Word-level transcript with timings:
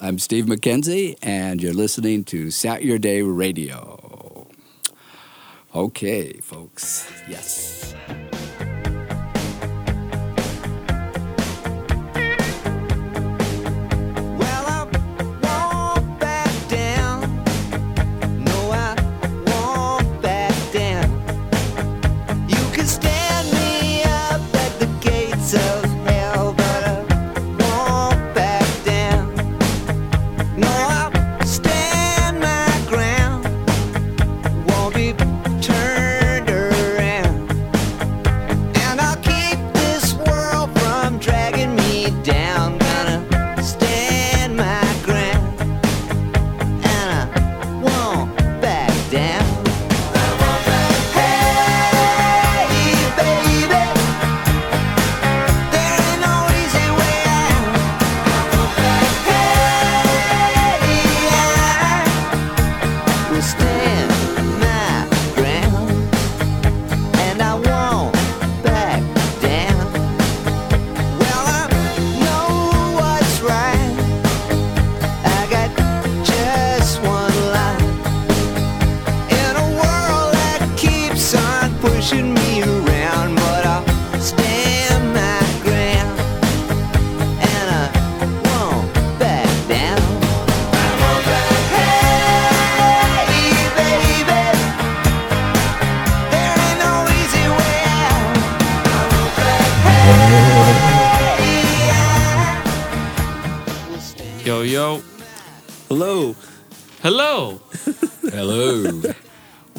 I'm 0.00 0.18
Steve 0.18 0.46
McKenzie, 0.46 1.16
and 1.22 1.62
you're 1.62 1.72
listening 1.72 2.24
to 2.24 2.46
Satyourday 2.46 3.22
Radio. 3.24 4.48
Okay, 5.72 6.32
folks. 6.40 7.08
Yes. 7.28 7.87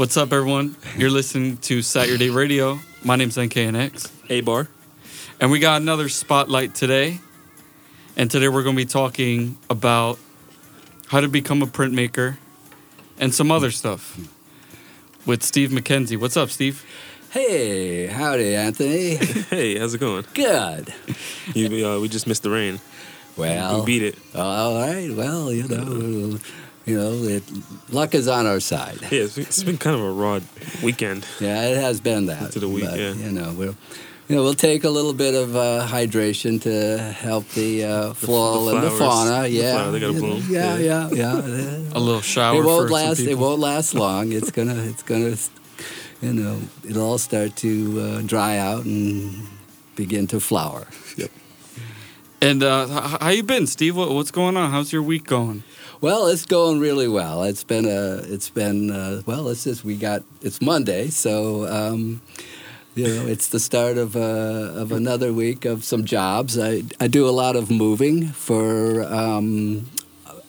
What's 0.10 0.18
up, 0.18 0.34
everyone? 0.34 0.76
You're 0.98 1.12
listening 1.12 1.58
to 1.58 1.82
Satyourday 1.82 2.34
Radio. 2.34 2.80
My 3.04 3.16
name's 3.16 3.38
NKNX. 3.38 4.10
A 4.32 4.42
bar. 4.42 4.68
And 5.40 5.52
we 5.52 5.60
got 5.60 5.84
another 5.84 6.10
spotlight 6.10 6.74
today. 6.74 7.20
And 8.18 8.32
today 8.32 8.48
we're 8.48 8.64
going 8.64 8.76
to 8.76 8.84
be 8.84 8.90
talking 8.90 9.60
about 9.70 10.18
how 11.10 11.22
to 11.22 11.28
become 11.28 11.62
a 11.62 11.68
printmaker 11.68 12.40
and 13.20 13.36
some 13.36 13.52
other 13.52 13.70
stuff 13.70 14.20
with 15.28 15.44
Steve 15.44 15.70
McKenzie. 15.70 16.20
What's 16.20 16.38
up, 16.38 16.50
Steve? 16.50 16.84
hey, 17.30 18.08
howdy, 18.08 18.56
Anthony. 18.56 19.16
Hey, 19.52 19.78
how's 19.78 19.94
it 19.94 20.00
going? 20.00 20.26
Good. 20.34 20.92
You, 21.54 21.88
uh, 21.88 22.00
we 22.00 22.10
just 22.10 22.26
missed 22.26 22.42
the 22.42 22.50
rain. 22.50 22.80
Well, 23.38 23.80
we 23.80 23.86
beat 23.86 24.04
it. 24.04 24.18
all 24.36 24.76
right. 24.80 25.12
Well, 25.12 25.52
you 25.54 25.68
know, 25.68 26.38
you 26.86 26.98
know, 26.98 27.12
it, 27.24 27.44
luck 27.90 28.14
is 28.16 28.28
on 28.28 28.46
our 28.46 28.60
side. 28.60 29.00
Yeah, 29.12 29.24
it's, 29.24 29.38
it's 29.38 29.64
been 29.64 29.78
kind 29.78 29.96
of 29.96 30.02
a 30.04 30.12
raw 30.12 30.40
weekend. 30.84 31.26
Yeah, 31.40 31.68
it 31.70 31.78
has 31.78 32.02
been 32.02 32.26
that. 32.28 32.42
Into 32.42 32.60
the 32.60 32.68
week, 32.70 32.86
but, 32.86 33.00
yeah. 33.00 33.14
You 33.14 33.32
know, 33.32 33.54
we'll, 33.54 33.76
you 34.28 34.36
know, 34.36 34.44
we'll 34.44 34.54
take 34.56 34.84
a 34.84 34.90
little 34.90 35.14
bit 35.14 35.34
of 35.36 35.56
uh, 35.56 35.88
hydration 35.88 36.62
to 36.64 36.98
help 37.00 37.48
the 37.50 37.84
uh, 37.86 38.14
flora 38.14 38.76
and 38.76 38.84
the 38.84 38.90
flowers. 38.92 39.30
fauna. 39.30 39.42
The 39.44 39.50
Yeah, 39.50 39.74
flower, 39.74 39.92
they 39.92 40.00
gotta 40.00 40.14
bloom. 40.14 40.44
Yeah, 40.50 40.78
yeah, 40.78 41.10
yeah. 41.12 41.34
A 41.94 42.00
little 42.00 42.22
shower 42.22 42.60
it 42.62 42.66
won't 42.66 42.88
for 42.90 42.94
last. 42.94 43.18
some 43.20 43.28
It 43.28 43.38
won't 43.38 43.60
last 43.60 43.94
long. 43.94 44.32
It's 44.32 44.52
gonna. 44.52 44.76
It's 44.84 45.04
gonna. 45.04 45.36
You 46.22 46.34
know, 46.34 46.60
it'll 46.88 47.04
all 47.06 47.18
start 47.18 47.56
to 47.58 48.00
uh, 48.02 48.22
dry 48.26 48.58
out 48.58 48.84
and 48.84 49.48
begin 49.96 50.28
to 50.28 50.40
flower. 50.42 50.86
Yep. 51.16 51.32
And 52.42 52.64
uh, 52.64 52.88
how 53.20 53.30
you 53.30 53.44
been, 53.44 53.68
Steve? 53.68 53.96
What's 53.98 54.32
going 54.32 54.56
on? 54.56 54.72
How's 54.72 54.94
your 54.94 55.04
week 55.04 55.26
going? 55.26 55.64
Well, 56.00 56.28
it's 56.28 56.46
going 56.46 56.80
really 56.80 57.08
well. 57.10 57.44
It's 57.44 57.66
been 57.66 57.86
a. 57.86 58.22
It's 58.34 58.50
been 58.50 58.92
uh, 58.92 59.22
well. 59.26 59.50
It's 59.50 59.66
just 59.66 59.84
we 59.84 59.98
got. 59.98 60.24
It's 60.42 60.62
Monday, 60.62 61.10
so 61.10 61.68
um, 61.68 62.22
you 62.96 63.04
know 63.08 63.28
it's 63.28 63.50
the 63.50 63.60
start 63.60 63.98
of 63.98 64.16
uh, 64.16 64.20
of 64.82 64.94
another 64.94 65.34
week 65.34 65.66
of 65.66 65.84
some 65.84 66.06
jobs. 66.06 66.58
I 66.58 66.84
I 67.02 67.08
do 67.08 67.28
a 67.28 67.32
lot 67.32 67.58
of 67.58 67.70
moving 67.70 68.28
for 68.30 69.04
um, 69.04 69.90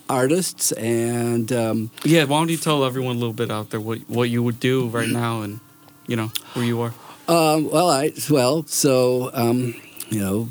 artists 0.09 0.71
and. 0.73 1.51
Um, 1.53 1.91
Yeah, 2.05 2.23
why 2.25 2.39
don't 2.39 2.51
you 2.51 2.57
tell 2.57 2.85
everyone 2.85 3.17
a 3.17 3.19
little 3.19 3.35
bit 3.35 3.51
out 3.51 3.71
there 3.71 3.81
what, 3.81 3.99
what 4.09 4.31
you 4.31 4.45
would 4.45 4.61
do 4.61 4.87
right 4.87 5.09
now 5.09 5.43
and, 5.43 5.59
you 6.07 6.15
know, 6.15 6.31
where 6.55 6.65
you 6.65 6.81
are? 6.83 6.95
Um, 7.27 7.69
well, 7.69 7.91
I 7.91 8.13
well, 8.31 8.65
so 8.67 9.31
um, 9.35 9.75
you 10.11 10.21
know, 10.21 10.49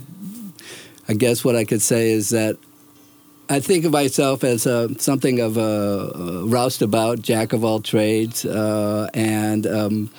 I 1.09 1.13
guess 1.13 1.43
what 1.43 1.55
I 1.55 1.65
could 1.65 1.81
say 1.81 2.11
is 2.11 2.29
that 2.29 2.57
I 3.49 3.59
think 3.59 3.83
of 3.83 3.91
myself 3.91 4.43
as 4.43 4.67
a, 4.67 4.93
something 4.99 5.39
of 5.39 5.57
a, 5.57 6.43
roustabout 6.45 7.23
jack 7.23 7.51
of 7.51 7.65
all 7.65 7.81
trades, 7.81 8.45
uh, 8.45 9.09
and 9.15 9.65
um, 9.65 10.11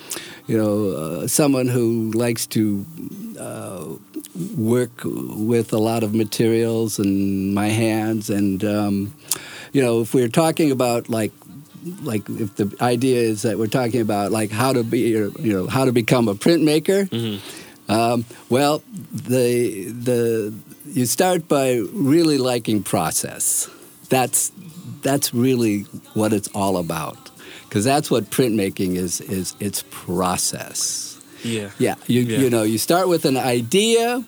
you 0.47 0.57
know, 0.57 0.89
uh, 0.89 1.27
someone 1.27 1.69
who 1.69 2.11
likes 2.11 2.45
to 2.47 2.85
uh, 3.39 3.85
work 4.57 4.91
with 5.05 5.71
a 5.71 5.77
lot 5.77 6.03
of 6.03 6.13
materials 6.13 6.99
and 6.99 7.55
my 7.55 7.69
hands, 7.69 8.29
and 8.29 8.65
um, 8.65 9.13
you 9.71 9.81
know, 9.81 10.01
if 10.01 10.13
we're 10.13 10.27
talking 10.27 10.69
about 10.69 11.07
like 11.07 11.31
like 12.03 12.29
if 12.29 12.53
the 12.57 12.75
idea 12.81 13.21
is 13.21 13.43
that 13.43 13.57
we're 13.57 13.67
talking 13.67 14.01
about 14.01 14.33
like 14.33 14.51
how 14.51 14.73
to 14.73 14.83
be 14.83 14.99
you 14.99 15.31
know 15.39 15.67
how 15.67 15.85
to 15.85 15.91
become 15.91 16.27
a 16.27 16.35
printmaker 16.35 17.09
um, 17.89 18.23
well 18.49 18.83
the 19.11 19.85
the 19.85 20.53
you 20.93 21.05
start 21.05 21.47
by 21.47 21.75
really 21.93 22.37
liking 22.37 22.83
process 22.83 23.69
that's 24.09 24.51
that's 25.01 25.33
really 25.33 25.81
what 26.13 26.31
it's 26.33 26.49
all 26.53 26.77
about 26.77 27.17
because 27.67 27.83
that's 27.83 28.09
what 28.11 28.29
printmaking 28.29 28.95
is 28.95 29.21
is 29.21 29.55
it's 29.59 29.83
process 29.89 31.07
Yeah. 31.43 31.69
yeah, 31.79 31.95
you 32.07 32.21
Yeah. 32.21 32.39
you 32.41 32.49
know, 32.49 32.63
you 32.63 32.77
start 32.77 33.07
with 33.07 33.25
an 33.25 33.35
idea, 33.37 34.23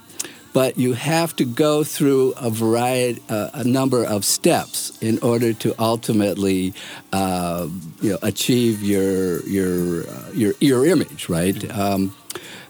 but 0.54 0.78
you 0.78 0.94
have 0.94 1.36
to 1.36 1.46
go 1.46 1.84
through 1.84 2.34
a 2.38 2.50
variety, 2.50 3.22
uh, 3.30 3.50
a 3.54 3.64
number 3.64 4.04
of 4.16 4.24
steps 4.26 4.98
in 5.02 5.20
order 5.22 5.54
to 5.54 5.76
ultimately, 5.78 6.74
uh, 7.12 7.68
you 8.02 8.12
know, 8.12 8.20
achieve 8.24 8.82
your 8.82 9.42
your 9.46 10.08
uh, 10.10 10.30
your 10.34 10.54
your 10.60 10.86
image, 10.88 11.30
right? 11.30 11.58
Um, 11.70 12.16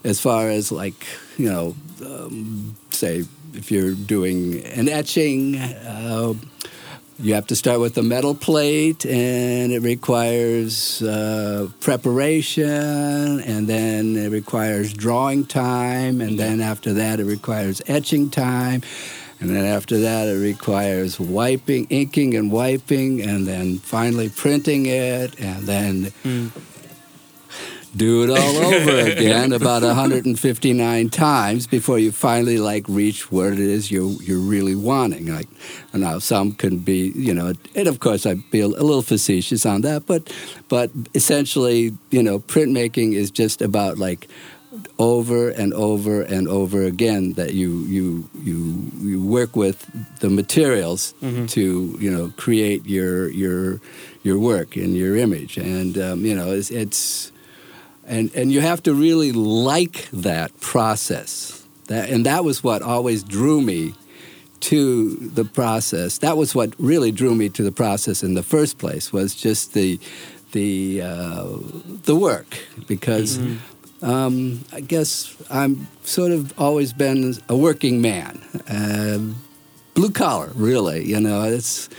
as 0.04 0.20
far 0.20 0.50
as 0.50 0.72
like 0.72 1.06
you 1.38 1.48
know, 1.50 1.76
um, 2.06 2.76
say 2.92 3.24
if 3.56 3.72
you're 3.72 3.94
doing 3.94 4.64
an 4.66 4.90
etching. 4.90 5.58
Uh, 5.58 6.34
you 7.20 7.36
have 7.36 7.46
to 7.48 7.56
start 7.56 7.80
with 7.80 7.98
a 7.98 8.04
metal 8.04 8.34
plate, 8.34 9.06
and 9.06 9.72
it 9.72 9.82
requires 9.82 11.02
uh, 11.04 11.70
preparation, 11.80 13.40
and 13.42 13.68
then 13.68 14.18
it 14.18 14.32
requires 14.32 14.92
drawing 14.94 15.46
time, 15.46 16.22
and 16.22 16.40
then 16.40 16.60
after 16.60 16.92
that, 16.94 17.20
it 17.20 17.26
requires 17.26 17.82
etching 17.88 18.30
time, 18.32 18.82
and 19.40 19.52
then 19.52 19.64
after 19.64 20.00
that, 20.00 20.28
it 20.28 20.40
requires 20.40 21.20
wiping, 21.20 21.86
inking, 21.92 22.34
and 22.36 22.52
wiping, 22.52 23.22
and 23.22 23.46
then 23.46 23.78
finally 23.78 24.30
printing 24.30 24.88
it, 24.88 25.40
and 25.40 25.68
then 25.68 26.12
do 27.96 28.24
it 28.24 28.30
all 28.30 28.58
over 28.58 29.00
again 29.12 29.54
about 29.54 29.84
159 29.84 31.10
times 31.10 31.68
before 31.68 32.00
you 32.00 32.12
finally 32.12 32.58
like 32.58 32.86
reach 32.88 33.32
where 33.32 33.54
it 33.54 33.60
is 33.60 33.92
you're 33.92 34.12
you're 34.22 34.40
really 34.40 34.76
wanting. 34.76 35.28
Like 35.28 35.50
now, 35.94 36.20
some 36.20 36.54
can 36.54 36.80
be 36.80 37.12
you 37.16 37.34
know, 37.34 37.54
and 37.76 37.88
of 37.88 38.00
course 38.00 38.26
I'd 38.26 38.50
be 38.52 38.62
a, 38.62 38.68
little 38.68 39.02
facetious 39.02 39.66
on 39.66 39.82
that, 39.82 40.06
but 40.06 40.34
but 40.70 40.92
essentially 41.14 41.96
you 42.10 42.24
know, 42.24 42.40
printmaking 42.40 43.14
is 43.14 43.30
just 43.32 43.62
about 43.62 43.98
like 43.98 44.28
over 44.98 45.50
and 45.50 45.74
over 45.74 46.22
and 46.22 46.48
over 46.48 46.84
again 46.84 47.34
that 47.34 47.54
you 47.54 47.82
you 47.82 48.30
you 48.42 48.92
you 49.02 49.24
work 49.24 49.56
with 49.56 49.86
the 50.20 50.30
materials 50.30 51.14
to 51.48 51.96
you 52.00 52.10
know 52.10 52.34
create 52.38 52.86
your 52.86 53.30
your 53.30 53.80
your 54.24 54.40
work 54.40 54.76
and 54.76 54.96
your 54.96 55.16
image 55.16 55.58
and 55.58 55.98
um, 55.98 56.26
you 56.26 56.36
know 56.36 56.52
it's, 56.52 56.72
it's 56.72 57.33
and 58.08 58.34
and 58.36 58.52
you 58.52 58.62
have 58.62 58.84
to 58.84 58.94
really 58.94 59.32
like 59.32 60.10
that 60.12 60.60
process. 60.60 61.66
That 61.88 62.10
and 62.10 62.26
that 62.26 62.44
was 62.44 62.64
what 62.64 62.82
always 62.82 63.24
drew 63.24 63.62
me 63.62 63.94
to 64.62 65.16
the 65.16 65.44
process. 65.46 66.20
That 66.20 66.38
was 66.38 66.56
what 66.56 66.74
really 66.78 67.12
drew 67.12 67.36
me 67.36 67.50
to 67.50 67.64
the 67.64 67.72
process 67.72 68.24
in 68.24 68.34
the 68.34 68.44
first 68.44 68.78
place 68.78 69.12
was 69.12 69.36
just 69.36 69.74
the 69.74 70.00
the 70.52 71.02
uh, 71.02 71.48
the 72.04 72.16
work. 72.16 72.58
Because 72.88 73.40
um, 74.02 74.64
I 74.72 74.82
guess 74.82 75.36
I'm 75.50 75.88
sort 76.04 76.32
of 76.32 76.58
always 76.60 76.94
been 76.94 77.36
a 77.50 77.56
working 77.56 78.02
man. 78.02 78.42
Um 78.68 79.36
blue 79.94 80.10
collar 80.10 80.52
really 80.56 81.06
you 81.06 81.20
know 81.20 81.44
it's 81.44 81.90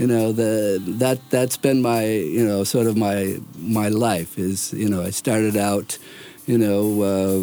you 0.00 0.06
know 0.06 0.32
the 0.32 0.82
that 1.02 1.18
that's 1.28 1.58
been 1.58 1.82
my 1.82 2.06
you 2.06 2.44
know 2.44 2.64
sort 2.64 2.86
of 2.86 2.96
my 2.96 3.38
my 3.58 3.88
life 3.88 4.38
is 4.38 4.72
you 4.72 4.88
know 4.88 5.02
I 5.02 5.10
started 5.10 5.58
out 5.58 5.98
you 6.46 6.56
know 6.56 7.02
uh, 7.02 7.34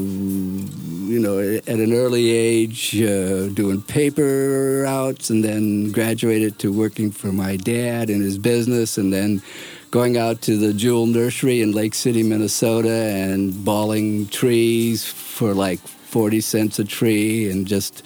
you 1.13 1.19
know 1.19 1.37
at 1.39 1.79
an 1.85 1.93
early 1.93 2.31
age 2.31 2.99
uh, 2.99 3.49
doing 3.49 3.83
paper 3.83 4.81
routes 4.85 5.29
and 5.29 5.43
then 5.43 5.91
graduated 5.91 6.57
to 6.59 6.73
working 6.73 7.11
for 7.11 7.31
my 7.31 7.57
dad 7.57 8.09
in 8.09 8.21
his 8.21 8.39
business 8.39 8.97
and 8.97 9.13
then 9.13 9.43
going 9.91 10.17
out 10.17 10.41
to 10.41 10.57
the 10.57 10.73
Jewell 10.73 11.05
Nursery 11.05 11.61
in 11.61 11.71
Lake 11.73 11.93
City, 11.93 12.23
Minnesota 12.23 12.89
and 12.89 13.63
balling 13.63 14.27
trees 14.29 15.05
for 15.05 15.53
like 15.53 15.79
40 15.79 16.41
cents 16.41 16.79
a 16.79 16.85
tree 16.85 17.51
and 17.51 17.67
just 17.67 18.03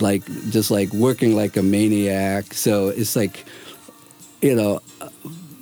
like 0.00 0.24
just 0.50 0.70
like 0.70 0.92
working 0.92 1.34
like 1.34 1.56
a 1.56 1.62
maniac. 1.62 2.54
So 2.54 2.88
it's 2.88 3.16
like 3.16 3.44
you 4.42 4.54
know 4.54 4.80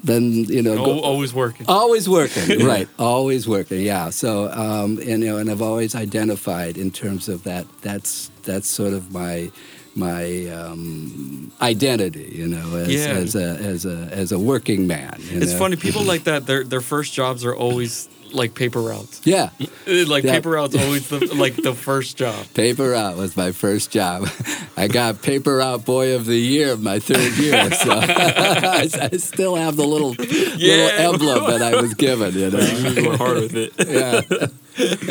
then 0.05 0.45
you 0.45 0.63
know 0.63 0.77
go- 0.77 1.01
always 1.01 1.35
working. 1.35 1.67
Always 1.69 2.09
working, 2.09 2.65
right? 2.73 2.89
Always 2.99 3.49
working, 3.49 3.81
yeah. 3.81 4.11
So, 4.11 4.51
um, 4.53 4.99
and 4.99 5.23
you 5.23 5.31
know, 5.31 5.39
and 5.39 5.51
I've 5.51 5.63
always 5.63 5.95
identified 5.95 6.79
in 6.79 6.91
terms 6.93 7.29
of 7.29 7.43
that. 7.45 7.67
That's 7.83 8.31
that's 8.45 8.69
sort 8.69 8.93
of 8.93 9.13
my 9.13 9.51
my 9.97 10.47
um, 10.51 11.51
identity, 11.61 12.31
you 12.35 12.47
know, 12.47 12.77
as, 12.77 12.89
Yeah. 12.89 13.13
as 13.15 13.35
a 13.35 13.57
as 13.57 13.85
a 13.87 14.09
as 14.13 14.31
a 14.33 14.39
working 14.39 14.87
man. 14.87 15.17
you 15.21 15.41
It's 15.41 15.53
know? 15.53 15.59
funny. 15.59 15.77
People 15.77 16.05
like 16.05 16.25
that. 16.25 16.47
Their 16.47 16.63
their 16.65 16.81
first 16.83 17.13
jobs 17.13 17.45
are 17.45 17.55
always 17.57 18.09
like 18.33 18.55
paper 18.55 18.81
routes. 18.81 19.21
Yeah, 19.25 19.51
Uh, 19.61 20.05
Like 20.07 20.25
Yeah. 20.25 20.33
paper 20.35 20.51
routes 20.51 20.75
always 20.77 21.09
the 21.09 21.19
like 21.35 21.57
the 21.57 21.75
first 21.75 22.17
job. 22.17 22.47
paper 22.55 22.95
out 22.95 23.17
was 23.17 23.37
my 23.37 23.53
first 23.53 23.91
job. 23.91 24.29
I 24.77 24.89
got 24.89 25.23
paper 25.23 25.61
out 25.61 25.85
boy 25.85 26.15
of 26.15 26.27
the 26.27 26.37
year 26.39 26.77
my 26.77 26.99
third 26.99 27.33
year, 27.39 27.71
so 27.73 27.91
I, 27.93 28.89
I 29.13 29.17
still 29.17 29.55
have 29.57 29.77
the 29.77 29.87
little 29.87 30.15
Yeah. 30.57 30.77
little 30.77 31.13
emblem 31.15 31.51
that 31.51 31.63
I 31.63 31.81
was 31.81 31.95
given. 31.95 32.35
You 32.35 32.51
know, 32.51 32.59
You 32.61 32.95
going 32.95 33.19
hard 33.19 33.39
with 33.41 33.55
it. 33.55 33.73
yeah. 33.89 34.21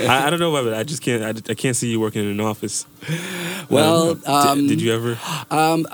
I, 0.07 0.27
I 0.27 0.29
don't 0.29 0.39
know 0.39 0.55
about 0.55 0.71
it. 0.73 0.77
I 0.77 0.83
just 0.83 1.01
can't. 1.01 1.23
I, 1.23 1.29
I 1.51 1.55
can't 1.55 1.75
see 1.75 1.89
you 1.89 1.99
working 1.99 2.21
in 2.23 2.29
an 2.31 2.39
office. 2.39 2.85
Well, 3.69 4.11
Um, 4.11 4.21
um, 4.49 4.57
did, 4.67 4.77
did 4.77 4.81
you 4.81 4.93
ever? 4.93 5.17
Um, 5.49 5.87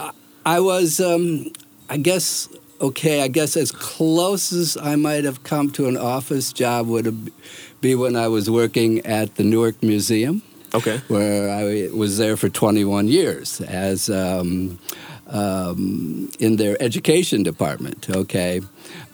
I 0.45 0.59
was, 0.59 1.00
um, 1.00 1.51
I 1.89 1.97
guess, 1.97 2.50
okay. 2.81 3.22
I 3.22 3.28
guess 3.28 3.56
as 3.56 3.72
close 3.72 4.51
as 4.51 4.78
I 4.78 4.95
might 4.95 5.24
have 5.24 5.44
come 5.44 5.69
to 5.72 5.88
an 5.88 5.98
office 5.98 6.51
job 6.54 6.88
would 6.88 7.31
be 7.81 7.95
when 7.95 8.16
I 8.16 8.28
was 8.28 8.50
working 8.50 9.00
at 9.06 9.36
the 9.36 9.44
Newark 9.44 9.81
Museum, 9.81 10.42
Okay. 10.74 10.98
where 11.07 11.50
I 11.50 11.89
was 11.95 12.18
there 12.18 12.38
for 12.38 12.50
21 12.50 13.07
years 13.07 13.62
as 13.62 14.10
um, 14.10 14.80
um, 15.28 16.30
in 16.39 16.57
their 16.57 16.81
education 16.81 17.44
department. 17.44 18.10
Okay. 18.10 18.62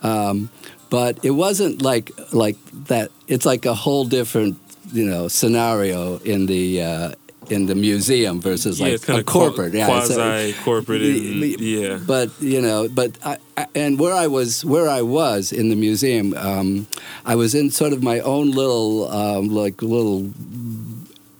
Um, 0.03 0.49
but 0.89 1.23
it 1.23 1.31
wasn't 1.31 1.81
like 1.81 2.11
like 2.31 2.57
that. 2.87 3.11
It's 3.27 3.45
like 3.45 3.65
a 3.65 3.73
whole 3.73 4.05
different, 4.05 4.57
you 4.93 5.05
know, 5.05 5.27
scenario 5.27 6.17
in 6.19 6.45
the 6.45 6.81
uh, 6.81 7.11
in 7.49 7.65
the 7.65 7.75
museum 7.75 8.39
versus 8.41 8.79
yeah, 8.79 8.97
like 9.07 9.09
a 9.09 9.23
corporate. 9.23 9.73
yeah, 9.73 9.87
it's 9.99 10.09
a- 10.09 10.15
quasi 10.15 10.53
corporate. 10.63 11.01
And, 11.01 11.41
Y- 11.41 11.55
y- 11.57 11.63
yeah. 11.63 11.99
but 12.05 12.29
you 12.41 12.61
know, 12.61 12.87
but 12.89 13.17
I, 13.25 13.37
I, 13.55 13.65
and 13.75 13.99
where 13.99 14.13
I 14.13 14.27
was, 14.27 14.63
where 14.65 14.89
I 14.89 15.01
was 15.01 15.51
in 15.51 15.69
the 15.69 15.75
museum, 15.75 16.33
um, 16.35 16.87
I 17.25 17.35
was 17.35 17.53
in 17.55 17.71
sort 17.71 17.93
of 17.93 18.03
my 18.03 18.19
own 18.21 18.51
little, 18.51 19.09
um, 19.11 19.49
like 19.49 19.81
little 19.81 20.29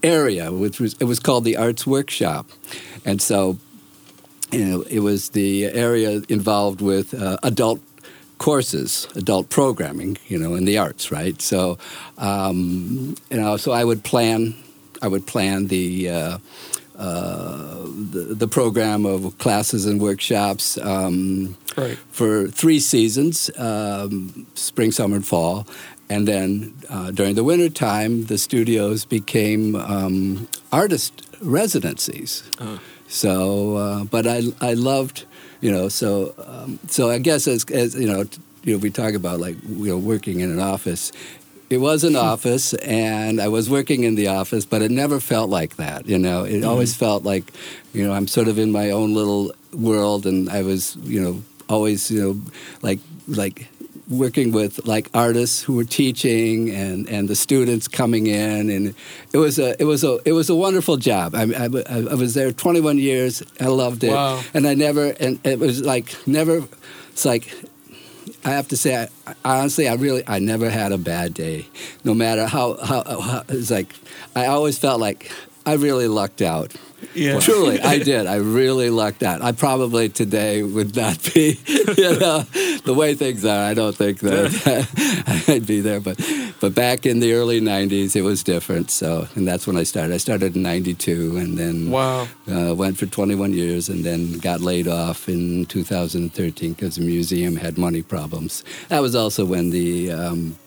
area, 0.03 0.51
which 0.51 0.79
was 0.79 0.95
it 0.99 1.05
was 1.05 1.19
called 1.19 1.43
the 1.43 1.57
Arts 1.57 1.85
Workshop, 1.87 2.47
and 3.05 3.21
so 3.21 3.57
you 4.51 4.63
know, 4.63 4.81
it 4.83 4.99
was 4.99 5.29
the 5.29 5.65
area 5.65 6.21
involved 6.29 6.79
with 6.79 7.13
uh, 7.13 7.37
adult 7.43 7.81
courses, 8.37 9.05
adult 9.15 9.49
programming, 9.49 10.17
you 10.27 10.37
know, 10.37 10.53
in 10.55 10.63
the 10.63 10.77
arts, 10.77 11.11
right? 11.11 11.41
So, 11.41 11.77
um, 12.17 13.15
you 13.29 13.37
know, 13.41 13.57
so 13.57 13.71
I 13.73 13.83
would 13.83 14.03
plan, 14.05 14.53
I 15.01 15.07
would 15.07 15.25
plan 15.27 15.67
the. 15.67 16.09
Uh, 16.09 16.37
uh, 16.99 17.83
the, 18.11 18.33
the 18.33 18.47
program 18.47 19.05
of 19.05 19.37
classes 19.37 19.85
and 19.85 20.01
workshops 20.01 20.79
um, 20.79 21.55
Right. 21.77 21.95
for 22.09 22.47
three 22.47 22.79
seasons 22.79 23.51
um, 23.59 24.47
spring, 24.55 24.91
summer, 24.91 25.17
and 25.17 25.23
fall. 25.25 25.67
And 26.09 26.27
then 26.27 26.73
uh, 26.89 27.11
during 27.11 27.35
the 27.35 27.43
winter 27.43 27.69
time, 27.69 28.25
the 28.25 28.39
studios 28.39 29.05
became 29.05 29.75
um, 29.75 30.47
artist 30.71 31.21
residencies. 31.39 32.41
Uh, 32.59 32.79
So, 33.07 33.75
uh, 33.77 34.03
but 34.05 34.25
I, 34.25 34.41
I 34.59 34.73
loved, 34.73 35.25
you 35.61 35.71
know, 35.71 35.89
so, 35.89 36.33
um, 36.47 36.79
so 36.87 37.11
I 37.11 37.19
guess 37.19 37.47
as, 37.47 37.63
as 37.71 37.93
you 37.95 38.07
know, 38.07 38.23
t- 38.23 38.41
you 38.63 38.73
know, 38.73 38.79
we 38.79 38.89
talk 38.89 39.13
about 39.13 39.39
like, 39.39 39.55
you 39.69 39.89
know, 39.91 39.97
working 39.97 40.41
in 40.41 40.49
an 40.51 40.59
office. 40.59 41.11
It 41.69 41.79
was 41.79 42.03
an 42.03 42.15
office, 42.15 42.73
and 42.75 43.41
I 43.41 43.49
was 43.49 43.69
working 43.69 44.03
in 44.03 44.15
the 44.15 44.27
office, 44.27 44.65
but 44.65 44.81
it 44.81 44.89
never 44.89 45.19
felt 45.19 45.49
like 45.49 45.75
that. 45.75 46.07
You 46.07 46.17
know, 46.17 46.45
it 46.45 46.51
mm-hmm. 46.53 46.69
always 46.69 46.95
felt 46.95 47.23
like, 47.23 47.51
you 47.93 48.07
know, 48.07 48.13
I'm 48.13 48.27
sort 48.27 48.47
of 48.47 48.57
in 48.57 48.71
my 48.71 48.91
own 48.91 49.13
little 49.13 49.51
world, 49.73 50.25
and 50.25 50.49
I 50.49 50.61
was, 50.61 50.95
you 50.97 51.21
know, 51.21 51.43
always, 51.67 52.09
you 52.09 52.21
know, 52.21 52.41
like 52.81 52.99
like 53.27 53.67
working 54.09 54.51
with 54.53 54.85
like 54.85 55.09
artists 55.13 55.61
who 55.61 55.75
were 55.75 55.83
teaching 55.83 56.69
and, 56.69 57.09
and 57.09 57.27
the 57.27 57.35
students 57.35 57.87
coming 57.87 58.27
in 58.27 58.69
and 58.69 58.95
it 59.33 59.37
was 59.37 59.59
a 59.59 59.79
it 59.81 59.85
was 59.85 60.03
a 60.03 60.19
it 60.23 60.31
was 60.31 60.49
a 60.49 60.55
wonderful 60.55 60.95
job 60.95 61.35
I, 61.35 61.41
I, 61.41 61.65
I 61.65 62.13
was 62.13 62.33
there 62.33 62.51
21 62.53 62.99
years 62.99 63.43
I 63.59 63.65
loved 63.65 64.05
it 64.05 64.11
Wow. 64.11 64.41
and 64.53 64.65
I 64.65 64.75
never 64.75 65.07
and 65.19 65.45
it 65.45 65.59
was 65.59 65.81
like 65.81 66.15
never 66.25 66.63
it's 67.09 67.25
like 67.25 67.53
I 68.47 68.51
have 68.51 68.69
to 68.69 68.77
say 68.77 69.09
I, 69.27 69.33
honestly 69.43 69.89
I 69.89 69.95
really 69.95 70.23
I 70.25 70.39
never 70.39 70.69
had 70.69 70.93
a 70.93 70.97
bad 70.97 71.33
day. 71.33 71.67
No 72.05 72.13
matter 72.13 72.47
how, 72.47 72.77
how, 72.77 73.03
how 73.03 73.43
it's 73.49 73.69
like 73.69 73.93
I 74.37 74.45
always 74.45 74.79
felt 74.79 75.01
like 75.01 75.29
I 75.65 75.73
really 75.73 76.07
lucked 76.07 76.41
out 76.41 76.73
Yeah. 77.13 77.39
Truly, 77.39 77.79
I 77.79 77.99
did. 77.99 78.25
I 78.27 78.35
really 78.37 78.89
lucked 78.89 79.21
out. 79.23 79.41
I 79.41 79.51
probably 79.51 80.09
today 80.09 80.63
would 80.63 80.95
not 80.95 81.21
be, 81.33 81.59
you 81.67 82.19
know, 82.19 82.41
the 82.85 82.93
way 82.95 83.13
things 83.15 83.45
are. 83.45 83.63
I 83.65 83.73
don't 83.73 83.95
think 83.95 84.19
that 84.21 85.43
I'd 85.47 85.65
be 85.67 85.81
there. 85.81 85.99
But, 85.99 86.19
but 86.59 86.73
back 86.75 87.05
in 87.05 87.19
the 87.19 87.33
early 87.33 87.61
'90s, 87.61 88.15
it 88.15 88.21
was 88.23 88.43
different. 88.43 88.89
So, 88.91 89.27
and 89.35 89.47
that's 89.47 89.67
when 89.67 89.77
I 89.77 89.83
started. 89.83 90.13
I 90.13 90.17
started 90.17 90.55
in 90.55 90.63
'92, 90.63 91.37
and 91.37 91.57
then 91.57 91.91
Wow. 91.91 92.27
uh, 92.51 92.73
went 92.75 92.97
for 92.97 93.05
21 93.05 93.53
years, 93.53 93.89
and 93.89 94.03
then 94.03 94.39
got 94.39 94.61
laid 94.61 94.87
off 94.87 95.29
in 95.29 95.65
2013 95.67 96.73
because 96.73 96.95
the 96.95 97.01
museum 97.05 97.55
had 97.57 97.77
money 97.77 98.01
problems. 98.01 98.63
That 98.89 99.01
was 99.01 99.15
also 99.15 99.45
when 99.45 99.69
the 99.69 100.11
um, 100.11 100.57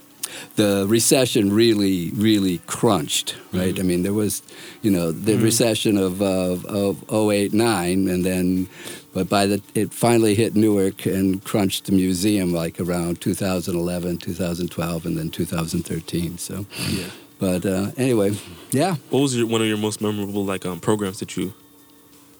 the 0.61 0.87
recession 0.87 1.51
really, 1.51 2.11
really 2.11 2.59
crunched, 2.67 3.35
right? 3.51 3.81
I 3.81 3.83
mean, 3.83 4.03
there 4.03 4.13
was, 4.13 4.43
you 4.83 4.91
know, 4.91 5.11
the 5.11 5.39
recession 5.39 5.97
of, 5.97 6.21
of, 6.21 6.67
of 6.67 7.03
08, 7.11 7.55
9, 7.55 8.09
and 8.09 8.27
then, 8.27 8.69
but 9.15 9.27
by 9.31 9.47
the, 9.47 9.63
it 9.75 9.95
finally 9.95 10.35
hit 10.35 10.55
Newark 10.55 11.07
and 11.07 11.43
crunched 11.43 11.87
the 11.87 11.93
museum 11.93 12.53
like 12.53 12.79
around 12.79 13.23
2011, 13.23 14.19
2012, 14.19 15.07
and 15.07 15.17
then 15.17 15.31
2013. 15.31 16.37
So, 16.37 16.67
yeah. 16.91 17.07
but 17.39 17.65
uh, 17.65 17.93
anyway, 17.97 18.33
yeah. 18.71 18.97
What 19.09 19.21
was 19.21 19.37
your, 19.39 19.47
one 19.47 19.63
of 19.63 19.67
your 19.67 19.79
most 19.79 20.03
memorable 20.03 20.45
like 20.45 20.67
um, 20.67 20.79
programs 20.79 21.21
that 21.21 21.39
you 21.39 21.55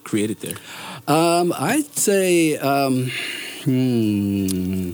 created 0.03 0.41
there? 0.41 0.57
Um, 1.07 1.53
I'd 1.57 1.97
say, 1.97 2.55
um, 2.57 3.09
hmm, 3.63 4.91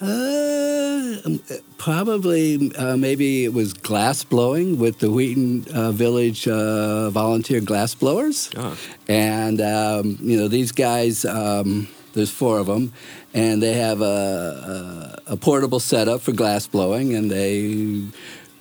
uh, 0.00 1.16
um, 1.24 1.40
probably 1.78 2.72
uh, 2.76 2.96
maybe 2.96 3.44
it 3.44 3.52
was 3.54 3.72
glass 3.72 4.24
blowing 4.24 4.78
with 4.78 4.98
the 4.98 5.10
Wheaton 5.10 5.66
uh, 5.74 5.92
Village 5.92 6.46
uh, 6.48 7.10
volunteer 7.10 7.60
glass 7.60 7.94
blowers. 7.94 8.50
Ah, 8.56 8.76
And 9.08 9.60
um, 9.60 10.18
you 10.20 10.36
know 10.36 10.48
these 10.48 10.72
guys, 10.72 11.24
um, 11.24 11.88
there's 12.14 12.30
four 12.30 12.58
of 12.58 12.66
them, 12.66 12.92
and 13.34 13.62
they 13.62 13.74
have 13.74 14.00
a, 14.00 15.16
a, 15.26 15.32
a 15.32 15.36
portable 15.36 15.80
setup 15.80 16.20
for 16.20 16.32
glass 16.32 16.66
blowing, 16.66 17.14
and 17.14 17.30
they 17.30 17.60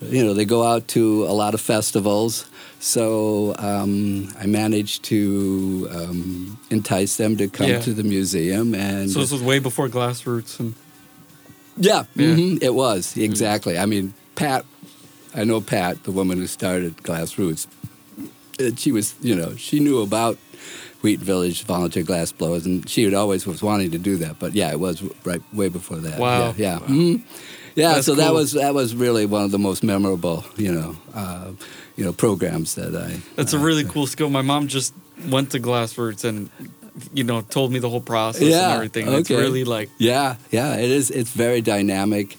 you 0.01 0.23
know, 0.25 0.33
they 0.33 0.45
go 0.45 0.61
out 0.63 0.87
to 0.89 1.23
a 1.25 1.31
lot 1.33 1.53
of 1.53 1.61
festivals. 1.61 2.45
So 2.79 3.55
um, 3.57 4.27
I 4.39 4.45
managed 4.45 5.03
to 5.05 5.87
um, 5.91 6.59
entice 6.69 7.15
them 7.17 7.37
to 7.37 7.47
come 7.47 7.67
Yeah. 7.69 7.79
to 7.79 7.93
the 7.93 8.03
museum, 8.03 8.75
and 8.75 9.09
So 9.09 9.19
this 9.19 9.31
was 9.31 9.41
way 9.41 9.59
before 9.59 9.87
Glass 9.89 10.27
Roots 10.27 10.59
and 10.59 10.75
yeah, 11.77 12.03
Yeah. 12.15 12.27
mhm, 12.35 12.61
it 12.63 12.73
was 12.73 13.15
exactly. 13.17 13.77
I 13.77 13.85
mean, 13.85 14.13
Pat, 14.35 14.65
I 15.33 15.43
know 15.43 15.61
Pat, 15.61 16.03
the 16.03 16.11
woman 16.11 16.37
who 16.37 16.47
started 16.47 17.01
Glass 17.03 17.37
Roots. 17.37 17.67
uh, 18.59 18.71
She 18.77 18.91
was, 18.91 19.15
you 19.21 19.35
know, 19.35 19.55
she 19.55 19.79
knew 19.79 20.01
about 20.01 20.37
Wheaton 21.01 21.25
Village 21.25 21.63
volunteer 21.63 22.03
glass 22.03 22.31
blowers, 22.31 22.65
and 22.65 22.87
she 22.89 23.03
had 23.03 23.13
always 23.13 23.45
was 23.45 23.61
wanting 23.61 23.91
to 23.91 23.97
do 23.99 24.17
that. 24.17 24.39
But 24.39 24.53
yeah, 24.53 24.71
it 24.71 24.79
was 24.79 25.03
right 25.23 25.41
way 25.53 25.69
before 25.69 25.97
that. 25.97 26.19
Wow. 26.19 26.53
Yeah, 26.57 26.79
yeah. 26.79 26.87
mhm. 26.87 27.21
Yeah, 27.75 27.95
That's 27.95 28.05
so 28.05 28.15
that 28.15 28.33
was 28.33 28.53
that 28.53 28.73
was 28.73 28.95
really 28.95 29.25
one 29.25 29.43
of 29.43 29.51
the 29.51 29.59
most 29.59 29.83
memorable, 29.83 30.45
you 30.55 30.71
know, 30.73 30.95
uh, 31.13 31.51
you 31.97 32.05
know, 32.05 32.13
programs 32.13 32.75
that 32.75 32.95
I. 32.95 33.19
That's 33.35 33.51
a 33.53 33.59
really 33.59 33.83
cool 33.83 34.07
skill. 34.07 34.29
My 34.29 34.41
mom 34.41 34.67
just 34.69 34.93
went 35.29 35.51
to 35.51 35.59
Glass 35.59 35.97
Roots 35.97 36.23
and 36.23 36.49
you 37.13 37.23
know 37.23 37.41
told 37.41 37.71
me 37.71 37.79
the 37.79 37.89
whole 37.89 38.01
process 38.01 38.41
Yeah, 38.43 38.63
and 38.65 38.73
everything. 38.73 39.07
It's 39.13 39.29
really 39.29 39.63
like 39.63 39.89
Yeah, 39.97 40.35
yeah, 40.51 40.75
it 40.77 40.89
is. 40.89 41.11
It's 41.11 41.31
very 41.31 41.61
dynamic. 41.61 42.37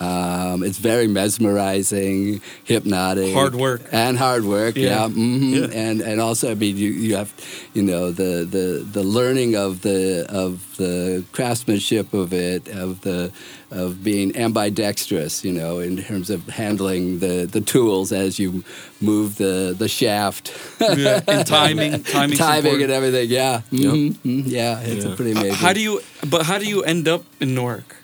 Um, 0.00 0.62
it's 0.62 0.78
very 0.78 1.08
mesmerizing, 1.08 2.40
hypnotic, 2.64 3.34
Hard 3.34 3.54
work. 3.54 3.82
and 3.92 4.16
hard 4.16 4.44
work. 4.44 4.76
Yeah. 4.76 5.06
Yeah, 5.06 5.08
mhm. 5.08 5.52
Yeah. 5.72 5.78
and 5.88 6.00
and 6.00 6.20
also, 6.20 6.50
I 6.50 6.54
mean, 6.54 6.76
you, 6.76 6.90
you 6.90 7.16
have, 7.16 7.32
you 7.74 7.82
know, 7.82 8.10
the, 8.12 8.44
the 8.48 8.84
the 8.92 9.02
learning 9.02 9.56
of 9.56 9.82
the 9.82 10.24
of 10.28 10.76
the 10.76 11.24
craftsmanship 11.32 12.14
of 12.14 12.32
it, 12.32 12.68
of 12.68 13.00
the 13.02 13.32
of 13.70 14.02
being 14.02 14.34
ambidextrous, 14.36 15.44
you 15.44 15.52
know, 15.52 15.78
in 15.78 15.96
terms 16.02 16.30
of 16.30 16.46
handling 16.48 17.18
the, 17.18 17.44
the 17.50 17.60
tools 17.60 18.12
as 18.12 18.38
you 18.38 18.64
move 19.00 19.36
the 19.36 19.74
the 19.78 19.88
shaft, 19.88 20.50
yeah, 20.80 21.20
and 21.28 21.46
timing, 21.46 22.02
timing, 22.16 22.38
timing 22.38 22.82
and 22.82 22.90
everything. 22.90 23.28
Yeah, 23.28 23.60
Yep. 23.70 23.92
Mhm, 23.94 24.14
mhm. 24.24 24.42
yeah, 24.46 24.80
it's 24.80 25.04
a 25.04 25.08
Yeah. 25.10 25.14
pretty 25.16 25.32
amazing. 25.32 25.54
How 25.54 25.72
do 25.74 25.80
you? 25.80 26.00
But 26.30 26.46
how 26.46 26.58
do 26.58 26.64
you 26.64 26.82
end 26.82 27.08
up 27.08 27.24
in 27.40 27.54
Newark? 27.54 27.96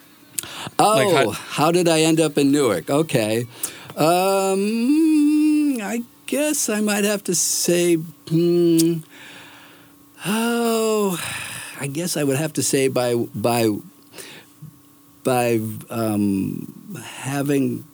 Oh, 0.78 0.96
Like, 0.96 1.08
how- 1.26 1.30
how, 1.32 1.72
did 1.72 1.88
I 1.88 2.00
end 2.02 2.20
up 2.20 2.36
in 2.36 2.52
Newark? 2.52 2.90
Okay. 2.90 3.46
Um, 3.96 5.78
I 5.80 6.02
guess 6.26 6.68
I 6.68 6.80
might 6.80 7.04
have 7.04 7.22
to 7.24 7.34
say, 7.34 7.94
hmm, 8.28 8.98
oh, 10.26 11.18
I 11.80 11.86
guess 11.86 12.16
I 12.16 12.24
would 12.24 12.36
have 12.36 12.52
to 12.54 12.62
say 12.62 12.88
by 12.88 13.14
by 13.34 13.68
by 15.24 15.60
um, 15.90 17.00
having 17.02 17.84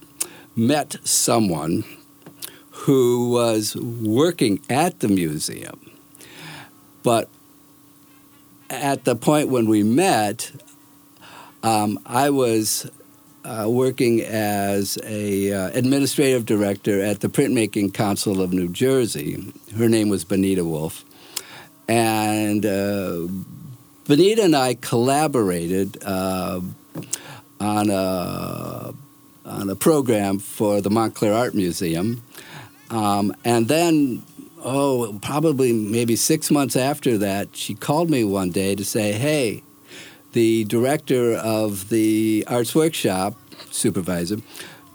met 0.56 0.96
someone 1.04 1.84
who 2.70 3.30
was 3.30 3.76
working 3.76 4.60
at 4.68 5.00
the 5.00 5.08
museum, 5.08 5.78
but 7.02 7.28
at 8.68 9.04
the 9.04 9.16
point 9.16 9.48
when 9.48 9.68
we 9.68 9.82
met, 9.82 10.52
um, 11.62 11.98
I 12.06 12.30
was 12.30 12.90
uh, 13.44 13.66
working 13.68 14.20
as 14.20 14.98
a 15.04 15.52
uh, 15.52 15.70
administrative 15.74 16.46
director 16.46 17.00
at 17.02 17.20
the 17.20 17.28
Printmaking 17.28 17.94
Council 17.94 18.40
of 18.40 18.52
New 18.52 18.68
Jersey. 18.68 19.52
Her 19.76 19.88
name 19.88 20.08
was 20.08 20.24
Benita 20.24 20.64
Wolf, 20.64 21.04
and 21.88 22.64
uh, 22.64 23.26
Benita 24.06 24.44
and 24.44 24.56
I 24.56 24.74
collaborated 24.74 25.98
uh, 26.04 26.60
on 27.60 27.90
a 27.90 28.94
on 29.44 29.70
a 29.70 29.76
program 29.76 30.38
for 30.38 30.80
the 30.80 30.90
Montclair 30.90 31.34
Art 31.34 31.54
Museum, 31.54 32.22
um, 32.90 33.34
and 33.44 33.68
then. 33.68 34.22
Oh, 34.62 35.18
probably 35.22 35.72
maybe 35.72 36.16
six 36.16 36.50
months 36.50 36.76
after 36.76 37.16
that, 37.16 37.56
she 37.56 37.74
called 37.74 38.10
me 38.10 38.24
one 38.24 38.50
day 38.50 38.74
to 38.74 38.84
say, 38.84 39.12
"Hey, 39.12 39.62
the 40.32 40.64
director 40.64 41.32
of 41.34 41.88
the 41.88 42.44
arts 42.46 42.74
workshop 42.74 43.36
supervisor 43.70 44.36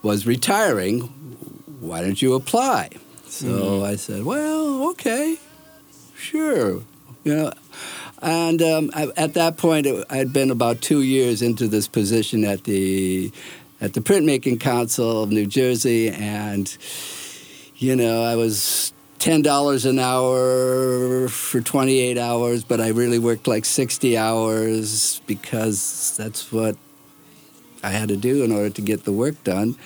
was 0.03 0.27
retiring. 0.27 1.01
Why 1.79 2.01
don't 2.01 2.21
you 2.21 2.35
apply? 2.35 2.91
So 3.25 3.83
i 3.83 3.95
said 3.95 4.23
well 4.23 4.89
okay 4.91 5.37
sure. 6.15 6.83
You 7.23 7.35
know 7.35 7.53
and 8.25 8.61
um, 8.61 8.89
I, 8.93 9.07
at 9.15 9.35
that 9.35 9.55
point 9.57 9.85
it, 9.85 10.05
i'd 10.09 10.33
been 10.33 10.51
about 10.51 10.81
two 10.81 11.01
years 11.01 11.41
into 11.41 11.67
this 11.67 11.87
position 11.87 12.43
at 12.43 12.65
the 12.65 13.31
at 13.79 13.93
the 13.93 14.01
printmaking 14.01 14.59
council 14.59 15.23
of 15.23 15.31
new 15.31 15.45
jersey 15.45 16.09
and 16.09 16.75
you 17.77 17.95
know 17.95 18.23
i 18.23 18.35
was 18.35 18.91
$10 19.19 19.89
an 19.89 19.97
hour 19.97 21.27
for 21.29 21.59
28 21.59 22.15
hours, 22.15 22.63
but 22.63 22.79
I 22.79 22.89
really 22.89 23.17
worked 23.17 23.47
like 23.47 23.65
60 23.65 24.15
hours 24.15 25.19
because 25.25 26.15
that's 26.15 26.51
what 26.51 26.77
I 27.81 27.89
had 27.89 28.09
to 28.09 28.17
do 28.17 28.43
in 28.43 28.51
order 28.51 28.69
to 28.69 28.81
get 28.81 29.03
the 29.03 29.11
work 29.11 29.43
done. 29.43 29.77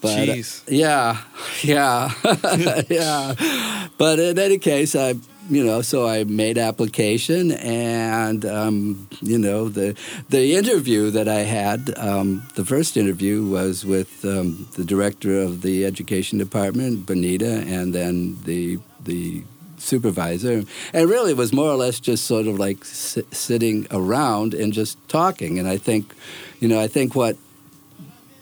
But 0.00 0.28
uh, 0.28 0.42
yeah, 0.66 1.18
yeah, 1.62 2.10
yeah. 2.88 3.88
But 3.96 4.18
in 4.18 4.38
any 4.38 4.58
case, 4.58 4.96
I, 4.96 5.14
you 5.48 5.64
know, 5.64 5.82
so 5.82 6.06
I 6.06 6.24
made 6.24 6.58
application, 6.58 7.52
and 7.52 8.44
um, 8.44 9.08
you 9.20 9.38
know, 9.38 9.68
the 9.68 9.96
the 10.28 10.54
interview 10.54 11.10
that 11.10 11.28
I 11.28 11.40
had, 11.40 11.96
um, 11.98 12.46
the 12.54 12.64
first 12.64 12.96
interview 12.96 13.44
was 13.44 13.84
with 13.84 14.24
um, 14.24 14.68
the 14.74 14.84
director 14.84 15.40
of 15.40 15.62
the 15.62 15.84
education 15.84 16.38
department, 16.38 17.06
Benita, 17.06 17.64
and 17.66 17.94
then 17.94 18.38
the 18.44 18.78
the 19.04 19.42
supervisor, 19.78 20.64
and 20.92 21.08
really 21.08 21.30
it 21.30 21.36
was 21.36 21.52
more 21.52 21.70
or 21.70 21.76
less 21.76 22.00
just 22.00 22.24
sort 22.26 22.46
of 22.46 22.58
like 22.58 22.84
si- 22.84 23.24
sitting 23.30 23.86
around 23.90 24.54
and 24.54 24.72
just 24.72 24.96
talking. 25.08 25.58
And 25.58 25.68
I 25.68 25.78
think, 25.78 26.14
you 26.60 26.68
know, 26.68 26.80
I 26.80 26.88
think 26.88 27.14
what 27.14 27.36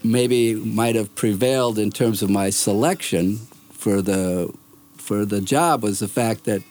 maybe 0.03 0.55
might 0.55 0.95
have 0.95 1.15
prevailed 1.15 1.79
in 1.79 1.91
terms 1.91 2.23
of 2.23 2.31
my 2.31 2.51
selection 2.51 3.37
for 3.71 4.03
the 4.03 4.53
for 5.07 5.25
the 5.25 5.41
job 5.41 5.83
was 5.83 6.01
the 6.01 6.09
fact 6.09 6.45
that 6.45 6.63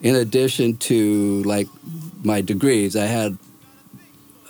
in 0.00 0.14
addition 0.14 0.76
to 0.76 1.42
like 1.42 1.68
my 2.22 2.40
degrees 2.40 2.96
I 2.96 3.06
had 3.06 3.38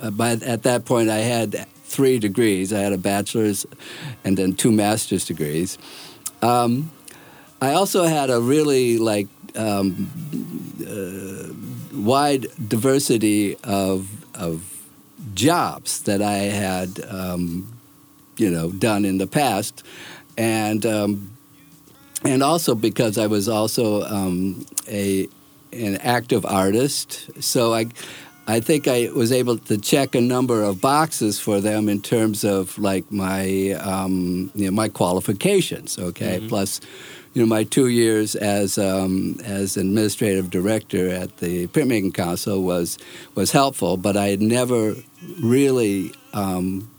uh, 0.01 0.11
by 0.11 0.33
at 0.33 0.63
that 0.63 0.85
point 0.85 1.11
I 1.11 1.19
had 1.19 1.67
three 1.91 2.19
degrees. 2.21 2.73
I 2.73 2.79
had 2.79 2.93
a 2.93 2.99
bachelor's 2.99 3.67
and 4.25 4.37
then 4.37 4.55
two 4.55 4.71
master's 4.71 5.25
degrees. 5.25 5.77
Um, 6.41 6.91
I 7.61 7.73
also 7.73 8.05
had 8.05 8.31
a 8.31 8.41
really 8.41 8.99
like 8.99 9.29
um, 9.57 10.09
uh, 10.87 11.53
wide 11.99 12.47
diversity 12.69 13.57
of 13.65 14.09
of 14.35 14.87
jobs 15.35 16.03
that 16.03 16.23
I 16.23 16.37
had 16.37 17.01
um, 17.09 17.77
you 18.37 18.51
know 18.51 18.71
done 18.71 19.05
in 19.05 19.19
the 19.19 19.27
past, 19.27 19.83
and 20.39 20.87
um, 20.87 21.33
and 22.25 22.43
also 22.43 22.75
because 22.75 23.19
I 23.19 23.27
was 23.27 23.49
also 23.49 24.03
um, 24.03 24.67
a 24.89 25.29
an 25.73 25.97
active 25.99 26.45
artist, 26.45 27.31
so 27.43 27.75
I. 27.75 27.87
I 28.47 28.59
think 28.59 28.89
I 28.89 29.11
was 29.15 29.31
able 29.31 29.59
to 29.59 29.79
check 29.79 30.17
a 30.17 30.21
number 30.21 30.65
of 30.65 30.81
boxes 30.81 31.39
for 31.39 31.61
them 31.61 31.89
in 31.89 32.01
terms 32.03 32.43
of 32.43 32.77
like 32.79 33.13
my 33.13 33.71
um, 33.75 34.51
you 34.57 34.65
know 34.65 34.73
my 34.73 34.89
qualifications. 34.89 35.97
Okay, 35.99 36.45
plus 36.49 36.81
you 37.33 37.43
know 37.43 37.47
my 37.47 37.63
two 37.63 37.87
years 37.87 38.35
as 38.35 38.77
um, 38.77 39.37
as 39.45 39.77
administrative 39.77 40.51
director 40.51 41.09
at 41.09 41.37
the 41.37 41.69
printmaking 41.69 42.13
council 42.13 42.65
was 42.65 42.99
was 43.37 43.53
helpful, 43.53 43.97
but 43.97 44.17
I 44.17 44.29
had 44.29 44.43
never 44.43 44.97
really 45.41 46.13
um, 46.33 46.91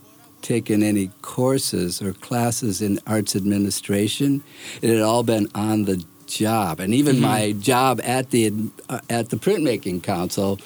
taken 0.42 0.84
any 0.84 1.12
courses 1.22 2.02
or 2.02 2.14
classes 2.14 2.82
in 2.82 3.00
arts 3.08 3.36
administration. 3.36 4.44
It 4.82 4.90
had 4.90 5.02
all 5.02 5.24
been 5.24 5.48
on 5.56 5.86
the 5.86 6.04
job, 6.28 6.80
and 6.80 6.94
even 6.94 7.20
my 7.20 7.52
job 7.54 8.00
at 8.04 8.32
the 8.32 8.54
uh, 8.90 9.00
at 9.10 9.30
the 9.30 9.38
printmaking 9.38 10.04
council. 10.04 10.60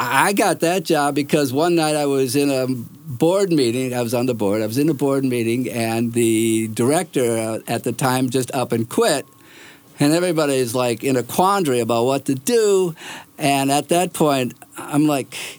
I 0.00 0.32
got 0.32 0.60
that 0.60 0.84
job 0.84 1.16
because 1.16 1.52
one 1.52 1.74
night 1.74 1.96
I 1.96 2.06
was 2.06 2.36
in 2.36 2.50
a 2.50 2.68
board 2.68 3.50
meeting. 3.50 3.92
I 3.92 4.02
was 4.02 4.14
on 4.14 4.26
the 4.26 4.34
board. 4.34 4.62
I 4.62 4.66
was 4.66 4.78
in 4.78 4.88
a 4.88 4.94
board 4.94 5.24
meeting, 5.24 5.68
and 5.68 6.12
the 6.12 6.68
director 6.68 7.36
uh, 7.36 7.58
at 7.66 7.82
the 7.82 7.92
time 7.92 8.30
just 8.30 8.54
up 8.54 8.70
and 8.70 8.88
quit. 8.88 9.26
And 10.00 10.12
everybody's 10.12 10.72
like 10.72 11.02
in 11.02 11.16
a 11.16 11.24
quandary 11.24 11.80
about 11.80 12.04
what 12.04 12.26
to 12.26 12.36
do. 12.36 12.94
And 13.38 13.72
at 13.72 13.88
that 13.88 14.12
point, 14.12 14.54
I'm 14.76 15.08
like, 15.08 15.57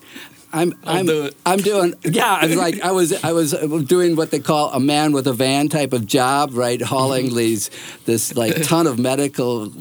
I'm 0.52 0.74
I'll 0.84 0.98
I'm 0.98 1.06
do. 1.06 1.30
I'm 1.46 1.60
doing 1.60 1.94
yeah. 2.04 2.40
I 2.42 2.48
was 2.48 2.56
like 2.56 2.82
I 2.82 2.92
was 2.92 3.24
I 3.24 3.32
was 3.34 3.52
doing 3.86 4.16
what 4.16 4.32
they 4.32 4.40
call 4.40 4.72
a 4.72 4.80
man 4.80 5.12
with 5.12 5.28
a 5.28 5.34
van 5.34 5.70
type 5.70 5.94
of 5.94 6.06
job, 6.06 6.52
right? 6.54 6.82
Hauling 6.82 7.36
these 7.36 7.70
this 8.06 8.36
like 8.36 8.56
ton 8.64 8.88
of 8.88 8.98
medical 8.98 9.72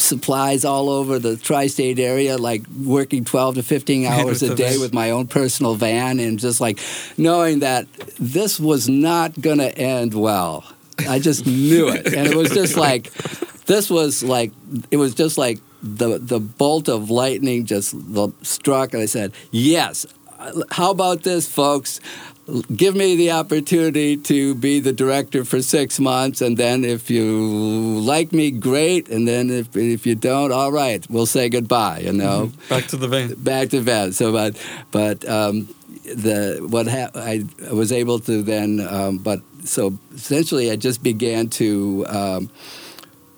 supplies 0.00 0.64
all 0.64 0.88
over 0.88 1.18
the 1.18 1.36
tri-state 1.36 1.98
area, 1.98 2.38
like 2.38 2.62
working 2.68 3.24
12 3.24 3.56
to 3.56 3.62
15 3.62 4.06
hours 4.06 4.42
a 4.42 4.54
day 4.54 4.78
with 4.78 4.94
my 4.94 5.10
own 5.10 5.26
personal 5.26 5.74
van, 5.74 6.18
and 6.20 6.38
just 6.38 6.60
like 6.60 6.78
knowing 7.18 7.60
that 7.60 7.86
this 8.18 8.58
was 8.58 8.88
not 8.88 9.38
going 9.40 9.58
to 9.58 9.76
end 9.76 10.14
well. 10.14 10.64
I 11.08 11.18
just 11.18 11.46
knew 11.46 11.88
it, 11.88 12.06
and 12.06 12.26
it 12.26 12.36
was 12.36 12.50
just 12.50 12.76
like 12.78 13.12
this 13.64 13.90
was 13.90 14.22
like 14.22 14.52
it 14.90 14.96
was 14.96 15.14
just 15.14 15.38
like 15.38 15.60
the 15.82 16.18
the 16.18 16.40
bolt 16.40 16.88
of 16.88 17.10
lightning 17.10 17.64
just 17.66 17.94
struck, 18.42 18.92
and 18.94 19.02
I 19.02 19.06
said, 19.06 19.32
"Yes, 19.50 20.06
how 20.70 20.90
about 20.90 21.22
this, 21.22 21.48
folks?" 21.48 22.00
Give 22.74 22.96
me 22.96 23.14
the 23.14 23.30
opportunity 23.30 24.16
to 24.16 24.56
be 24.56 24.80
the 24.80 24.92
director 24.92 25.44
for 25.44 25.62
six 25.62 26.00
months, 26.00 26.40
and 26.42 26.56
then 26.56 26.84
if 26.84 27.08
you 27.08 27.24
like 28.00 28.32
me, 28.32 28.50
great. 28.50 29.08
And 29.08 29.28
then 29.28 29.50
if 29.50 29.76
if 29.76 30.04
you 30.04 30.16
don't, 30.16 30.50
all 30.50 30.72
right, 30.72 31.06
we'll 31.08 31.26
say 31.26 31.48
goodbye. 31.48 32.00
You 32.00 32.12
know, 32.12 32.50
Back 32.68 32.88
to 32.88 32.96
the 32.96 33.06
van. 33.06 33.34
back 33.34 33.68
to 33.68 33.80
van. 33.80 34.12
So, 34.12 34.32
but 34.32 34.56
but 34.90 35.28
um, 35.28 35.68
the 36.02 36.66
what 36.68 36.88
hap- 36.88 37.16
I 37.16 37.44
was 37.70 37.92
able 37.92 38.18
to 38.20 38.42
then, 38.42 38.80
um, 38.80 39.18
but 39.18 39.42
so 39.64 39.96
essentially, 40.12 40.72
I 40.72 40.76
just 40.76 41.04
began 41.04 41.48
to. 41.50 42.04
Um, 42.08 42.50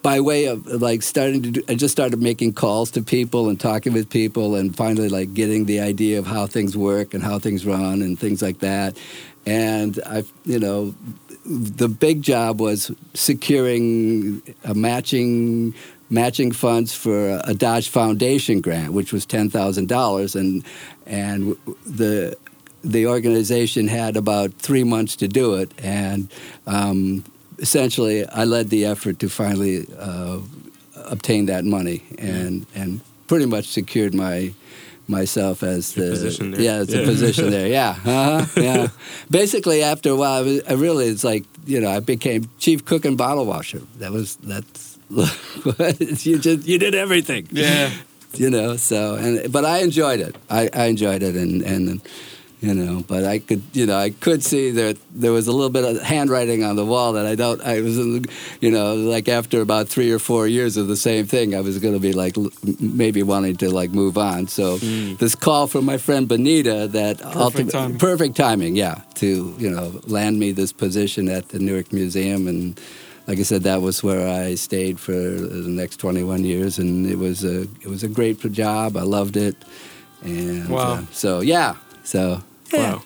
by 0.02 0.20
way 0.20 0.46
of 0.46 0.66
like 0.66 1.02
starting 1.02 1.42
to 1.42 1.50
do, 1.52 1.62
I 1.68 1.74
just 1.74 1.92
started 1.92 2.20
making 2.20 2.54
calls 2.54 2.90
to 2.92 3.02
people 3.02 3.48
and 3.48 3.58
talking 3.58 3.92
with 3.92 4.10
people 4.10 4.56
and 4.56 4.76
finally 4.76 5.08
like 5.08 5.32
getting 5.32 5.66
the 5.66 5.80
idea 5.80 6.18
of 6.18 6.26
how 6.26 6.46
things 6.46 6.76
work 6.76 7.14
and 7.14 7.22
how 7.22 7.38
things 7.38 7.64
run 7.64 8.02
and 8.02 8.18
things 8.18 8.42
like 8.42 8.58
that. 8.58 8.98
And 9.46 10.00
I, 10.04 10.24
you 10.44 10.58
know, 10.58 10.94
the 11.44 11.88
big 11.88 12.22
job 12.22 12.60
was 12.60 12.90
securing 13.14 14.42
a 14.64 14.74
matching 14.74 15.74
matching 16.10 16.52
funds 16.52 16.92
for 16.94 17.40
a 17.44 17.54
Dodge 17.54 17.88
Foundation 17.88 18.60
grant, 18.60 18.92
which 18.92 19.12
was 19.12 19.26
ten 19.26 19.50
thousand 19.50 19.88
dollars, 19.88 20.36
and 20.36 20.64
and 21.06 21.56
the 21.86 22.36
the 22.84 23.06
organization 23.06 23.88
had 23.88 24.16
about 24.16 24.52
three 24.54 24.84
months 24.84 25.16
to 25.16 25.28
do 25.28 25.54
it, 25.54 25.72
and 25.78 26.30
um, 26.66 27.24
essentially 27.62 28.26
I 28.26 28.44
led 28.44 28.68
the 28.68 28.84
effort 28.84 29.18
to 29.20 29.28
finally 29.30 29.86
uh, 29.98 30.40
obtain 30.96 31.46
that 31.46 31.64
money, 31.64 32.02
and 32.18 32.66
and 32.74 33.00
pretty 33.28 33.46
much 33.46 33.66
secured 33.68 34.12
my 34.14 34.52
myself 35.08 35.62
as 35.62 35.96
Your 35.96 36.06
the 36.06 36.12
position 36.12 36.50
there. 36.50 36.60
yeah, 36.60 36.74
as 36.74 36.88
the 36.88 37.04
position 37.04 37.50
there. 37.50 37.68
Yeah, 37.78 37.90
uh-huh, 38.04 38.46
yeah. 38.60 38.88
Basically, 39.30 39.82
after 39.82 40.10
a 40.10 40.16
while, 40.16 40.38
I, 40.38 40.42
was, 40.42 40.62
I 40.68 40.72
really 40.74 41.06
it's 41.06 41.24
like 41.24 41.44
you 41.64 41.80
know 41.80 41.90
I 41.90 42.00
became 42.00 42.50
chief 42.58 42.84
cook 42.84 43.04
and 43.04 43.16
bottle 43.16 43.46
washer. 43.46 43.80
That 43.98 44.12
was 44.12 44.36
that's 44.36 44.98
you 46.26 46.38
just 46.38 46.66
you 46.66 46.78
did 46.78 46.94
everything. 46.94 47.48
Yeah. 47.50 47.90
you 48.34 48.50
know. 48.50 48.76
So 48.76 49.14
and 49.14 49.52
but 49.52 49.64
I 49.64 49.78
enjoyed 49.78 50.20
it. 50.20 50.36
I, 50.50 50.68
I 50.72 50.84
enjoyed 50.86 51.22
it, 51.22 51.36
and 51.36 51.62
and 51.62 52.00
you 52.62 52.74
know, 52.74 53.02
but 53.08 53.24
I 53.24 53.40
could 53.40 53.62
you 53.72 53.86
know 53.86 53.96
I 53.98 54.10
could 54.10 54.42
see 54.44 54.70
that 54.70 54.96
there 55.12 55.32
was 55.32 55.48
a 55.48 55.52
little 55.52 55.68
bit 55.78 55.84
of 55.84 56.00
handwriting 56.00 56.62
on 56.62 56.76
the 56.76 56.86
wall 56.86 57.12
that 57.14 57.26
I 57.26 57.34
don't. 57.34 57.60
I 57.60 57.80
was 57.80 57.96
you 58.60 58.70
know 58.70 58.94
like 58.94 59.28
after 59.28 59.60
about 59.60 59.88
three 59.88 60.10
or 60.12 60.20
four 60.20 60.46
years 60.46 60.76
of 60.76 60.86
the 60.86 60.96
same 60.96 61.26
thing, 61.26 61.54
I 61.56 61.60
was 61.60 61.78
going 61.80 61.94
to 61.94 62.00
be 62.00 62.12
like 62.12 62.36
maybe 62.80 63.22
wanting 63.24 63.56
to 63.58 63.68
like 63.70 63.90
move 63.90 64.16
on. 64.16 64.46
So 64.46 64.78
this 65.22 65.34
call 65.34 65.66
from 65.66 65.84
my 65.84 65.98
friend 65.98 66.28
Benita 66.28 66.88
that 66.92 67.20
ultimate- 67.24 67.72
timing. 67.72 67.98
perfect 67.98 68.36
timing, 68.36 68.76
yeah, 68.76 69.02
to 69.16 69.54
you 69.58 69.68
know 69.70 70.00
land 70.06 70.38
me 70.38 70.52
this 70.52 70.72
position 70.72 71.28
at 71.28 71.48
the 71.48 71.58
Newark 71.58 71.92
Museum 71.92 72.46
and. 72.48 72.80
Like 73.28 73.38
I 73.38 73.44
said, 73.44 73.62
that 73.62 73.82
was 73.82 74.02
where 74.02 74.26
I 74.26 74.56
stayed 74.56 74.98
for 74.98 75.12
the 75.12 75.68
next 75.68 75.98
21 75.98 76.42
years, 76.44 76.80
and 76.80 77.06
it 77.06 77.16
was 77.18 77.44
a 77.44 77.62
it 77.80 77.86
was 77.86 78.02
a 78.02 78.08
great 78.08 78.40
job. 78.50 78.96
I 78.96 79.02
loved 79.02 79.36
it, 79.36 79.54
and 80.24 80.68
Wow. 80.68 80.94
uh, 80.94 81.02
so 81.12 81.40
yeah, 81.40 81.76
so 82.02 82.42
yeah. 82.72 82.94
Wow. 82.94 83.02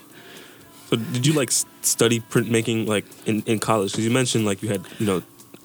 So 0.88 0.96
did 0.96 1.26
you 1.26 1.32
like 1.32 1.50
study 1.50 2.20
printmaking 2.20 2.86
like 2.86 3.04
in, 3.26 3.42
in 3.42 3.58
college? 3.58 3.92
Because 3.92 4.04
you 4.04 4.10
mentioned 4.10 4.44
like 4.44 4.62
you 4.62 4.68
had 4.68 4.84
you 4.98 5.06
know 5.06 5.22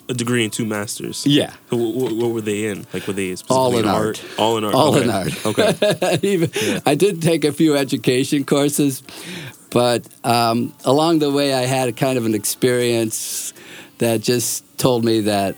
a 0.10 0.14
degree 0.14 0.44
and 0.44 0.52
two 0.52 0.66
masters. 0.66 1.26
Yeah. 1.26 1.54
So 1.70 1.78
what, 1.78 2.32
were 2.32 2.42
they 2.42 2.66
in? 2.66 2.86
Like 2.94 3.08
were 3.08 3.14
they 3.14 3.32
All 3.32 3.38
specifically 3.38 3.80
in 3.80 3.86
art. 3.88 4.24
All 4.38 4.58
in 4.58 4.64
art. 4.66 4.76
All 4.76 4.96
okay. 4.96 5.04
in 5.04 5.10
art. 5.10 5.46
Okay. 5.46 6.20
Even, 6.24 6.52
I 6.86 6.96
did 6.96 7.22
take 7.22 7.46
a 7.46 7.52
few 7.52 7.78
education 7.78 8.44
courses, 8.46 9.04
but 9.70 10.08
um, 10.24 10.74
along 10.86 11.20
the 11.20 11.32
way, 11.32 11.54
I 11.54 11.62
had 11.62 11.88
a 11.88 11.94
kind 11.94 12.18
of 12.18 12.26
an 12.26 12.36
experience 12.36 13.54
that 14.00 14.22
just 14.22 14.66
told 14.78 15.06
me 15.06 15.22
that 15.22 15.56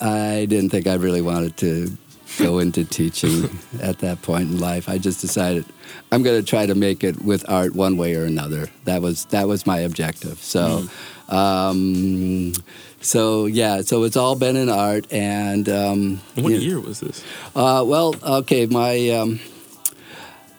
I 0.00 0.46
didn't 0.48 0.70
think 0.70 0.86
I 0.86 0.94
really 0.94 1.22
wanted 1.22 1.56
to 1.58 1.96
go 2.38 2.58
into 2.58 2.84
teaching 2.84 3.50
at 3.80 3.98
that 3.98 4.22
point 4.22 4.50
in 4.50 4.58
life. 4.58 4.88
I 4.88 4.98
just 4.98 5.20
decided 5.20 5.64
I'm 6.10 6.22
going 6.22 6.40
to 6.40 6.46
try 6.46 6.66
to 6.66 6.74
make 6.74 7.04
it 7.04 7.22
with 7.22 7.48
art 7.48 7.74
one 7.74 7.96
way 7.96 8.14
or 8.14 8.24
another. 8.24 8.68
That 8.84 9.02
was 9.02 9.24
that 9.26 9.46
was 9.48 9.66
my 9.66 9.78
objective. 9.80 10.38
So. 10.38 10.88
Um, 11.28 12.54
so 13.02 13.44
yeah, 13.46 13.82
so 13.82 14.04
it's 14.04 14.16
all 14.16 14.34
been 14.34 14.56
in 14.56 14.70
art, 14.70 15.12
and 15.12 15.68
um, 15.68 16.20
what 16.36 16.50
you 16.52 16.56
know- 16.56 16.64
year 16.64 16.80
was 16.80 17.00
this? 17.00 17.22
uh, 17.54 17.84
well, 17.86 18.14
okay, 18.22 18.64
my 18.64 19.10
um, 19.10 19.40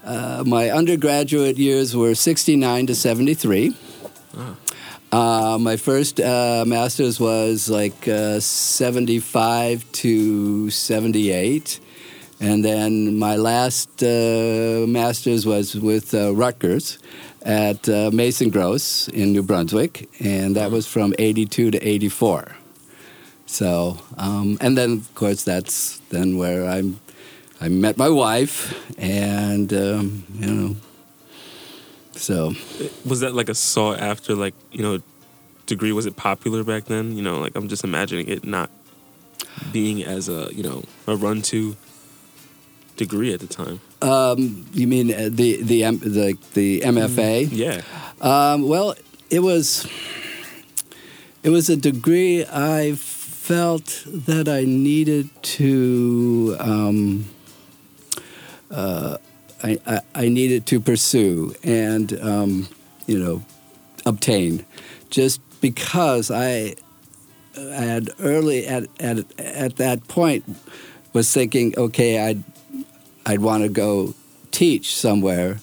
uh, 0.05 0.43
my 0.45 0.69
undergraduate 0.69 1.57
years 1.57 1.95
were 1.95 2.13
'69 2.13 2.85
to 2.85 2.93
'73. 2.95 3.75
Uh, 5.12 5.58
my 5.60 5.76
first 5.76 6.19
uh, 6.19 6.63
master's 6.67 7.19
was 7.19 7.67
like 7.67 8.08
uh, 8.08 8.39
75 8.39 9.91
to 9.91 10.69
78. 10.69 11.80
And 12.39 12.63
then 12.63 13.17
my 13.17 13.36
last 13.36 14.04
uh, 14.04 14.86
master's 14.88 15.45
was 15.45 15.76
with 15.76 16.13
uh, 16.13 16.34
Rutgers 16.34 17.00
at 17.41 17.89
uh, 17.89 18.12
Mason 18.13 18.50
Gross 18.50 19.08
in 19.08 19.34
New 19.34 19.41
Brunswick. 19.43 20.10
And 20.19 20.56
that 20.56 20.69
was 20.69 20.86
from 20.86 21.15
82 21.17 21.72
to 21.72 21.88
84. 21.88 22.56
So, 23.48 23.98
um, 24.17 24.60
and 24.62 24.78
then 24.78 24.91
of 24.93 25.15
course 25.15 25.43
that's 25.43 25.98
then 26.12 26.38
where 26.38 26.67
I'm, 26.67 27.00
I 27.60 27.67
met 27.67 27.98
my 27.98 28.10
wife 28.10 28.76
and, 29.00 29.74
um, 29.74 30.24
you 30.36 30.54
know, 30.54 30.76
so. 32.19 32.53
Was 33.05 33.21
that 33.21 33.34
like 33.34 33.49
a 33.49 33.55
sought 33.55 33.99
after 33.99 34.36
like 34.36 34.53
you 34.71 34.82
know 34.84 34.99
degree? 35.65 35.91
Was 35.91 36.05
it 36.05 36.15
popular 36.15 36.63
back 36.63 36.86
then? 36.86 37.15
You 37.15 37.21
know, 37.23 37.39
like 37.39 37.55
I'm 37.55 37.67
just 37.67 37.84
imagining 37.84 38.27
it 38.27 38.43
not 38.43 38.69
being 39.71 40.03
as 40.03 40.29
a 40.29 40.49
you 40.53 40.63
know 40.63 40.84
a 41.08 41.15
run 41.15 41.41
to 41.43 41.75
degree 42.95 43.34
at 43.34 43.39
the 43.39 43.47
time. 43.47 43.79
Um, 44.01 44.65
you 44.73 44.88
mean 44.88 45.13
uh, 45.13 45.29
the 45.32 45.62
the 45.63 45.84
M- 45.84 45.99
the 45.99 46.38
the 46.53 46.82
MFA? 46.82 47.47
Yeah. 47.51 47.82
Um, 48.21 48.67
well, 48.67 48.95
it 49.29 49.39
was 49.39 49.88
it 51.43 51.49
was 51.49 51.69
a 51.69 51.77
degree 51.77 52.45
I 52.45 52.95
felt 52.95 54.03
that 54.05 54.47
I 54.47 54.63
needed 54.65 55.29
to 55.41 56.55
um, 56.60 57.25
uh, 58.69 59.17
I, 59.63 60.02
I, 60.15 60.30
needed 60.30 60.65
to 60.67 60.80
pursue 60.80 61.54
and 61.63 62.17
um, 62.22 62.69
you 63.08 63.19
know 63.19 63.43
obtain 64.06 64.65
just 65.10 65.41
because 65.62 66.32
I 66.32 66.76
I 67.58 67.82
had 67.82 68.10
early 68.19 68.65
at, 68.67 68.86
at 69.00 69.39
at 69.39 69.76
that 69.78 70.08
point 70.08 70.45
was 71.13 71.34
thinking 71.34 71.74
okay 71.78 72.26
I'd 72.26 72.43
I'd 73.26 73.41
want 73.41 73.63
to 73.63 73.69
go 73.69 74.15
teach 74.52 74.95
somewhere 74.95 75.60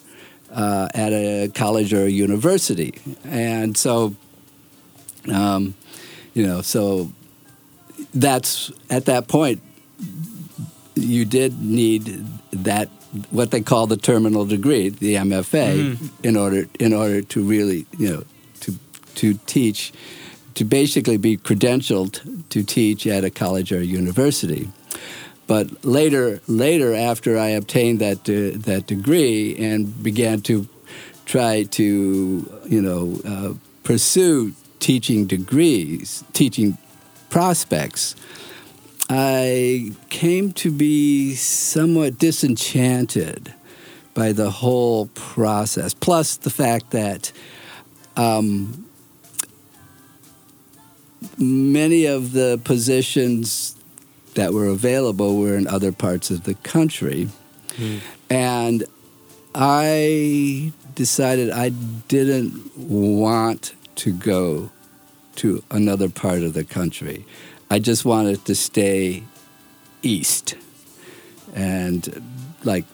uh, 0.57 0.89
at 0.95 1.13
a 1.13 1.51
college 1.55 1.93
or 1.93 2.05
a 2.05 2.09
university. 2.09 2.95
And 3.25 3.77
so, 3.77 4.15
um, 5.33 5.75
you 6.35 6.47
know, 6.47 6.63
so 6.63 7.13
that's 8.15 8.73
at 8.91 9.05
that 9.05 9.29
point, 9.29 9.63
you 10.95 11.25
did 11.25 11.61
need 11.61 12.25
that 12.53 12.89
what 13.31 13.50
they 13.50 13.61
call 13.61 13.87
the 13.87 13.96
terminal 13.96 14.44
degree, 14.44 14.88
the 14.88 15.14
MFA, 15.14 15.98
in 16.22 16.37
order 16.37 16.66
in 16.79 16.92
order 16.92 17.22
to 17.22 17.42
really, 17.42 17.87
you 17.98 18.11
know, 18.11 18.24
to 18.61 18.74
to 19.16 19.35
teach, 19.46 19.92
to 20.55 20.64
basically 20.64 21.16
be 21.16 21.37
credentialed 21.37 22.48
to 22.50 22.62
teach 22.62 23.07
at 23.07 23.24
a 23.24 23.31
college 23.31 23.72
or 23.72 23.79
a 23.79 23.85
university. 23.85 24.70
But 25.46 25.85
later, 25.85 26.40
later 26.48 26.94
after 26.94 27.38
I 27.38 27.48
obtained 27.48 28.00
that 28.00 28.29
uh, 28.29 28.59
that 28.66 28.87
degree 28.87 29.57
and 29.57 30.02
began 30.02 30.40
to 30.42 30.68
try 31.24 31.64
to, 31.64 31.83
you 32.66 32.83
know, 32.83 33.20
uh, 33.24 33.55
pursue 33.83 34.52
teaching 34.79 35.26
degrees, 35.26 36.24
teaching 36.33 36.79
prospects, 37.31 38.16
I 39.09 39.92
came 40.09 40.53
to 40.55 40.71
be 40.71 41.35
somewhat 41.35 42.19
disenchanted 42.19 43.55
by 44.14 44.33
the 44.33 44.51
whole 44.51 45.07
process. 45.14 45.95
Plus 45.95 46.37
the 46.37 46.51
fact 46.51 46.90
that 46.90 47.33
um, 48.16 48.87
many 51.38 52.07
of 52.07 52.33
the 52.33 52.61
positions 52.64 53.77
that 54.35 54.53
were 54.53 54.66
available 54.66 55.38
were 55.38 55.57
in 55.57 55.66
other 55.66 55.92
parts 55.92 56.31
of 56.31 56.45
the 56.45 56.55
country. 56.55 57.29
And 58.31 58.85
I 59.55 60.73
decided 60.95 61.51
I 61.51 61.69
didn't 61.69 62.77
want 62.77 63.75
to 63.97 64.12
go 64.12 64.71
to 65.37 65.62
another 65.71 66.09
part 66.09 66.42
of 66.42 66.55
the 66.55 66.64
country. 66.64 67.25
I 67.70 67.79
just 67.79 68.05
wanted 68.05 68.44
to 68.46 68.55
stay 68.55 69.22
east 70.02 70.55
and 71.55 72.22
like 72.64 72.85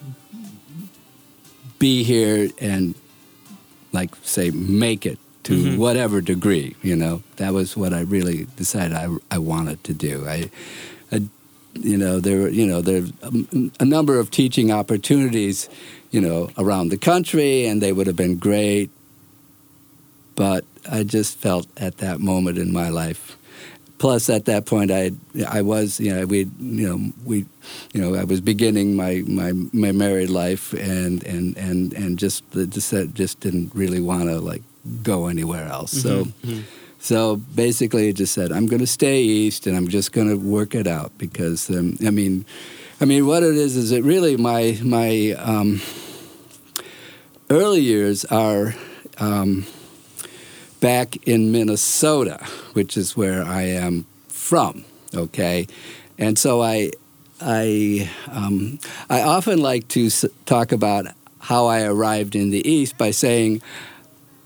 be 1.78 2.02
here 2.04 2.48
and 2.58 2.94
like 3.92 4.14
say 4.22 4.50
make 4.50 5.04
it 5.04 5.18
to 5.44 5.54
Mhm. 5.54 5.76
whatever 5.76 6.20
degree 6.20 6.76
you 6.82 6.94
know 6.94 7.22
that 7.36 7.52
was 7.52 7.76
what 7.76 7.92
i 7.92 8.00
really 8.00 8.46
decided 8.56 8.96
i, 8.96 9.08
I 9.30 9.38
wanted 9.38 9.82
to 9.84 9.92
do 9.92 10.24
I, 10.26 10.48
I 11.10 11.22
you 11.74 11.96
know 11.98 12.20
there 12.20 12.38
were 12.42 12.48
you 12.48 12.64
know 12.66 12.80
there 12.80 13.04
a, 13.22 13.32
a 13.80 13.84
number 13.84 14.18
of 14.20 14.30
teaching 14.30 14.70
opportunities 14.70 15.68
you 16.12 16.20
know 16.20 16.50
around 16.56 16.90
the 16.90 16.96
country 16.96 17.66
and 17.66 17.82
they 17.82 17.92
would 17.92 18.06
have 18.06 18.16
been 18.16 18.36
great 18.38 18.90
but 20.36 20.64
i 20.88 21.02
just 21.02 21.36
felt 21.38 21.66
at 21.76 21.98
that 21.98 22.20
moment 22.20 22.56
in 22.58 22.72
my 22.72 22.88
life 22.88 23.36
plus 24.02 24.28
at 24.28 24.46
that 24.46 24.66
point 24.66 24.90
i 24.90 25.12
i 25.48 25.62
was 25.62 26.00
you 26.00 26.12
know 26.12 26.26
we 26.26 26.38
you 26.58 26.88
know 26.88 27.12
we 27.24 27.46
you 27.92 28.00
know 28.00 28.16
i 28.16 28.24
was 28.24 28.40
beginning 28.40 28.96
my 28.96 29.22
my, 29.28 29.52
my 29.72 29.92
married 29.92 30.28
life 30.28 30.72
and 30.72 31.22
and 31.22 31.56
and 31.56 31.92
and 31.92 32.18
just 32.18 32.42
the 32.50 32.66
just, 32.66 32.92
just 33.14 33.38
didn't 33.38 33.70
really 33.76 34.00
want 34.00 34.24
to 34.24 34.40
like 34.40 34.64
go 35.04 35.28
anywhere 35.28 35.68
else. 35.68 35.92
So 35.92 36.26
so 36.98 37.36
basically 37.54 38.08
it 38.08 38.14
just 38.14 38.34
said 38.34 38.50
i'm 38.50 38.66
going 38.66 38.80
to 38.80 38.86
stay 38.88 39.22
east 39.22 39.68
and 39.68 39.76
i'm 39.76 39.86
just 39.86 40.10
going 40.10 40.28
to 40.28 40.36
work 40.36 40.74
it 40.74 40.88
out 40.88 41.16
because 41.16 41.70
um, 41.70 41.96
i 42.04 42.10
mean 42.10 42.44
i 43.00 43.04
mean 43.04 43.24
what 43.24 43.42
it 43.44 43.54
is 43.54 43.76
is 43.76 43.92
it 43.92 44.02
really 44.02 44.36
my 44.36 44.76
my 44.82 45.30
um, 45.38 45.80
early 47.50 47.80
years 47.80 48.24
are 48.26 48.74
um, 49.18 49.64
back 50.82 51.16
in 51.28 51.52
Minnesota, 51.52 52.44
which 52.72 52.96
is 52.96 53.16
where 53.16 53.44
I 53.44 53.62
am 53.62 54.04
from. 54.28 54.84
Okay, 55.14 55.68
and 56.18 56.36
so 56.36 56.60
I, 56.60 56.90
I, 57.40 58.10
um, 58.30 58.80
I 59.08 59.22
often 59.22 59.62
like 59.62 59.86
to 59.88 60.10
talk 60.44 60.72
about 60.72 61.06
how 61.38 61.66
I 61.66 61.82
arrived 61.82 62.34
in 62.34 62.50
the 62.50 62.68
East 62.68 62.98
by 62.98 63.12
saying, 63.12 63.62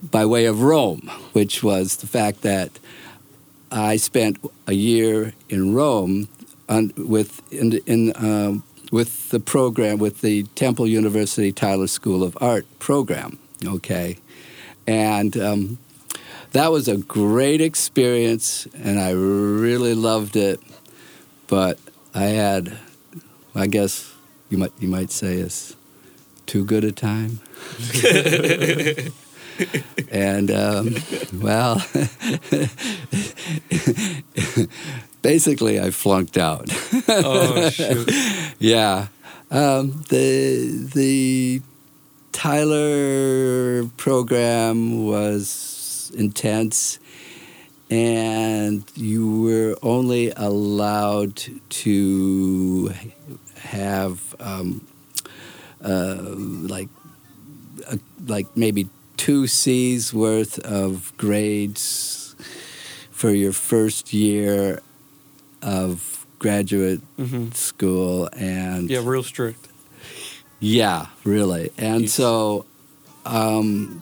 by 0.02 0.26
way 0.26 0.44
of 0.44 0.62
Rome, 0.62 1.10
which 1.32 1.62
was 1.62 1.96
the 1.96 2.06
fact 2.06 2.42
that 2.42 2.78
I 3.72 3.96
spent 3.96 4.38
a 4.66 4.74
year 4.74 5.32
in 5.48 5.74
Rome 5.74 6.28
on, 6.68 6.92
with 6.96 7.40
in, 7.50 7.80
in 7.86 8.12
um, 8.16 8.62
with 8.92 9.30
the 9.30 9.40
program 9.40 9.98
with 9.98 10.20
the 10.20 10.42
Temple 10.54 10.86
University 10.86 11.50
Tyler 11.50 11.86
School 11.86 12.22
of 12.22 12.36
Art 12.42 12.66
program. 12.78 13.38
Okay, 13.64 14.18
and 14.86 15.36
um, 15.38 15.78
that 16.52 16.72
was 16.72 16.88
a 16.88 16.96
great 16.96 17.60
experience, 17.60 18.66
and 18.74 18.98
I 18.98 19.10
really 19.10 19.94
loved 19.94 20.36
it. 20.36 20.60
But 21.46 21.78
I 22.14 22.26
had, 22.26 22.76
I 23.54 23.66
guess 23.66 24.12
you 24.50 24.58
might 24.58 24.72
you 24.78 24.88
might 24.88 25.10
say, 25.10 25.34
is 25.34 25.76
too 26.46 26.64
good 26.64 26.84
a 26.84 26.92
time. 26.92 27.40
and 30.10 30.50
um, 30.50 30.96
well, 31.34 31.82
basically, 35.22 35.80
I 35.80 35.90
flunked 35.90 36.38
out. 36.38 36.70
Oh 37.08 37.70
shoot. 37.70 38.10
Yeah, 38.58 39.08
um, 39.50 40.04
the 40.08 40.88
the 40.94 41.60
Tyler 42.32 43.84
program 43.96 45.04
was 45.04 45.48
intense, 46.16 46.98
and 47.90 48.82
you 48.96 49.42
were 49.42 49.76
only 49.82 50.32
allowed 50.36 51.36
to 51.68 52.92
have 53.60 54.34
um, 54.40 54.86
uh, 55.82 56.16
like 56.26 56.88
uh, 57.88 57.96
like 58.26 58.46
maybe 58.56 58.88
two 59.16 59.46
C's 59.46 60.12
worth 60.12 60.58
of 60.60 61.12
grades 61.16 62.34
for 63.10 63.30
your 63.30 63.52
first 63.52 64.12
year 64.12 64.80
of 65.62 66.26
graduate 66.38 67.00
hmm 67.16 67.50
school 67.52 68.28
and 68.36 68.90
Yeah, 68.90 69.00
real 69.04 69.22
strict. 69.22 69.68
yeah, 70.60 71.06
really. 71.24 71.70
And 71.78 72.02
Yes. 72.02 72.12
so 72.12 72.66
um, 73.24 74.00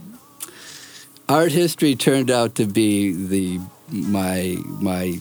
art 1.28 1.52
history 1.52 1.94
turned 1.96 2.30
out 2.30 2.54
to 2.56 2.66
be 2.66 3.12
the 3.12 3.60
my 3.90 4.56
my 4.80 5.20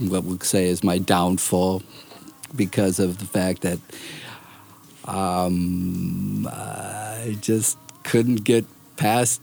what 0.00 0.24
we'll 0.24 0.40
say 0.40 0.66
is 0.66 0.82
my 0.82 0.98
downfall 0.98 1.82
because 2.54 2.98
of 2.98 3.18
the 3.18 3.24
fact 3.26 3.62
that 3.62 3.78
um, 5.06 6.48
I 6.50 7.36
just 7.40 7.78
couldn't 8.04 8.44
get 8.44 8.64
past 8.96 9.40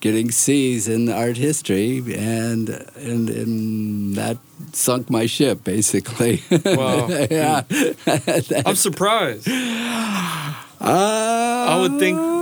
getting 0.00 0.30
C's 0.30 0.86
in 0.88 1.08
art 1.08 1.36
history, 1.36 1.98
and 2.14 2.68
and 2.96 3.30
and 3.30 4.14
that 4.16 4.38
sunk 4.72 5.10
my 5.10 5.26
ship 5.26 5.64
basically. 5.64 6.42
Wow. 6.64 7.08
yeah. 7.08 7.62
I'm 8.66 8.76
surprised. 8.76 9.48
I 10.80 11.78
would 11.80 11.98
think- 11.98 12.33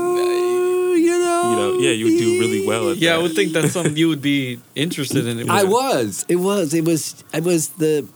you 1.53 1.59
know, 1.59 1.79
yeah, 1.79 1.91
you 1.91 2.05
would 2.07 2.19
do 2.19 2.41
really 2.41 2.67
well 2.67 2.91
at 2.91 2.97
Yeah, 2.97 3.15
I 3.15 3.19
would 3.19 3.35
think 3.35 3.53
that's 3.53 3.73
something 3.77 3.97
you 3.97 4.09
would 4.09 4.23
be 4.23 4.61
interested 4.75 5.27
in. 5.27 5.51
I 5.51 5.65
was. 5.65 6.25
It 6.29 6.37
was. 6.37 6.75
It 6.75 6.85
was. 6.85 7.23
I 7.33 7.41
was 7.41 7.69
the. 7.71 8.07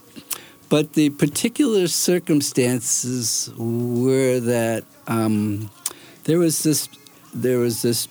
But 0.69 0.93
the 0.93 1.11
particular 1.11 1.87
circumstances 1.87 3.49
were 3.57 4.39
that 4.41 4.83
um, 5.07 5.69
there 6.25 6.39
was 6.39 6.63
this. 6.63 6.89
There 7.33 7.59
was 7.59 7.81
this 7.81 8.07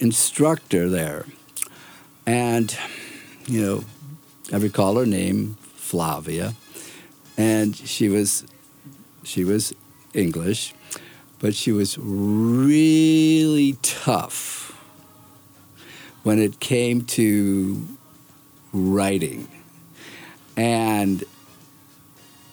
instructor 0.00 0.88
there, 0.88 1.26
and 2.26 2.76
you 3.46 3.62
know, 3.62 3.84
I 4.52 4.56
recall 4.56 4.96
her 4.96 5.06
name, 5.06 5.56
Flavia, 5.76 6.54
and 7.36 7.76
she 7.76 8.08
was, 8.08 8.44
she 9.24 9.44
was 9.44 9.74
English, 10.14 10.74
but 11.38 11.54
she 11.54 11.72
was 11.72 11.98
really 11.98 13.76
tough 13.82 14.72
when 16.22 16.38
it 16.38 16.58
came 16.60 17.02
to 17.02 17.86
writing. 18.72 19.48
And 20.56 21.22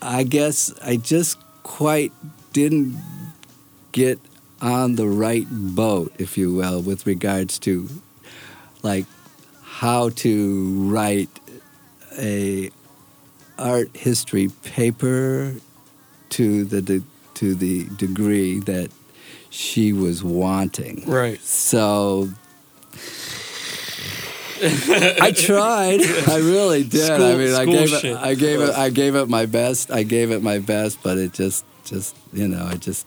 I 0.01 0.23
guess 0.23 0.73
I 0.81 0.97
just 0.97 1.37
quite 1.63 2.11
didn't 2.51 2.97
get 3.91 4.19
on 4.61 4.95
the 4.95 5.07
right 5.07 5.47
boat, 5.49 6.13
if 6.17 6.37
you 6.37 6.53
will, 6.53 6.81
with 6.81 7.07
regards 7.07 7.57
to 7.59 7.89
like 8.81 9.05
how 9.63 10.09
to 10.09 10.89
write 10.89 11.29
a 12.17 12.69
art 13.57 13.95
history 13.95 14.49
paper 14.63 15.55
to 16.29 16.65
the 16.65 17.03
to 17.43 17.55
the 17.55 17.83
degree 17.97 18.59
that 18.59 18.89
she 19.49 19.91
was 19.91 20.23
wanting. 20.23 21.03
Right. 21.05 21.41
So 21.41 22.29
I 24.63 25.33
tried. 25.35 25.99
I 26.29 26.37
really 26.37 26.85
did. 26.85 27.11
I 27.11 27.35
mean, 27.35 27.53
I 27.53 27.65
gave 27.65 27.93
it. 27.93 28.15
I 28.15 28.33
gave 28.33 28.61
it. 28.61 28.69
I 28.69 28.89
gave 28.89 29.15
it 29.15 29.27
my 29.27 29.45
best. 29.45 29.91
I 29.91 30.03
gave 30.03 30.31
it 30.31 30.41
my 30.41 30.59
best, 30.59 31.03
but 31.03 31.17
it 31.17 31.33
just, 31.33 31.65
just 31.83 32.15
you 32.31 32.47
know, 32.47 32.65
I 32.65 32.75
just. 32.75 33.05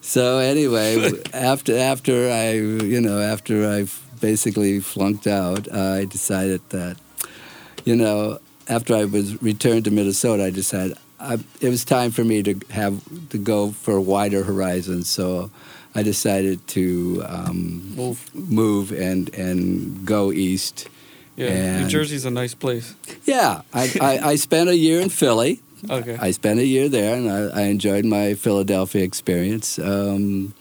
So 0.00 0.38
anyway, 0.38 1.10
after 1.32 1.76
after 1.76 2.30
I 2.30 2.52
you 2.52 3.00
know 3.00 3.18
after 3.18 3.68
I 3.68 3.86
basically 4.20 4.78
flunked 4.78 5.26
out, 5.26 5.74
I 5.74 6.04
decided 6.04 6.60
that 6.68 6.98
you 7.84 7.96
know 7.96 8.38
after 8.68 8.94
I 8.94 9.06
was 9.06 9.42
returned 9.42 9.86
to 9.86 9.90
Minnesota, 9.90 10.44
I 10.44 10.50
decided 10.50 10.96
I, 11.18 11.38
it 11.60 11.68
was 11.68 11.84
time 11.84 12.10
for 12.10 12.24
me 12.24 12.42
to 12.42 12.54
have 12.70 13.00
to 13.30 13.38
go 13.38 13.70
for 13.72 13.96
a 13.96 14.02
wider 14.02 14.42
horizons. 14.44 15.08
So 15.08 15.50
I 15.94 16.02
decided 16.02 16.66
to 16.68 17.22
um, 17.26 17.94
Move. 17.96 18.30
move 18.34 18.92
and 18.92 19.34
and 19.34 20.04
go 20.06 20.30
east. 20.32 20.88
Yeah, 21.36 21.48
New 21.48 21.82
And- 21.82 21.90
Jersey's 21.90 22.24
a 22.24 22.30
nice 22.30 22.54
place. 22.54 22.94
Yeah, 23.24 23.60
I, 23.72 23.92
I, 24.00 24.30
I 24.32 24.36
spent 24.36 24.68
a 24.70 24.76
year 24.76 25.00
in 25.00 25.08
Philly. 25.10 25.60
Okay. 25.90 26.16
I 26.18 26.30
spent 26.32 26.58
a 26.60 26.64
year 26.64 26.88
there, 26.88 27.14
and 27.14 27.30
I, 27.30 27.60
I 27.60 27.62
enjoyed 27.64 28.04
my 28.06 28.34
Philadelphia 28.34 29.02
experience. 29.04 29.78
Um, 29.78 30.54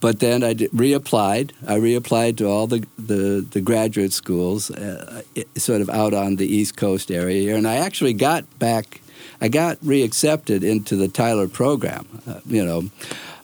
but 0.00 0.20
then 0.20 0.44
I 0.44 0.52
did, 0.52 0.70
reapplied. 0.72 1.52
I 1.66 1.78
reapplied 1.78 2.36
to 2.36 2.46
all 2.46 2.66
the, 2.66 2.84
the, 2.98 3.44
the 3.50 3.60
graduate 3.62 4.12
schools, 4.12 4.70
uh, 4.70 5.22
sort 5.56 5.80
of 5.80 5.88
out 5.90 6.12
on 6.14 6.36
the 6.36 6.46
East 6.46 6.76
Coast 6.76 7.10
area 7.10 7.40
here, 7.40 7.56
and 7.56 7.66
I 7.66 7.76
actually 7.76 8.12
got 8.12 8.44
back. 8.58 9.00
I 9.40 9.48
got 9.48 9.78
reaccepted 9.78 10.62
into 10.62 10.96
the 10.96 11.08
Tyler 11.08 11.48
program, 11.48 12.06
uh, 12.26 12.40
you 12.46 12.64
know, 12.64 12.90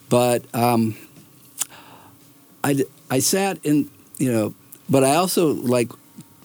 but 0.08 0.44
um, 0.54 0.96
I 2.62 2.84
I 3.10 3.20
sat 3.20 3.58
in, 3.64 3.90
you 4.18 4.32
know, 4.32 4.54
but 4.88 5.04
I 5.04 5.14
also 5.14 5.52
like 5.52 5.90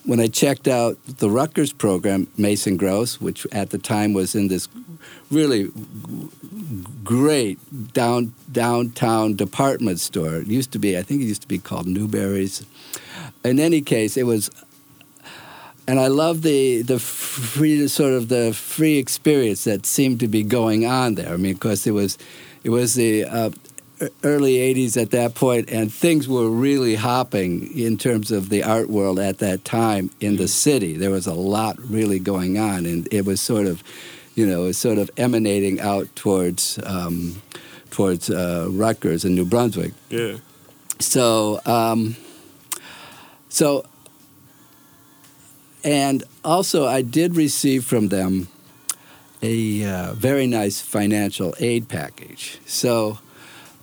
when 0.04 0.20
I 0.20 0.28
checked 0.28 0.68
out 0.68 0.98
the 1.04 1.30
Rutgers 1.30 1.72
program, 1.72 2.28
Mason 2.36 2.76
Gross, 2.76 3.20
which 3.20 3.46
at 3.52 3.70
the 3.70 3.78
time 3.78 4.12
was 4.12 4.34
in 4.34 4.48
this 4.48 4.68
really 5.30 5.70
great 7.04 7.58
down 7.92 8.34
downtown 8.50 9.34
department 9.34 10.00
store. 10.00 10.36
It 10.36 10.46
used 10.46 10.72
to 10.72 10.78
be, 10.78 10.96
I 10.96 11.02
think 11.02 11.22
it 11.22 11.26
used 11.26 11.42
to 11.42 11.48
be 11.48 11.58
called 11.58 11.86
Newberry's. 11.86 12.64
In 13.44 13.58
any 13.58 13.80
case, 13.80 14.16
it 14.16 14.24
was, 14.24 14.50
and 15.86 15.98
I 16.00 16.08
love 16.08 16.42
the 16.42 16.82
the 16.82 16.98
free 16.98 17.88
sort 17.88 18.12
of 18.12 18.28
the 18.28 18.52
free 18.52 18.98
experience 18.98 19.64
that 19.64 19.86
seemed 19.86 20.20
to 20.20 20.28
be 20.28 20.42
going 20.42 20.86
on 20.86 21.14
there. 21.14 21.32
I 21.32 21.36
mean, 21.36 21.54
because 21.54 21.86
it 21.86 21.92
was, 21.92 22.18
it 22.64 22.70
was 22.70 22.94
the. 22.94 23.24
Uh, 23.24 23.50
Early 24.24 24.54
'80s 24.54 24.96
at 24.96 25.10
that 25.10 25.34
point, 25.34 25.68
and 25.70 25.92
things 25.92 26.26
were 26.26 26.48
really 26.48 26.94
hopping 26.94 27.70
in 27.78 27.98
terms 27.98 28.30
of 28.30 28.48
the 28.48 28.62
art 28.62 28.88
world 28.88 29.18
at 29.18 29.40
that 29.40 29.62
time 29.66 30.10
in 30.20 30.36
the 30.36 30.48
city. 30.48 30.96
There 30.96 31.10
was 31.10 31.26
a 31.26 31.34
lot 31.34 31.76
really 31.78 32.18
going 32.18 32.56
on, 32.56 32.86
and 32.86 33.06
it 33.12 33.26
was 33.26 33.42
sort 33.42 33.66
of, 33.66 33.82
you 34.34 34.46
know, 34.46 34.62
it 34.62 34.66
was 34.68 34.78
sort 34.78 34.96
of 34.96 35.10
emanating 35.18 35.80
out 35.80 36.08
towards 36.16 36.78
um, 36.82 37.42
towards 37.90 38.30
uh, 38.30 38.68
Rutgers 38.70 39.26
and 39.26 39.34
New 39.34 39.44
Brunswick. 39.44 39.92
Yeah. 40.08 40.36
So, 40.98 41.60
um, 41.66 42.16
so, 43.50 43.84
and 45.84 46.24
also 46.44 46.86
I 46.86 47.02
did 47.02 47.36
receive 47.36 47.84
from 47.84 48.08
them 48.08 48.48
a 49.42 49.84
uh, 49.84 50.12
very 50.14 50.46
nice 50.46 50.80
financial 50.80 51.54
aid 51.58 51.88
package. 51.88 52.58
So, 52.66 53.18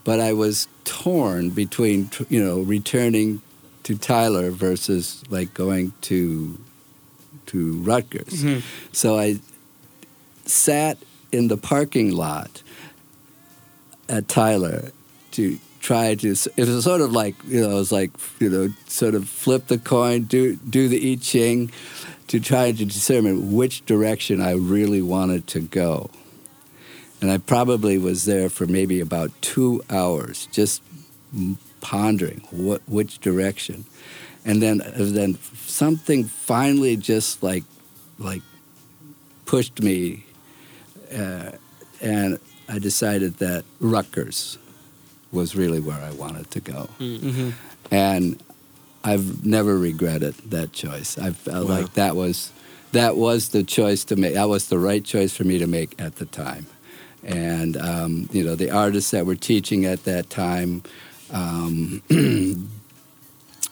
but 0.04 0.20
I 0.20 0.34
was 0.34 0.68
torn 0.86 1.50
between, 1.50 2.10
you 2.30 2.44
know, 2.44 2.60
returning 2.62 3.42
to 3.84 3.98
Tyler 3.98 4.52
versus 4.52 5.24
like 5.30 5.54
going 5.54 5.94
to 6.02 6.60
to 7.48 7.78
Rutgers. 7.80 8.44
Mhm. 8.44 8.62
So 8.92 9.18
I 9.18 9.40
sat 10.46 10.98
in 11.32 11.48
the 11.48 11.58
parking 11.58 12.12
lot 12.12 12.62
at 14.10 14.28
Tyler 14.28 14.92
to 15.32 15.58
try 15.88 16.16
to. 16.16 16.32
It 16.58 16.68
was 16.68 16.84
sort 16.84 17.00
of 17.00 17.14
like 17.14 17.36
you 17.46 17.62
know, 17.62 17.72
it 17.72 17.80
was 17.86 17.92
like 17.92 18.12
you 18.40 18.50
know, 18.50 18.70
sort 18.88 19.16
of 19.16 19.28
flip 19.28 19.68
the 19.68 19.78
coin, 19.78 20.24
do 20.24 20.58
do 20.58 20.90
the 20.90 21.14
I 21.14 21.16
Ching, 21.16 21.72
to 22.28 22.40
try 22.40 22.74
to 22.74 22.86
determine 22.86 23.54
which 23.54 23.86
direction 23.86 24.42
I 24.42 24.52
really 24.52 25.02
wanted 25.02 25.48
to 25.48 25.62
go. 25.62 26.10
And 27.22 27.32
I 27.32 27.38
probably 27.38 27.98
was 27.98 28.26
there 28.26 28.50
for 28.50 28.68
maybe 28.68 29.00
about 29.00 29.32
two 29.42 29.82
hours, 29.90 30.48
just 30.52 30.84
pondering 31.80 32.42
what 32.52 32.82
which 32.88 33.20
direction, 33.20 33.86
and 34.44 34.62
then 34.62 34.82
then 34.96 35.38
something 35.66 36.26
finally 36.26 36.98
just 36.98 37.42
like 37.42 37.64
like 38.20 38.44
pushed 39.46 39.82
me, 39.82 40.26
uh, 41.16 41.52
and 42.02 42.40
I 42.68 42.80
decided 42.80 43.38
that 43.38 43.64
Rutgers 43.80 44.58
was 45.32 45.56
really 45.56 45.80
where 45.80 46.00
I 46.02 46.12
wanted 46.12 46.50
to 46.52 46.60
go, 46.60 46.90
hmm 46.98 47.52
and 47.92 48.42
I've 49.04 49.46
never 49.46 49.78
regretted 49.78 50.34
that 50.50 50.74
choice. 50.74 51.18
I 51.18 51.32
felt 51.32 51.68
Wow. 51.70 51.78
like 51.80 51.94
that 51.94 52.16
was 52.16 52.52
that 52.92 53.16
was 53.16 53.50
the 53.50 53.64
choice 53.64 54.04
to 54.06 54.16
make. 54.16 54.34
That 54.34 54.50
was 54.50 54.68
the 54.68 54.80
right 54.80 55.04
choice 55.04 55.34
for 55.36 55.44
me 55.44 55.58
to 55.60 55.68
make 55.68 56.00
at 56.00 56.16
the 56.18 56.26
time, 56.26 56.66
and 57.24 57.78
um, 57.78 58.30
you 58.32 58.44
know 58.44 58.56
the 58.56 58.72
artists 58.72 59.12
that 59.12 59.26
were 59.26 59.36
teaching 59.36 59.86
at 59.86 60.04
that 60.06 60.30
time 60.30 60.84
um, 61.32 62.02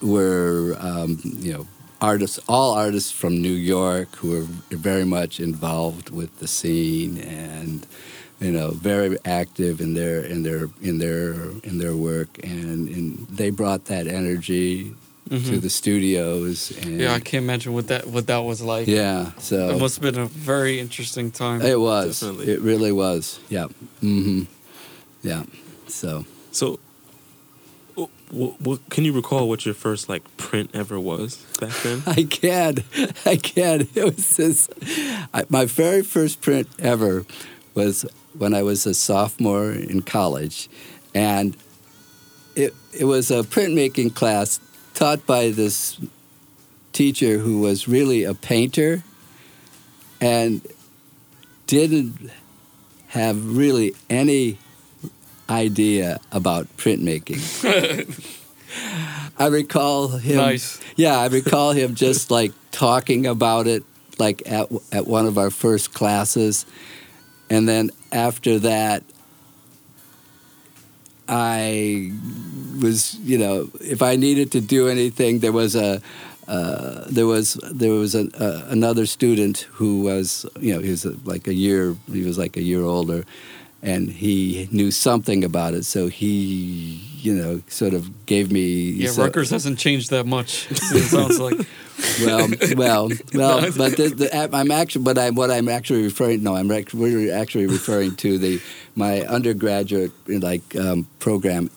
were 0.02 0.76
um, 0.80 1.20
you 1.24 1.54
know 1.54 1.68
artists, 2.02 2.40
all 2.48 2.74
artists 2.74 3.12
from 3.12 3.42
New 3.42 3.54
York 3.54 4.16
who 4.18 4.32
were 4.32 4.46
very 4.78 5.06
much 5.06 5.40
involved 5.40 6.10
with 6.10 6.38
the 6.40 6.48
scene 6.48 7.18
and 7.18 7.88
you 8.40 8.52
know 8.52 8.72
very 8.72 9.18
active 9.26 9.80
in 9.82 9.94
their 9.94 10.22
in 10.24 10.44
their 10.44 10.70
in 10.82 10.98
their 11.00 11.34
in 11.64 11.78
their 11.80 11.96
work 11.96 12.30
and, 12.44 12.88
and 12.90 13.28
they 13.30 13.50
brought 13.50 13.86
that 13.86 14.08
energy 14.08 14.94
to 15.30 15.36
Mhm. 15.36 15.62
the 15.62 15.70
studios 15.70 16.72
and 16.84 17.00
Yeah, 17.02 17.16
I 17.16 17.20
can't 17.20 17.44
imagine 17.44 17.74
what 17.74 17.88
that 17.88 18.06
what 18.08 18.28
that 18.28 18.44
was 18.46 18.62
like. 18.62 18.86
yeah 18.88 19.32
so 19.40 19.70
It 19.70 19.80
must 19.80 19.96
have 19.96 20.04
been 20.14 20.22
a 20.22 20.28
very 20.28 20.80
interesting 20.80 21.32
time. 21.32 21.62
it 21.62 21.80
was 21.80 22.20
Definitely. 22.20 22.54
it 22.54 22.62
really 22.62 22.92
was 22.92 23.40
yeah 23.50 23.68
Mm-hmm. 24.04 24.44
yeah 25.24 25.44
so 25.88 26.26
So, 26.52 26.80
what, 28.32 28.60
what 28.62 28.80
can 28.90 29.04
you 29.06 29.14
recall 29.14 29.48
what 29.48 29.66
your 29.66 29.74
first 29.76 30.10
like 30.10 30.24
print 30.38 30.70
ever 30.74 31.00
was 31.00 31.38
back 31.60 31.74
then? 31.84 32.04
I 32.20 32.24
can. 32.24 32.84
I 33.26 33.36
can. 33.38 33.88
It 33.96 34.04
was 34.16 34.36
this. 34.38 34.68
I, 35.34 35.44
my 35.50 35.66
very 35.66 36.02
first 36.04 36.42
print 36.42 36.68
ever 36.80 37.26
was 37.74 38.06
when 38.38 38.54
I 38.54 38.64
was 38.64 38.86
a 38.86 38.94
sophomore 38.94 39.72
in 39.72 40.02
college, 40.02 40.70
and 41.14 41.56
it 42.56 42.74
it 42.94 43.06
was 43.06 43.32
a 43.32 43.44
printmaking 43.44 44.16
class 44.16 44.60
taught 44.94 45.26
by 45.26 45.50
this 45.50 46.00
teacher 46.94 47.40
who 47.40 47.60
was 47.60 47.88
really 47.88 48.24
a 48.24 48.34
painter, 48.34 49.04
and 50.22 50.62
didn't 51.68 52.32
have 53.08 53.58
really 53.58 53.94
any 54.10 54.58
idea 55.50 56.20
about 56.32 56.68
printmaking. 56.78 57.42
I 59.38 59.48
recall 59.48 60.10
him. 60.10 60.38
Nice. 60.38 60.80
Yeah, 60.96 61.20
I 61.20 61.28
recall 61.28 61.72
him 61.72 61.96
just 61.96 62.32
like 62.32 62.52
talking 62.72 63.26
about 63.26 63.68
it, 63.68 63.84
like 64.18 64.44
at 64.46 64.72
at 64.92 65.08
one 65.08 65.26
of 65.26 65.38
our 65.38 65.50
first 65.50 65.94
classes, 65.94 66.66
and 67.50 67.68
then 67.68 67.92
after 68.16 68.58
that, 68.60 69.04
I 71.28 72.12
was, 72.82 73.16
you 73.16 73.38
know, 73.38 73.70
if 73.82 74.02
I 74.02 74.16
needed 74.16 74.52
to 74.54 74.62
do 74.62 74.88
anything, 74.88 75.40
there 75.40 75.52
was 75.52 75.76
a. 75.76 76.02
Uh, 76.48 77.06
there 77.10 77.26
was 77.26 77.56
there 77.72 77.90
was 77.90 78.14
uh, 78.14 78.68
another 78.70 79.08
student 79.08 79.62
who 79.74 80.02
was 80.02 80.46
you 80.60 80.72
know 80.76 80.80
he 80.80 80.92
was 80.92 81.04
uh, 81.04 81.16
like 81.24 81.48
a 81.48 81.56
year 81.56 81.96
he 82.14 82.22
was 82.22 82.38
like 82.38 82.56
a 82.56 82.62
year 82.62 82.84
older, 82.84 83.26
and 83.82 84.12
he 84.12 84.70
knew 84.72 84.92
something 84.92 85.44
about 85.44 85.74
it, 85.74 85.86
so 85.86 86.06
he 86.06 87.02
you 87.26 87.34
know 87.34 87.62
sort 87.68 87.94
of 87.94 88.26
gave 88.26 88.52
me 88.52 88.92
Yeah, 88.92 89.10
so- 89.10 89.24
Rutgers 89.24 89.50
hasn't 89.50 89.80
changed 89.80 90.10
that 90.12 90.26
much. 90.26 90.68
It 90.72 91.10
sounds 91.10 91.40
like. 91.40 91.58
well, 92.26 92.48
well, 92.76 93.10
well. 93.34 93.62
But 93.78 93.98
the, 93.98 94.10
the, 94.10 94.50
I'm 94.54 94.72
actually, 94.72 95.04
but 95.04 95.18
I'm 95.18 95.36
what 95.36 95.50
I'm 95.50 95.70
actually 95.70 96.04
referring. 96.04 96.44
No, 96.44 96.56
I'm 96.56 96.68
we're 96.68 97.34
actually 97.34 97.68
referring 97.68 98.16
to 98.18 98.38
the 98.38 98.62
my 98.96 99.22
undergraduate 99.22 100.12
like 100.28 100.76
um, 100.76 101.08
program 101.20 101.70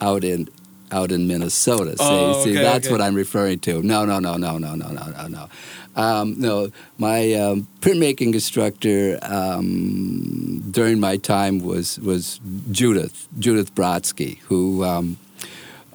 out 0.00 0.24
in 0.24 0.48
out 0.90 1.12
in 1.12 1.26
Minnesota. 1.26 1.96
See, 1.96 2.04
Oh, 2.04 2.44
see, 2.44 2.52
that's 2.54 2.86
okay. 2.86 2.92
what 2.92 3.00
I'm 3.00 3.14
referring 3.14 3.60
to. 3.60 3.82
No, 3.82 4.04
no, 4.04 4.18
no, 4.18 4.36
no, 4.36 4.58
no, 4.58 4.74
no, 4.74 4.88
no, 4.88 5.06
no, 5.10 5.26
no. 5.28 5.48
Um, 5.96 6.34
no, 6.38 6.70
my 6.98 7.32
um, 7.34 7.66
printmaking 7.80 8.32
instructor 8.34 9.18
um, 9.22 10.62
during 10.70 11.00
my 11.00 11.16
time 11.16 11.58
was 11.60 11.98
was 12.00 12.40
Judith 12.70 13.28
Judith 13.38 13.74
Brodsky, 13.74 14.38
who. 14.48 14.84
Um, 14.84 15.16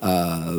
uh, 0.02 0.54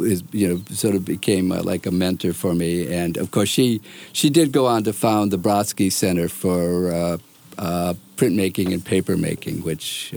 is 0.00 0.22
you 0.32 0.48
know 0.48 0.62
sort 0.70 0.94
of 0.94 1.04
became 1.04 1.52
uh, 1.52 1.62
like 1.62 1.86
a 1.86 1.90
mentor 1.90 2.32
for 2.32 2.54
me, 2.54 2.92
and 2.92 3.16
of 3.18 3.30
course 3.30 3.48
she 3.48 3.80
she 4.12 4.30
did 4.30 4.50
go 4.50 4.66
on 4.66 4.82
to 4.84 4.92
found 4.92 5.30
the 5.30 5.38
Brodsky 5.38 5.92
Center 5.92 6.28
for 6.28 6.90
uh, 6.90 7.18
uh, 7.58 7.94
printmaking 8.16 8.72
and 8.72 8.82
papermaking, 8.84 9.62
which 9.62 10.14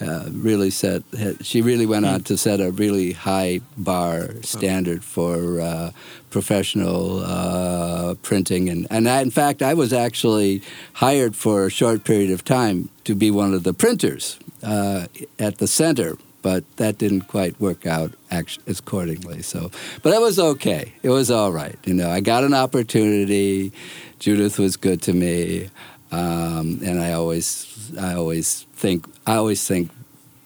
uh, 0.00 0.28
really 0.32 0.70
set 0.70 1.02
she 1.42 1.62
really 1.62 1.86
went 1.86 2.06
on 2.06 2.22
to 2.22 2.36
set 2.36 2.60
a 2.60 2.70
really 2.70 3.12
high 3.12 3.60
bar 3.76 4.30
standard 4.42 5.04
for 5.04 5.60
uh, 5.60 5.90
professional 6.30 7.22
uh, 7.24 8.14
printing, 8.22 8.68
and 8.68 8.86
and 8.90 9.08
I, 9.08 9.20
in 9.20 9.30
fact 9.30 9.62
I 9.62 9.74
was 9.74 9.92
actually 9.92 10.62
hired 10.94 11.36
for 11.36 11.66
a 11.66 11.70
short 11.70 12.04
period 12.04 12.30
of 12.30 12.44
time 12.44 12.88
to 13.04 13.14
be 13.14 13.30
one 13.30 13.54
of 13.54 13.62
the 13.62 13.74
printers 13.74 14.38
uh, 14.62 15.06
at 15.38 15.58
the 15.58 15.66
center 15.66 16.16
but 16.42 16.64
that 16.76 16.98
didn't 16.98 17.22
quite 17.22 17.60
work 17.60 17.86
out 17.86 18.12
act- 18.30 18.58
accordingly. 18.66 19.42
So, 19.42 19.70
but 20.02 20.14
it 20.14 20.20
was 20.20 20.38
okay. 20.38 20.92
It 21.02 21.10
was 21.10 21.30
all 21.30 21.52
right. 21.52 21.76
You 21.84 21.94
know, 21.94 22.10
I 22.10 22.20
got 22.20 22.44
an 22.44 22.54
opportunity. 22.54 23.72
Judith 24.18 24.58
was 24.58 24.76
good 24.76 25.02
to 25.02 25.12
me, 25.12 25.70
um, 26.12 26.80
and 26.84 27.00
I 27.00 27.12
always, 27.12 27.92
I 27.98 28.14
always 28.14 28.66
think, 28.74 29.06
I 29.26 29.36
always 29.36 29.66
think 29.66 29.90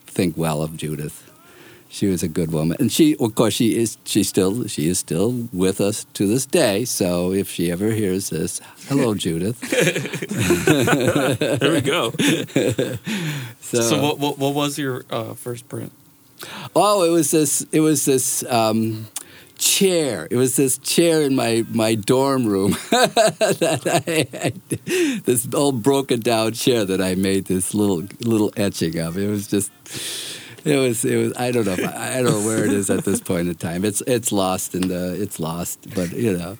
think 0.06 0.36
well 0.36 0.62
of 0.62 0.76
Judith. 0.76 1.20
She 1.88 2.06
was 2.08 2.22
a 2.24 2.28
good 2.28 2.50
woman, 2.50 2.76
and 2.80 2.90
she, 2.90 3.14
of 3.20 3.36
course, 3.36 3.54
she 3.54 3.76
is. 3.78 3.98
She 4.04 4.24
still, 4.24 4.66
she 4.66 4.88
is 4.88 4.98
still 4.98 5.48
with 5.52 5.80
us 5.80 6.06
to 6.14 6.26
this 6.26 6.44
day. 6.44 6.84
So 6.84 7.32
if 7.32 7.48
she 7.48 7.70
ever 7.70 7.90
hears 7.92 8.30
this, 8.30 8.60
hello, 8.88 9.14
Judith. 9.26 9.60
There 11.60 11.72
we 11.72 11.80
go. 11.80 12.12
So, 13.60 13.80
So, 13.80 14.02
what, 14.02 14.18
what 14.18 14.38
what 14.38 14.54
was 14.54 14.78
your 14.78 15.04
uh, 15.10 15.34
first 15.34 15.68
print? 15.68 15.90
oh, 16.76 17.02
it 17.04 17.10
was 17.10 17.30
this. 17.30 17.62
It 17.72 17.80
was 17.80 18.04
this. 18.04 18.44
Um, 18.44 19.06
chair. 19.58 20.28
It 20.30 20.36
was 20.36 20.56
this 20.56 20.78
chair 20.78 21.22
in 21.22 21.34
my 21.34 21.64
my 21.70 21.94
dorm 21.94 22.46
room. 22.46 22.76
That 23.54 24.02
I 24.06 24.36
had, 24.36 25.24
this 25.24 25.46
old 25.54 25.82
broken 25.82 26.20
down 26.20 26.52
chair 26.52 26.84
that 26.84 27.00
I 27.00 27.14
made 27.14 27.46
this 27.46 27.74
little 27.74 28.02
little 28.20 28.52
etching 28.56 28.98
of. 28.98 29.16
It 29.16 29.28
was 29.28 29.46
just 29.46 29.70
it 30.64 30.76
was 30.76 31.04
it 31.04 31.16
was 31.16 31.32
I 31.36 31.50
don't 31.50 31.66
know 31.66 31.72
if, 31.72 31.84
I 31.84 32.22
don't 32.22 32.32
know 32.32 32.46
where 32.46 32.64
it 32.64 32.72
is 32.72 32.90
at 32.90 33.04
this 33.04 33.20
point 33.20 33.48
in 33.48 33.54
time. 33.54 33.84
It's 33.84 34.02
it's 34.06 34.32
lost 34.32 34.74
in 34.74 34.88
the 34.88 35.20
it's 35.20 35.38
lost 35.38 35.94
but 35.94 36.12
you 36.12 36.36
know. 36.36 36.58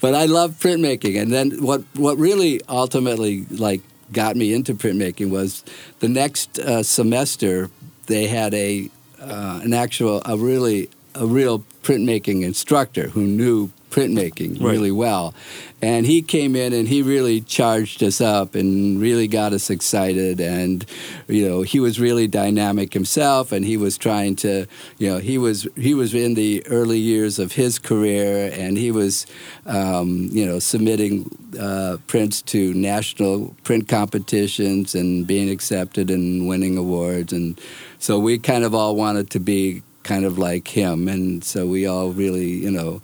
But 0.00 0.14
I 0.14 0.26
love 0.26 0.52
printmaking. 0.52 1.20
And 1.20 1.32
then 1.32 1.62
what 1.62 1.82
what 1.94 2.18
really 2.18 2.60
ultimately 2.68 3.44
like 3.50 3.82
got 4.12 4.36
me 4.36 4.54
into 4.54 4.74
printmaking 4.74 5.30
was 5.30 5.64
the 6.00 6.08
next 6.08 6.58
uh, 6.58 6.82
semester 6.82 7.70
they 8.06 8.26
had 8.26 8.54
a 8.54 8.90
uh, 9.20 9.60
an 9.62 9.74
actual 9.74 10.22
a 10.24 10.36
really 10.36 10.88
a 11.18 11.26
real 11.26 11.64
printmaking 11.82 12.42
instructor 12.42 13.08
who 13.08 13.22
knew 13.22 13.70
printmaking 13.90 14.60
Right. 14.60 14.72
really 14.72 14.90
well. 14.90 15.32
And 15.80 16.04
he 16.04 16.20
came 16.20 16.54
in 16.54 16.74
and 16.74 16.86
he 16.86 17.00
really 17.00 17.40
charged 17.40 18.02
us 18.02 18.20
up 18.20 18.54
and 18.54 19.00
really 19.00 19.26
got 19.26 19.54
us 19.54 19.70
excited. 19.70 20.40
And 20.40 20.84
you 21.26 21.48
know 21.48 21.62
he 21.62 21.80
was 21.80 21.98
really 21.98 22.28
dynamic 22.28 22.92
himself 22.92 23.50
and 23.50 23.64
he 23.64 23.78
was 23.78 23.96
trying 23.96 24.36
to 24.36 24.66
you 24.98 25.08
know 25.08 25.18
he 25.18 25.38
was 25.38 25.66
he 25.76 25.94
was 25.94 26.12
in 26.14 26.34
the 26.34 26.66
early 26.66 26.98
years 26.98 27.38
of 27.38 27.52
his 27.52 27.78
career 27.78 28.52
and 28.52 28.76
he 28.76 28.90
was 28.90 29.24
um, 29.64 30.28
you 30.30 30.44
know 30.44 30.58
submitting 30.58 31.30
uh, 31.58 31.96
prints 32.06 32.42
to 32.42 32.74
national 32.74 33.54
print 33.64 33.88
competitions 33.88 34.94
and 34.94 35.26
being 35.26 35.48
accepted 35.48 36.10
and 36.10 36.46
winning 36.46 36.76
awards. 36.76 37.32
And 37.32 37.58
so 37.98 38.18
we 38.18 38.38
kind 38.38 38.64
of 38.64 38.74
all 38.74 38.94
wanted 38.96 39.30
to 39.30 39.40
be 39.40 39.82
kind 40.08 40.24
of 40.24 40.38
like 40.38 40.66
him. 40.66 41.06
And 41.06 41.44
so 41.44 41.66
we 41.66 41.86
all 41.86 42.10
really 42.10 42.48
you 42.48 42.70
know 42.70 43.00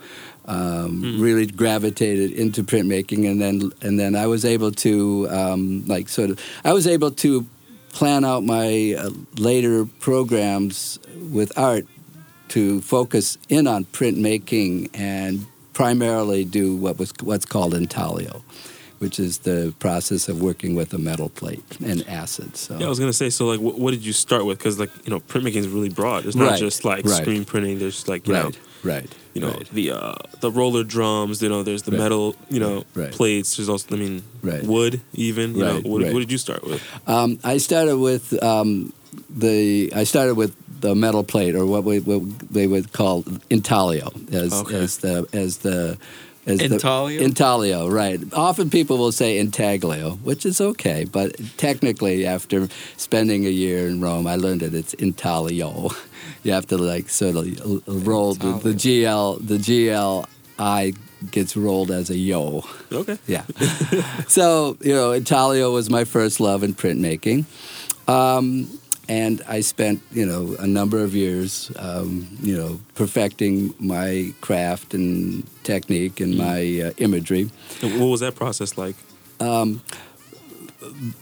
um, 0.46 1.20
really 1.20 1.46
gravitated 1.46 2.32
into 2.32 2.64
printmaking, 2.64 3.30
and 3.30 3.40
then 3.40 3.72
and 3.82 3.98
then 4.00 4.16
I 4.16 4.26
was 4.26 4.44
able 4.44 4.72
to 4.72 5.28
um, 5.30 5.84
like 5.86 6.08
sort 6.08 6.30
of 6.30 6.40
I 6.64 6.72
was 6.72 6.86
able 6.86 7.10
to 7.10 7.46
plan 7.92 8.24
out 8.24 8.42
my 8.42 8.96
uh, 8.98 9.10
later 9.36 9.86
programs 10.00 10.98
with 11.30 11.56
art 11.56 11.86
to 12.48 12.80
focus 12.80 13.38
in 13.48 13.66
on 13.66 13.84
printmaking 13.84 14.90
and 14.94 15.46
primarily 15.72 16.44
do 16.44 16.74
what 16.76 16.98
was 16.98 17.12
what's 17.22 17.44
called 17.44 17.74
intaglio, 17.74 18.42
which 18.98 19.18
is 19.18 19.38
the 19.38 19.74
process 19.78 20.28
of 20.28 20.40
working 20.42 20.74
with 20.74 20.92
a 20.94 20.98
metal 20.98 21.28
plate 21.28 21.62
and 21.85 22.07
acid. 22.09 22.57
So 22.57 22.78
Yeah, 22.78 22.87
I 22.87 22.88
was 22.88 22.98
gonna 22.98 23.12
say. 23.12 23.30
So, 23.30 23.46
like, 23.46 23.61
what, 23.61 23.78
what 23.78 23.90
did 23.90 24.04
you 24.04 24.12
start 24.12 24.44
with? 24.46 24.59
Because, 24.59 24.78
like, 24.78 24.90
you 25.04 25.11
know, 25.11 25.20
printmaking 25.20 25.57
is 25.57 25.68
really 25.68 25.88
broad. 25.88 26.26
It's 26.26 26.37
not 26.37 26.50
Right, 26.50 26.59
just 26.59 26.85
like 26.85 27.04
right. 27.04 27.14
screen 27.22 27.44
printing. 27.44 27.78
There's 27.78 28.07
like, 28.09 28.26
you 28.26 28.33
know, 28.35 28.44
right, 28.44 28.59
right, 28.83 29.14
you 29.35 29.40
know, 29.40 29.48
right. 29.50 29.68
the 29.72 29.90
uh, 29.92 30.14
the 30.40 30.50
roller 30.50 30.85
drums. 30.85 31.42
You 31.42 31.48
know, 31.48 31.62
there's 31.62 31.83
the 31.83 31.90
Right. 31.92 32.00
metal, 32.00 32.35
you 32.48 32.61
know, 32.61 32.85
Right. 32.94 33.12
plates. 33.12 33.57
There's 33.57 33.68
also, 33.68 33.94
I 33.94 33.98
mean, 33.98 34.22
Right. 34.42 34.62
wood. 34.64 35.00
Even, 35.14 35.54
you 35.57 35.64
Right, 35.64 35.85
know, 35.85 35.90
what, 35.90 36.02
right. 36.02 36.12
what 36.12 36.20
did 36.20 36.30
you 36.33 36.38
start 36.38 36.64
with? 36.64 36.83
Um, 37.07 37.38
I 37.44 37.59
started 37.59 37.96
with 37.98 38.33
um, 38.42 38.92
the 39.30 39.92
I 39.94 40.04
started 40.04 40.35
with 40.37 40.54
the 40.80 40.94
metal 40.94 41.24
plate, 41.24 41.54
or 41.54 41.64
what, 41.66 41.83
we, 41.85 41.98
what 42.00 42.20
they 42.50 42.66
would 42.66 42.92
call 42.92 43.24
intaglio, 43.50 44.12
as 44.33 44.52
Okay. 44.52 44.76
as 44.76 44.98
the 44.98 45.26
as 45.33 45.59
the 45.59 45.96
as 46.46 46.61
Intaglio? 46.61 47.18
The, 47.18 47.24
intaglio, 47.24 47.88
right? 47.88 48.20
Often 48.33 48.70
people 48.70 48.98
will 48.98 49.12
say 49.12 49.38
intaglio, 49.38 50.12
which 50.16 50.44
is 50.44 50.61
okay, 50.61 51.04
but 51.04 51.37
technically, 51.57 52.26
after 52.26 52.68
spending 52.96 53.46
a 53.46 53.50
year 53.50 53.88
in 53.88 54.00
Rome, 54.00 54.26
I 54.26 54.37
learned 54.37 54.61
that 54.61 54.74
it's 54.74 54.94
intaglio. 54.94 55.90
You 56.42 56.52
have 56.52 56.66
to 56.66 56.76
like 56.76 57.09
sort 57.09 57.37
of 57.37 58.07
roll 58.07 58.35
the, 58.35 58.52
the 58.59 58.74
GL 58.74 59.38
the 59.46 59.59
GLI 59.59 60.94
gets 61.30 61.57
rolled 61.57 61.90
as 61.90 62.11
a 62.11 62.16
yo. 62.16 62.64
Okay. 62.92 63.18
Yeah. 63.26 63.44
so, 64.28 64.76
you 64.80 64.92
know, 64.92 65.12
Intaglio 65.12 65.72
was 65.72 65.90
my 65.90 66.04
first 66.04 66.40
love 66.40 66.62
in 66.62 66.74
printmaking. 66.74 67.44
Um, 68.09 68.78
and 69.08 69.42
I 69.48 69.60
spent, 69.60 70.02
you 70.12 70.26
know, 70.26 70.56
a 70.58 70.66
number 70.66 71.02
of 71.02 71.14
years, 71.14 71.70
um, 71.76 72.28
you 72.40 72.56
know, 72.56 72.80
perfecting 72.94 73.74
my 73.78 74.32
craft 74.40 74.94
and 74.94 75.46
technique 75.62 76.20
and 76.20 76.36
my 76.36 76.82
uh, 76.86 76.90
imagery. 76.98 77.50
And 77.82 78.00
what 78.00 78.06
was 78.06 78.20
that 78.20 78.34
process 78.34 78.78
like? 78.78 78.96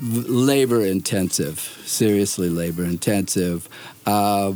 labor 0.01 0.85
intensive, 0.85 1.59
seriously 1.85 2.49
labor 2.49 2.85
intensive. 2.85 3.68
Uh, 4.07 4.55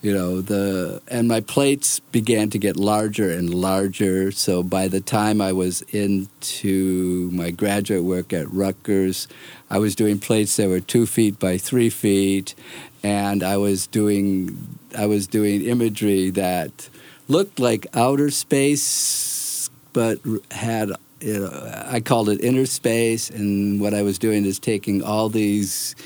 you 0.00 0.14
know 0.14 0.40
the 0.40 1.02
and 1.08 1.26
my 1.26 1.40
plates 1.40 1.98
began 2.00 2.50
to 2.50 2.58
get 2.58 2.76
larger 2.76 3.30
and 3.30 3.52
larger. 3.52 4.30
So 4.30 4.62
by 4.62 4.88
the 4.88 5.00
time 5.00 5.40
I 5.40 5.52
was 5.52 5.82
into 5.82 7.30
my 7.32 7.50
graduate 7.50 8.04
work 8.04 8.32
at 8.32 8.50
Rutgers, 8.52 9.26
I 9.70 9.78
was 9.78 9.94
doing 9.94 10.18
plates 10.18 10.56
that 10.56 10.68
were 10.68 10.80
two 10.80 11.06
feet 11.06 11.38
by 11.38 11.58
three 11.58 11.90
feet, 11.90 12.54
and 13.02 13.42
I 13.42 13.56
was 13.56 13.86
doing 13.86 14.78
I 14.96 15.06
was 15.06 15.26
doing 15.26 15.62
imagery 15.62 16.30
that 16.30 16.88
looked 17.26 17.58
like 17.58 17.86
outer 17.94 18.30
space, 18.30 19.68
but 19.92 20.18
had 20.50 20.92
you 21.20 21.40
know, 21.40 21.82
I 21.86 22.00
called 22.00 22.28
it 22.28 22.40
inner 22.40 22.66
space, 22.66 23.30
and 23.30 23.80
what 23.80 23.94
I 23.94 24.02
was 24.02 24.18
doing 24.18 24.44
is 24.44 24.58
taking 24.58 25.02
all 25.02 25.28
these 25.28 25.96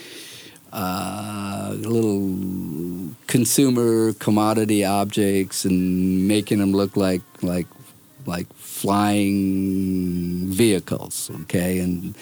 uh, 0.73 1.75
little 1.77 3.15
consumer 3.27 4.13
commodity 4.15 4.85
objects 4.85 5.65
and 5.65 6.27
making 6.27 6.59
them 6.59 6.73
look 6.73 6.97
like 6.97 7.23
like 7.43 7.67
like 8.27 8.53
flying 8.55 10.47
vehicles, 10.47 11.31
okay, 11.43 11.79
and 11.79 12.17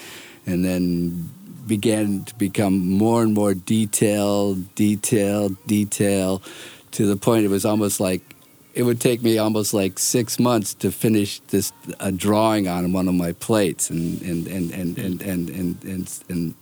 and 0.46 0.64
then 0.64 1.30
began 1.66 2.24
to 2.24 2.34
become 2.34 2.90
more 2.90 3.22
and 3.22 3.32
more 3.32 3.54
detailed, 3.54 4.74
detailed, 4.74 5.56
detail, 5.66 6.42
to 6.90 7.06
the 7.06 7.16
point 7.16 7.44
it 7.44 7.48
was 7.48 7.64
almost 7.64 8.00
like 8.00 8.34
it 8.74 8.82
would 8.84 9.00
take 9.00 9.22
me 9.22 9.38
almost 9.38 9.74
like 9.74 9.98
six 9.98 10.38
months 10.38 10.74
to 10.74 10.90
finish 10.90 11.40
this 11.48 11.72
a 11.98 12.12
drawing 12.12 12.68
on 12.68 12.92
one 12.92 13.08
of 13.08 13.14
my 13.14 13.32
plates 13.32 13.90
and 13.90 14.20
and 14.22 14.46
and 14.46 14.70
and 14.72 14.98
and 14.98 15.22
and 15.22 15.50
and, 15.50 15.84
and, 15.84 16.20
and 16.28 16.54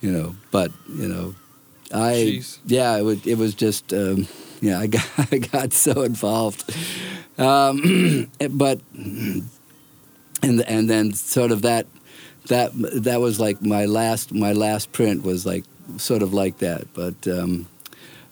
you 0.00 0.10
know 0.10 0.36
but 0.50 0.70
you 0.88 1.08
know 1.08 1.34
i 1.92 2.12
Jeez. 2.14 2.58
yeah 2.66 2.96
it, 2.96 3.02
would, 3.02 3.26
it 3.26 3.38
was 3.38 3.54
just 3.54 3.92
um, 3.92 4.26
yeah 4.60 4.78
i 4.84 4.86
got 4.86 5.32
i 5.32 5.38
got 5.38 5.72
so 5.72 6.02
involved 6.02 6.64
um, 7.38 8.30
but 8.50 8.80
and 8.94 9.50
and 10.42 10.88
then 10.88 11.12
sort 11.12 11.52
of 11.52 11.62
that 11.62 11.86
that 12.46 12.70
that 12.74 13.20
was 13.20 13.38
like 13.40 13.60
my 13.60 13.84
last 13.84 14.32
my 14.32 14.52
last 14.52 14.92
print 14.92 15.22
was 15.22 15.44
like 15.44 15.64
sort 15.96 16.22
of 16.22 16.32
like 16.32 16.58
that 16.58 16.86
but 16.94 17.26
um, 17.28 17.66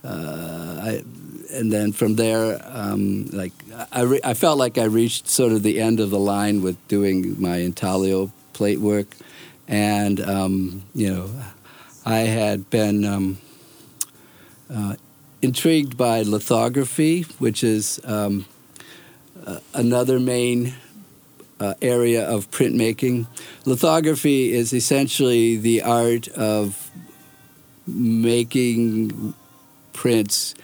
uh, 0.04 0.80
I, 0.82 1.04
and 1.50 1.72
then 1.72 1.92
from 1.92 2.16
there, 2.16 2.60
um, 2.64 3.26
like 3.32 3.52
I, 3.90 4.02
re- 4.02 4.20
I 4.22 4.34
felt 4.34 4.58
like 4.58 4.76
I 4.76 4.84
reached 4.84 5.28
sort 5.28 5.52
of 5.52 5.62
the 5.62 5.80
end 5.80 5.98
of 5.98 6.10
the 6.10 6.18
line 6.18 6.62
with 6.62 6.76
doing 6.88 7.40
my 7.40 7.56
intaglio 7.58 8.30
plate 8.52 8.80
work, 8.80 9.06
and 9.66 10.20
um, 10.20 10.82
you 10.94 11.10
know, 11.12 11.30
I 12.06 12.18
had 12.18 12.68
been 12.68 13.04
um, 13.06 13.38
uh, 14.72 14.96
intrigued 15.40 15.96
by 15.96 16.20
lithography, 16.20 17.22
which 17.38 17.64
is 17.64 17.98
um, 18.04 18.44
uh, 19.46 19.60
another 19.72 20.20
main 20.20 20.74
uh, 21.58 21.74
area 21.80 22.28
of 22.28 22.50
printmaking. 22.50 23.26
Lithography 23.64 24.52
is 24.52 24.74
essentially 24.74 25.56
the 25.56 25.80
art 25.80 26.28
of 26.28 26.90
making 27.86 29.34
prints 29.94 30.54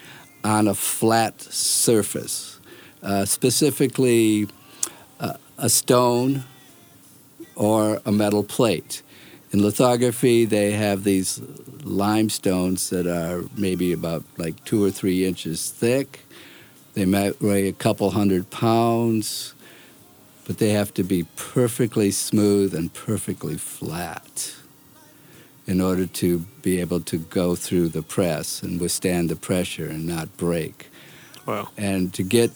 on 0.44 0.68
a 0.68 0.74
flat 0.74 1.40
surface, 1.40 2.60
uh, 3.02 3.24
specifically 3.24 4.46
uh, 5.18 5.34
a 5.56 5.70
stone 5.70 6.44
or 7.54 8.02
a 8.04 8.12
metal 8.12 8.44
plate. 8.44 9.02
In 9.52 9.62
lithography, 9.62 10.44
they 10.44 10.72
have 10.72 11.02
these 11.04 11.40
limestones 11.82 12.90
that 12.90 13.06
are 13.06 13.44
maybe 13.56 13.92
about 13.92 14.24
like 14.38 14.64
two 14.64 14.82
or 14.84 14.90
three 14.90 15.24
inches 15.26 15.70
thick. 15.70 16.20
They 16.94 17.04
might 17.04 17.40
weigh 17.40 17.68
a 17.68 17.72
couple 17.72 18.10
hundred 18.10 18.50
pounds, 18.50 19.54
but 20.46 20.58
they 20.58 20.70
have 20.70 20.92
to 20.94 21.02
be 21.02 21.24
perfectly 21.36 22.10
smooth 22.10 22.74
and 22.74 22.92
perfectly 22.92 23.56
flat. 23.56 24.54
in 25.66 25.80
order 25.80 26.04
to 26.06 26.40
be 26.62 26.80
able 26.80 27.00
to 27.00 27.16
go 27.18 27.54
through 27.54 27.88
the 27.88 28.02
press 28.02 28.60
and 28.62 28.80
withstand 28.80 29.28
the 29.28 29.36
pressure 29.36 29.86
and 29.86 30.04
not 30.06 30.36
break. 30.36 30.90
Wow. 31.46 31.68
And 31.76 32.12
to 32.14 32.24
get 32.24 32.50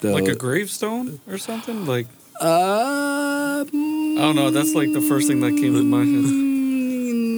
the 0.00 0.12
Like 0.12 0.26
a 0.28 0.34
gravestone 0.34 1.20
or 1.28 1.38
something? 1.38 1.86
Like 1.86 2.08
uh, 2.40 3.64
I 3.64 4.20
don't 4.20 4.36
know. 4.36 4.50
That's 4.50 4.74
like 4.74 4.92
the 4.92 5.00
first 5.00 5.28
thing 5.28 5.40
that 5.40 5.52
came 5.56 5.74
to 5.74 5.82
my 5.82 6.04
head. 6.04 6.24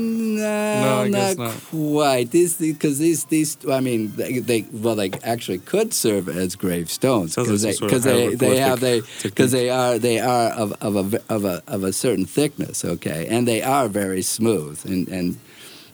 No, 0.01 0.83
No, 0.83 1.03
I 1.03 1.09
not, 1.09 1.19
guess 1.19 1.37
not. 1.37 1.55
quite. 1.71 2.31
These 2.31 2.57
because 2.57 2.99
these 2.99 3.25
these 3.25 3.57
I 3.69 3.81
mean 3.81 4.13
they, 4.17 4.39
they 4.39 4.65
well 4.73 4.95
they 4.95 5.11
actually 5.23 5.59
could 5.59 5.93
serve 5.93 6.29
as 6.29 6.57
gravestones 6.57 7.37
because 7.37 7.63
they 7.63 7.73
because 7.79 8.05
they, 8.05 8.35
they 8.35 8.57
have 8.59 8.81
they 8.81 9.03
because 9.23 9.53
they 9.53 9.69
are 9.69 9.99
they 9.99 10.19
are 10.19 10.51
of 10.53 10.73
of 10.81 10.97
a 10.97 11.23
of 11.29 11.45
a 11.45 11.63
of 11.67 11.85
a 11.85 11.93
certain 11.93 12.25
thickness. 12.25 12.85
Okay, 12.85 13.27
and 13.29 13.47
they 13.47 13.63
are 13.63 13.89
very 13.89 14.23
smooth 14.23 14.85
and 14.87 15.09
and. 15.09 15.37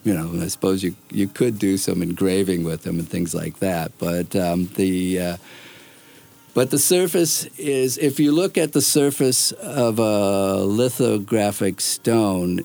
You 0.05 0.15
know, 0.15 0.41
I 0.41 0.47
suppose 0.47 0.85
you 0.85 0.95
you 1.11 1.27
could 1.27 1.59
do 1.59 1.77
some 1.77 2.01
engraving 2.01 2.63
with 2.63 2.83
them 2.85 3.01
and 3.01 3.09
things 3.09 3.35
like 3.35 3.59
that, 3.59 3.91
but 3.99 4.37
um, 4.37 4.67
the 4.77 5.19
uh, 5.21 5.37
but 6.57 6.71
the 6.71 6.79
surface 6.79 7.45
is, 7.59 7.99
if 7.99 8.19
you 8.19 8.33
look 8.33 8.57
at 8.57 8.73
the 8.73 8.81
surface 8.81 9.53
of 9.53 9.99
a 9.99 10.65
lithographic 10.65 11.83
stone 11.83 12.65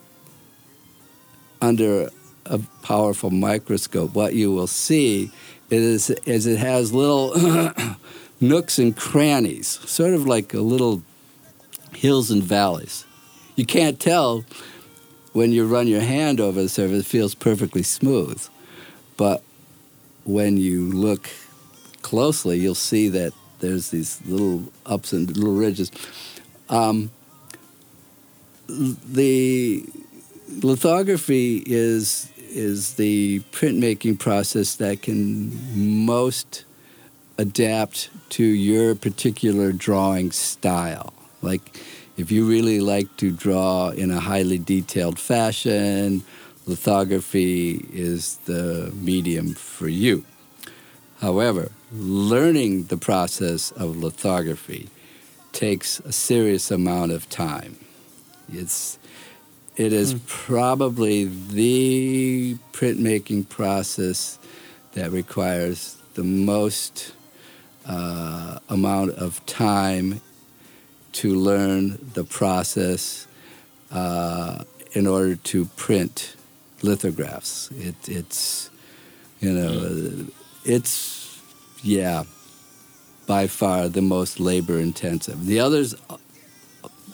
under 1.59 2.09
a 2.45 2.59
powerful 2.83 3.31
microscope, 3.31 4.15
what 4.15 4.33
you 4.33 4.49
will 4.49 4.65
see 4.65 5.29
is, 5.69 6.09
is 6.25 6.47
it 6.47 6.57
has 6.57 6.93
little 6.93 7.35
nooks 8.39 8.79
and 8.79 8.95
crannies, 8.95 9.67
sort 9.67 10.13
of 10.13 10.25
like 10.25 10.53
little 10.53 11.03
hills 11.93 12.31
and 12.31 12.41
valleys. 12.41 13.05
You 13.57 13.65
can't 13.65 13.99
tell 13.99 14.45
when 15.33 15.51
you 15.51 15.67
run 15.67 15.87
your 15.87 15.99
hand 15.99 16.39
over 16.39 16.61
the 16.61 16.69
surface, 16.69 17.01
it 17.01 17.09
feels 17.09 17.35
perfectly 17.35 17.83
smooth. 17.83 18.41
But 19.17 19.43
when 20.23 20.55
you 20.55 20.89
look 20.89 21.29
closely, 22.01 22.57
you'll 22.57 22.73
see 22.73 23.09
that 23.09 23.33
there's 23.61 23.89
these 23.91 24.21
little 24.25 24.71
ups 24.85 25.13
and 25.13 25.35
little 25.35 25.55
ridges. 25.55 25.91
Um, 26.69 27.11
the 28.67 29.85
lithography 30.61 31.63
is 31.65 32.31
is 32.37 32.95
the 32.95 33.39
printmaking 33.51 34.19
process 34.19 34.75
that 34.75 35.01
can 35.01 35.97
most 36.05 36.65
adapt 37.37 38.09
to 38.29 38.43
your 38.43 38.93
particular 38.93 39.71
drawing 39.71 40.31
style. 40.31 41.13
Like 41.41 41.79
if 42.17 42.29
you 42.29 42.45
really 42.45 42.81
like 42.81 43.15
to 43.17 43.31
draw 43.31 43.89
in 43.89 44.11
a 44.11 44.19
highly 44.19 44.57
detailed 44.57 45.17
fashion, 45.17 46.23
lithography 46.65 47.85
is 47.93 48.35
the 48.45 48.91
medium 48.95 49.53
for 49.53 49.87
you. 49.87 50.25
However, 51.19 51.71
learning 51.93 52.85
the 52.85 52.97
process 52.97 53.71
of 53.71 53.97
lithography 53.97 54.89
takes 55.51 55.99
a 56.01 56.11
serious 56.11 56.71
amount 56.71 57.11
of 57.11 57.29
time. 57.29 57.77
It's 58.51 58.97
it 59.77 59.93
is 59.93 60.15
probably 60.27 61.25
the 61.25 62.57
printmaking 62.73 63.47
process 63.47 64.37
that 64.93 65.11
requires 65.11 65.97
the 66.13 66.23
most 66.23 67.13
uh, 67.85 68.59
amount 68.69 69.11
of 69.11 69.43
time 69.45 70.21
to 71.13 71.35
learn 71.35 71.97
the 72.13 72.23
process 72.23 73.27
uh, 73.91 74.63
in 74.91 75.07
order 75.07 75.35
to 75.35 75.65
print 75.77 76.35
lithographs. 76.81 77.71
It, 77.71 77.95
it's, 78.07 78.69
you 79.39 79.53
know, 79.53 80.27
it's, 80.65 81.20
yeah, 81.83 82.23
by 83.27 83.47
far 83.47 83.89
the 83.89 84.01
most 84.01 84.39
labor 84.39 84.79
intensive. 84.79 85.45
The 85.45 85.59
others, 85.59 85.95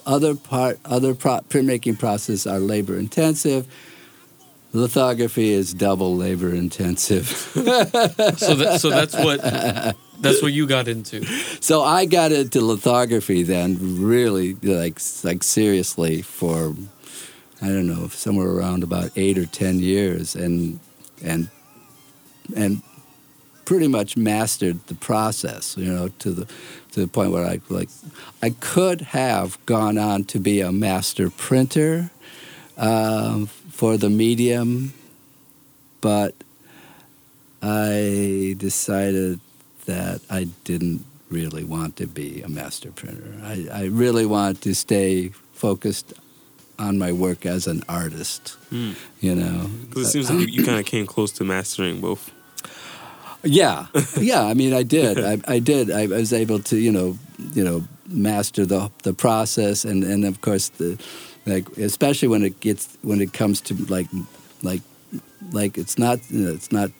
other 0.06 0.36
part, 0.36 0.80
other 0.86 1.14
pro- 1.14 1.42
printmaking 1.42 2.00
process 2.00 2.48
are 2.48 2.60
labor 2.60 2.98
intensive. 2.98 3.68
Lithography 4.74 5.52
is 5.52 5.74
double 5.74 6.16
labor 6.16 6.54
intensive. 6.54 7.28
So 8.38 8.56
that 8.56 8.80
so 8.80 8.90
that's 8.90 9.16
what 9.16 9.42
that's 10.20 10.42
what 10.42 10.54
you 10.54 10.68
got 10.68 10.88
into. 10.88 11.24
So 11.62 11.84
I 11.84 12.06
got 12.06 12.32
into 12.32 12.62
lithography 12.62 13.44
then, 13.44 14.02
really 14.02 14.54
like 14.56 15.00
like 15.24 15.44
seriously 15.44 16.22
for 16.22 16.76
I 17.62 17.68
don't 17.68 17.88
know 17.88 18.08
somewhere 18.10 18.50
around 18.50 18.84
about 18.84 19.12
eight 19.16 19.38
or 19.38 19.46
ten 19.46 19.80
years, 19.80 20.36
and 20.36 20.80
and 21.24 21.50
and 22.56 22.82
pretty 23.68 23.88
much 23.90 24.16
mastered 24.16 24.80
the 24.88 24.96
process. 24.96 25.76
You 25.78 25.92
know, 25.94 26.08
to 26.20 26.32
the 26.32 26.46
to 26.94 27.02
the 27.02 27.08
point 27.08 27.32
where 27.32 27.46
I 27.46 27.60
like 27.70 27.90
I 28.42 28.52
could 28.52 29.02
have 29.02 29.64
gone 29.66 29.98
on 29.98 30.24
to 30.26 30.40
be 30.40 30.62
a 30.62 30.72
master 30.72 31.30
printer 31.30 32.10
um, 32.78 33.48
for 33.48 33.98
the 33.98 34.10
medium, 34.10 34.94
but 36.00 36.34
I 37.62 38.56
decided 38.58 39.42
that 39.86 40.22
I 40.30 40.46
didn't 40.64 41.06
really 41.30 41.66
want 41.66 41.98
to 41.98 42.08
be 42.08 42.42
a 42.42 42.48
master 42.48 42.92
printer. 42.92 43.34
I, 43.44 43.68
I 43.72 43.84
really 43.86 44.26
want 44.26 44.62
to 44.62 44.74
stay 44.74 45.30
focused 45.52 46.14
on 46.80 46.98
my 46.98 47.12
work 47.12 47.46
as 47.46 47.68
an 47.68 47.84
artist. 47.90 48.56
Hmm. 48.70 48.92
You 49.20 49.36
know, 49.36 49.70
Because 49.90 50.08
it 50.08 50.12
seems 50.12 50.30
like 50.30 50.40
you, 50.40 50.62
you 50.62 50.64
kind 50.64 50.80
of 50.80 50.86
came 50.86 51.06
close 51.06 51.34
to 51.34 51.44
mastering 51.44 52.00
both. 52.00 52.32
Yeah, 53.44 53.88
yeah. 54.20 54.44
I 54.44 54.54
mean, 54.54 54.74
I 54.74 54.84
did. 54.84 55.20
I, 55.20 55.40
I 55.48 55.60
did. 55.60 55.92
I 55.92 56.08
was 56.08 56.34
able 56.34 56.60
to, 56.60 56.78
you 56.78 56.92
know, 56.92 57.18
you 57.54 57.64
know, 57.64 57.84
master 58.08 58.66
the 58.66 58.92
the 59.04 59.14
process, 59.14 59.86
and 59.86 60.04
and 60.04 60.26
of 60.26 60.42
course 60.42 60.70
the, 60.70 60.98
like 61.46 61.70
especially 61.78 62.28
when 62.28 62.44
it 62.44 62.60
gets 62.60 62.98
when 63.02 63.22
it 63.22 63.34
comes 63.34 63.62
to 63.62 63.76
like 63.86 64.08
like 64.64 64.82
like 65.52 65.78
it's 65.78 65.98
not 65.98 66.20
you 66.30 66.46
know, 66.46 66.54
it's 66.54 66.72
not 66.72 66.92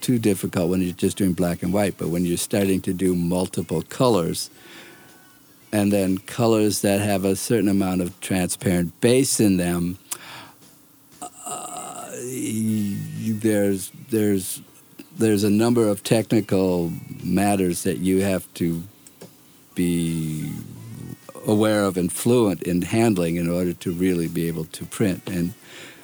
too 0.00 0.18
difficult 0.18 0.70
when 0.70 0.80
you're 0.80 0.92
just 0.92 1.16
doing 1.16 1.32
black 1.32 1.62
and 1.62 1.72
white, 1.72 1.96
but 1.98 2.08
when 2.08 2.24
you're 2.24 2.36
starting 2.36 2.80
to 2.82 2.92
do 2.92 3.14
multiple 3.14 3.82
colors, 3.82 4.50
and 5.72 5.92
then 5.92 6.18
colors 6.18 6.82
that 6.82 7.00
have 7.00 7.24
a 7.24 7.36
certain 7.36 7.68
amount 7.68 8.00
of 8.00 8.18
transparent 8.20 8.98
base 9.00 9.40
in 9.40 9.56
them, 9.56 9.98
uh, 11.20 12.10
there's 12.14 13.90
there's 14.10 14.62
there's 15.18 15.44
a 15.44 15.50
number 15.50 15.88
of 15.88 16.02
technical 16.02 16.92
matters 17.22 17.82
that 17.82 17.98
you 17.98 18.22
have 18.22 18.52
to 18.54 18.82
be 19.74 20.52
aware 21.46 21.82
of 21.82 21.96
and 21.96 22.12
fluent 22.12 22.62
in 22.62 22.82
handling 22.82 23.36
in 23.36 23.48
order 23.48 23.72
to 23.72 23.92
really 23.92 24.28
be 24.28 24.48
able 24.48 24.64
to 24.66 24.84
print. 24.86 25.22
And 25.28 25.54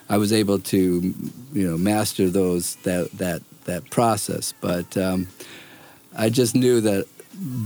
I 0.08 0.18
was 0.18 0.32
able 0.32 0.58
to, 0.58 1.14
you 1.52 1.70
know, 1.70 1.78
master 1.78 2.28
those 2.28 2.76
that 2.76 3.10
that 3.12 3.42
that 3.64 3.88
process. 3.90 4.52
But 4.60 4.96
um, 4.96 5.28
I 6.16 6.28
just 6.28 6.54
knew 6.54 6.80
that 6.80 7.06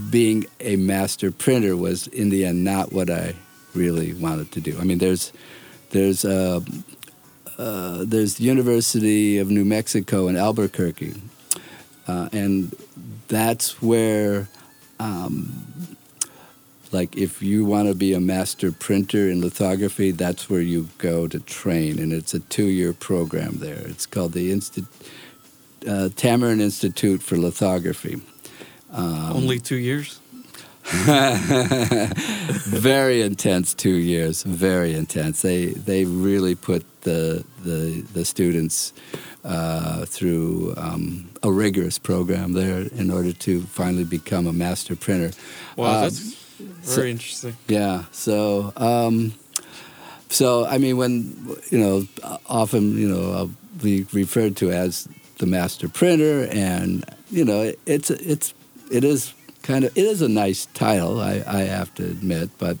being 0.09 0.45
a 0.59 0.75
master 0.75 1.31
printer 1.31 1.75
was 1.75 2.07
in 2.07 2.29
the 2.29 2.45
end 2.45 2.63
not 2.63 2.91
what 2.91 3.09
I 3.09 3.35
really 3.73 4.13
wanted 4.13 4.51
to 4.53 4.61
do. 4.61 4.77
I 4.79 4.83
mean, 4.83 4.99
there's 4.99 5.31
there's 5.91 6.25
uh, 6.25 6.61
uh, 7.57 8.05
there's 8.05 8.35
the 8.35 8.45
University 8.45 9.37
of 9.37 9.51
New 9.51 9.65
Mexico 9.65 10.27
in 10.27 10.37
Albuquerque, 10.37 11.21
uh, 12.09 12.27
and 12.31 12.75
that's 13.27 13.81
where, 13.81 14.47
um, 14.99 15.97
like, 16.91 17.15
if 17.15 17.41
you 17.43 17.65
want 17.65 17.87
to 17.87 17.93
be 17.93 18.13
a 18.13 18.19
master 18.19 18.71
printer 18.71 19.29
in 19.29 19.41
lithography, 19.41 20.09
that's 20.11 20.49
where 20.49 20.61
you 20.73 20.89
go 20.97 21.27
to 21.27 21.39
train, 21.39 21.99
and 21.99 22.11
it's 22.11 22.33
a 22.33 22.39
two-year 22.39 22.93
program 22.93 23.59
there. 23.59 23.81
It's 23.91 24.07
called 24.07 24.33
the 24.33 24.51
Insti- 24.51 24.87
uh, 25.87 26.09
Tamarind 26.15 26.61
Institute 26.61 27.21
for 27.21 27.37
Lithography. 27.37 28.15
Um, 28.91 29.37
Only 29.41 29.59
two 29.59 29.77
years. 29.77 30.19
very 32.65 33.21
intense 33.21 33.73
two 33.73 33.95
years. 33.95 34.43
Very 34.43 34.93
intense. 34.93 35.41
They 35.41 35.67
they 35.67 36.05
really 36.05 36.55
put 36.55 36.83
the 37.01 37.43
the 37.63 38.03
the 38.13 38.25
students 38.25 38.93
uh, 39.43 40.05
through 40.05 40.73
um, 40.77 41.29
a 41.43 41.51
rigorous 41.51 41.97
program 41.99 42.53
there 42.53 42.81
in 42.95 43.11
order 43.11 43.31
to 43.33 43.61
finally 43.61 44.03
become 44.03 44.47
a 44.47 44.53
master 44.53 44.95
printer. 44.95 45.31
Wow, 45.75 45.95
Um, 45.95 46.01
that's 46.03 46.35
very 46.95 47.11
interesting. 47.11 47.55
Yeah. 47.67 48.05
So, 48.11 48.73
um, 48.75 49.33
so 50.29 50.65
I 50.65 50.77
mean, 50.77 50.97
when 50.97 51.55
you 51.69 51.77
know, 51.77 52.05
often 52.47 52.97
you 52.97 53.07
know, 53.07 53.31
I'll 53.33 53.51
be 53.81 54.05
referred 54.11 54.55
to 54.57 54.71
as 54.71 55.07
the 55.37 55.45
master 55.45 55.87
printer, 55.87 56.47
and 56.51 57.05
you 57.31 57.45
know, 57.45 57.73
it's 57.85 58.09
it's 58.09 58.53
it 58.91 59.03
is 59.03 59.33
kind 59.63 59.85
of 59.85 59.97
it 59.97 60.05
is 60.05 60.21
a 60.21 60.29
nice 60.29 60.67
title, 60.73 61.19
I, 61.19 61.43
I 61.45 61.61
have 61.61 61.93
to 61.95 62.03
admit, 62.03 62.49
but 62.57 62.77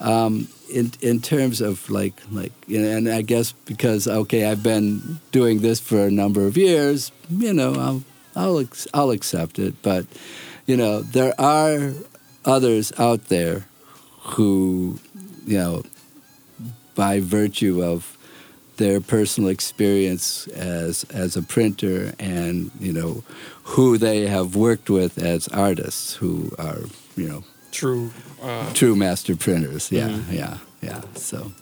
um, 0.00 0.48
in 0.72 0.92
in 1.00 1.20
terms 1.20 1.60
of 1.60 1.88
like 1.90 2.14
like 2.30 2.52
you 2.66 2.80
know, 2.80 2.96
and 2.96 3.08
I 3.08 3.22
guess 3.22 3.52
because 3.52 4.06
okay, 4.06 4.44
I've 4.44 4.62
been 4.62 5.20
doing 5.32 5.60
this 5.60 5.80
for 5.80 6.06
a 6.06 6.10
number 6.10 6.46
of 6.46 6.56
years, 6.56 7.12
you 7.30 7.52
know, 7.52 7.74
I'll 7.74 8.02
I'll 8.36 8.64
I'll 8.94 9.10
accept 9.10 9.58
it. 9.58 9.80
But 9.82 10.06
you 10.66 10.76
know, 10.76 11.00
there 11.00 11.34
are 11.40 11.94
others 12.44 12.92
out 12.98 13.28
there 13.28 13.66
who, 14.20 14.98
you 15.46 15.58
know, 15.58 15.82
by 16.94 17.20
virtue 17.20 17.82
of 17.82 18.17
their 18.78 19.00
personal 19.00 19.50
experience 19.50 20.48
as 20.56 21.04
as 21.12 21.36
a 21.36 21.42
printer 21.42 22.12
and 22.18 22.70
you 22.80 22.92
know 22.92 23.22
who 23.76 23.98
they 23.98 24.26
have 24.26 24.56
worked 24.56 24.88
with 24.90 25.18
as 25.18 25.48
artists 25.48 26.14
who 26.20 26.50
are 26.58 26.80
you 27.16 27.28
know 27.28 27.44
True. 27.70 28.10
Uh, 28.42 28.72
true 28.72 28.96
master 28.96 29.36
printers. 29.36 29.92
Yeah, 29.92 30.08
Mhm. 30.08 30.32
yeah, 30.32 30.56
yeah. 30.80 31.02
So, 31.14 31.52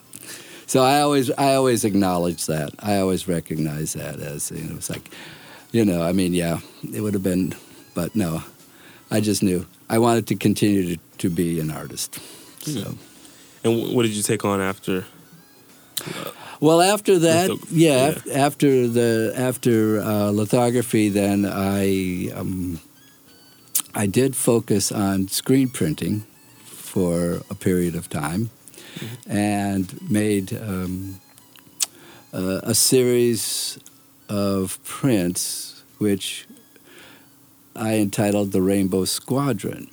so 0.66 0.80
I 0.82 1.00
always, 1.00 1.30
I 1.32 1.54
always 1.56 1.84
acknowledge 1.84 2.46
that. 2.46 2.70
I 2.78 2.98
always 3.00 3.26
recognize 3.26 3.92
that 3.94 4.20
as 4.20 4.50
you 4.52 4.62
know, 4.68 4.76
it's 4.76 4.88
like, 4.88 5.10
you 5.72 5.84
know, 5.84 6.02
I 6.08 6.12
mean, 6.12 6.32
yeah, 6.32 6.60
it 6.94 7.00
would 7.00 7.14
have 7.14 7.24
been, 7.24 7.54
but 7.94 8.14
no, 8.14 8.42
I 9.10 9.20
just 9.20 9.42
knew 9.42 9.66
I 9.90 9.98
wanted 9.98 10.26
to 10.28 10.36
continue 10.36 10.94
to, 10.96 11.02
to 11.18 11.28
be 11.30 11.60
an 11.60 11.70
artist. 11.70 12.20
So, 12.62 12.94
And 13.64 13.92
what 13.94 14.02
did 14.04 14.14
you 14.14 14.22
take 14.22 14.44
on 14.44 14.60
after? 14.60 15.04
Well, 16.60 16.80
after 16.80 17.18
that, 17.18 17.50
Litho- 17.50 17.66
yeah, 17.70 18.18
yeah. 18.24 18.32
after 18.34 18.88
the 18.88 19.32
after 19.36 20.00
uh, 20.00 20.30
lithography, 20.30 21.08
then 21.08 21.44
I 21.46 22.30
um, 22.34 22.80
I 23.94 24.06
did 24.06 24.36
focus 24.36 24.92
on 24.92 25.28
screen 25.28 25.68
printing 25.68 26.24
for 26.64 27.40
a 27.50 27.54
period 27.54 27.94
of 27.94 28.08
time, 28.08 28.50
and 29.26 29.98
made 30.10 30.52
um, 30.52 31.20
uh, 32.32 32.60
a 32.62 32.74
series 32.74 33.78
of 34.28 34.82
prints 34.84 35.82
which 35.98 36.46
I 37.74 37.94
entitled 37.96 38.52
the 38.52 38.62
Rainbow 38.62 39.04
Squadron. 39.04 39.90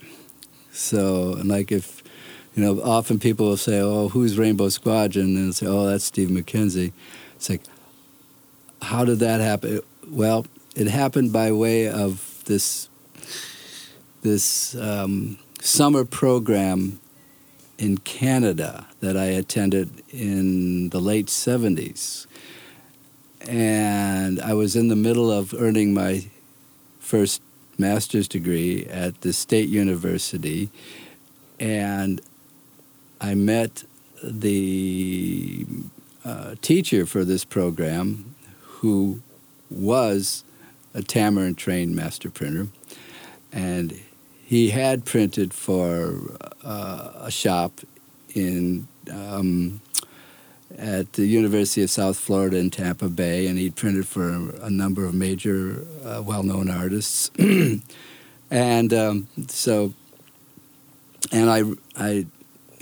So, 0.71 1.33
and 1.33 1.47
like 1.49 1.71
if 1.71 2.02
you 2.55 2.63
know, 2.63 2.81
often 2.83 3.19
people 3.19 3.47
will 3.47 3.57
say, 3.57 3.79
"Oh, 3.79 4.09
who's 4.09 4.37
Rainbow 4.37 4.69
Squadron?" 4.69 5.35
and 5.37 5.55
say, 5.55 5.65
"Oh, 5.65 5.85
that's 5.87 6.05
Steve 6.05 6.29
McKenzie." 6.29 6.91
It's 7.35 7.49
like, 7.49 7.61
how 8.81 9.05
did 9.05 9.19
that 9.19 9.41
happen? 9.41 9.81
Well, 10.07 10.45
it 10.75 10.87
happened 10.87 11.33
by 11.33 11.51
way 11.51 11.87
of 11.87 12.43
this 12.45 12.89
this 14.21 14.75
um, 14.75 15.37
summer 15.61 16.05
program 16.05 16.99
in 17.77 17.97
Canada 17.97 18.87
that 19.01 19.17
I 19.17 19.25
attended 19.25 20.03
in 20.09 20.89
the 20.89 20.99
late 20.99 21.27
'70s, 21.27 22.27
and 23.41 24.39
I 24.39 24.53
was 24.53 24.75
in 24.75 24.89
the 24.89 24.95
middle 24.95 25.31
of 25.31 25.55
earning 25.55 25.93
my 25.93 26.27
first 26.99 27.41
master's 27.79 28.27
degree 28.27 28.85
at 28.85 29.21
the 29.21 29.33
State 29.33 29.69
University, 29.69 30.69
and 31.59 32.21
I 33.23 33.35
met 33.35 33.85
the 34.21 35.65
uh, 36.25 36.55
teacher 36.61 37.05
for 37.05 37.23
this 37.23 37.45
program, 37.45 38.35
who 38.59 39.21
was 39.71 40.43
a 40.93 41.01
Tamarind 41.01 41.57
trained 41.57 41.95
master 41.95 42.29
printer, 42.29 42.67
and 43.53 43.97
he 44.43 44.71
had 44.71 45.05
printed 45.05 45.53
for 45.53 46.37
uh, 46.65 47.13
a 47.15 47.31
shop 47.31 47.79
in 48.35 48.89
um, 49.09 49.79
at 50.77 51.13
the 51.13 51.25
University 51.25 51.81
of 51.81 51.89
South 51.89 52.17
Florida 52.17 52.57
in 52.57 52.71
Tampa 52.71 53.07
Bay, 53.07 53.47
and 53.47 53.57
he'd 53.57 53.77
printed 53.77 54.05
for 54.05 54.53
a 54.61 54.69
number 54.69 55.05
of 55.05 55.13
major, 55.13 55.87
uh, 56.03 56.21
well-known 56.25 56.69
artists, 56.69 57.31
and 58.51 58.93
um, 58.93 59.27
so, 59.47 59.93
and 61.31 61.49
I, 61.49 61.63
I, 61.95 62.25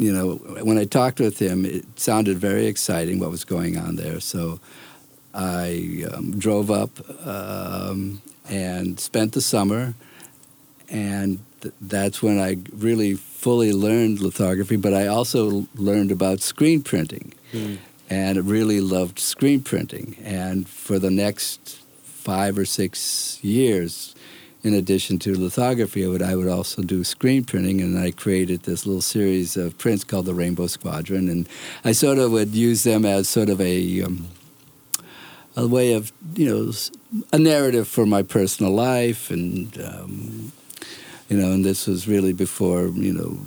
you 0.02 0.12
know, 0.12 0.36
when 0.64 0.78
I 0.78 0.86
talked 0.86 1.20
with 1.20 1.40
him, 1.40 1.66
it 1.66 1.86
sounded 2.00 2.38
very 2.38 2.66
exciting 2.66 3.20
what 3.20 3.30
was 3.30 3.46
going 3.46 3.78
on 3.78 3.96
there. 3.96 4.20
So, 4.20 4.60
I 5.34 6.04
um, 6.12 6.38
drove 6.38 6.70
up 6.70 6.90
um, 7.26 8.22
and 8.50 9.00
spent 9.00 9.34
the 9.34 9.42
summer, 9.42 9.94
and 10.90 11.40
th- 11.62 11.74
that's 11.80 12.22
when 12.22 12.40
I 12.40 12.58
really 12.74 13.14
fully 13.14 13.72
learned 13.72 14.20
lithography. 14.20 14.76
But 14.76 14.94
I 14.94 15.08
also 15.08 15.68
learned 15.76 16.12
about 16.12 16.42
screen 16.42 16.84
printing 16.84 17.34
and 18.10 18.46
really 18.46 18.82
loved 18.82 19.20
screen 19.20 19.62
printing. 19.62 20.18
And 20.24 20.68
for 20.68 21.00
the 21.00 21.12
next 21.12 21.80
five 22.04 22.58
or 22.58 22.66
six 22.66 23.40
years, 23.44 24.16
in 24.64 24.74
addition 24.74 25.18
to 25.20 25.38
lithography, 25.38 26.06
I 26.06 26.08
would, 26.08 26.22
I 26.22 26.36
would 26.36 26.48
also 26.48 26.84
do 26.84 27.04
screen 27.04 27.44
printing, 27.44 27.82
and 27.82 27.98
I 27.98 28.12
created 28.12 28.64
this 28.64 28.86
little 28.86 29.02
series 29.02 29.58
of 29.58 29.78
prints 29.78 30.04
called 30.04 30.26
the 30.26 30.36
Rainbow 30.36 30.68
Squadron, 30.68 31.30
and 31.30 31.50
I 31.84 31.94
sort 31.94 32.20
of 32.20 32.32
would 32.32 32.54
use 32.54 32.84
them 32.84 33.06
as 33.06 33.28
sort 33.28 33.50
of 33.50 33.60
a 33.60 34.04
um, 34.04 34.28
a 35.56 35.68
way 35.68 35.94
of 35.94 36.12
you 36.36 36.48
know 36.48 36.72
a 37.34 37.40
narrative 37.40 37.88
for 37.88 38.06
my 38.06 38.22
personal 38.22 38.72
life, 38.72 39.32
and 39.32 39.82
um, 39.82 40.52
you 41.28 41.38
know, 41.38 41.52
and 41.52 41.66
this 41.66 41.88
was 41.88 42.08
really 42.08 42.34
before 42.34 42.88
you 42.88 43.14
know 43.14 43.40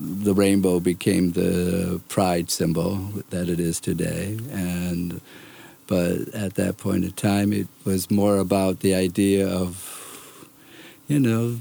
the 0.00 0.34
rainbow 0.34 0.80
became 0.80 1.32
the 1.32 2.00
pride 2.08 2.50
symbol 2.50 2.96
that 3.28 3.48
it 3.50 3.60
is 3.60 3.78
today, 3.78 4.38
and 4.50 5.20
but 5.86 6.28
at 6.34 6.54
that 6.54 6.76
point 6.78 7.04
in 7.04 7.12
time, 7.12 7.52
it 7.52 7.66
was 7.84 8.10
more 8.10 8.38
about 8.38 8.80
the 8.80 8.94
idea 8.94 9.48
of 9.48 9.97
you 11.08 11.18
know 11.18 11.58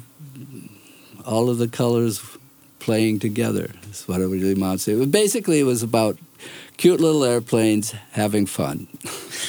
all 1.26 1.50
of 1.50 1.58
the 1.58 1.68
colors 1.68 2.22
playing 2.80 3.20
together. 3.20 3.70
That's 3.84 4.08
what 4.08 4.22
it 4.22 4.28
really 4.28 4.54
amounts 4.54 4.86
to. 4.86 5.00
Was- 5.00 5.08
basically, 5.08 5.60
it 5.60 5.64
was 5.64 5.84
about 5.84 6.18
cute 6.78 7.00
little 7.00 7.24
airplanes 7.24 7.92
having 8.12 8.46
fun. 8.46 8.88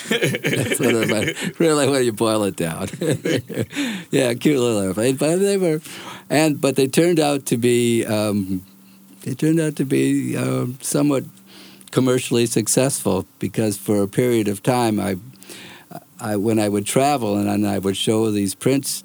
That's 0.08 0.80
what 0.80 0.94
it, 0.94 1.58
really 1.60 1.88
when 1.88 2.04
you 2.04 2.12
boil 2.12 2.44
it 2.44 2.56
down. 2.56 2.88
yeah, 4.10 4.34
cute 4.34 4.58
little 4.58 4.80
airplanes, 4.80 5.18
but 5.18 5.36
they 5.36 5.56
were, 5.56 5.80
and 6.30 6.60
but 6.60 6.76
they 6.76 6.86
turned 6.88 7.20
out 7.20 7.46
to 7.46 7.56
be, 7.56 8.04
um, 8.06 8.64
they 9.22 9.34
turned 9.34 9.60
out 9.60 9.76
to 9.76 9.84
be 9.84 10.36
um, 10.36 10.78
somewhat 10.80 11.24
commercially 11.90 12.46
successful 12.46 13.26
because 13.38 13.76
for 13.76 14.02
a 14.02 14.08
period 14.08 14.48
of 14.48 14.62
time, 14.62 14.98
I, 14.98 15.16
I 16.20 16.36
when 16.36 16.58
I 16.58 16.68
would 16.68 16.86
travel 16.86 17.36
and 17.36 17.66
I 17.66 17.78
would 17.78 17.96
show 17.96 18.30
these 18.30 18.54
prints 18.54 19.04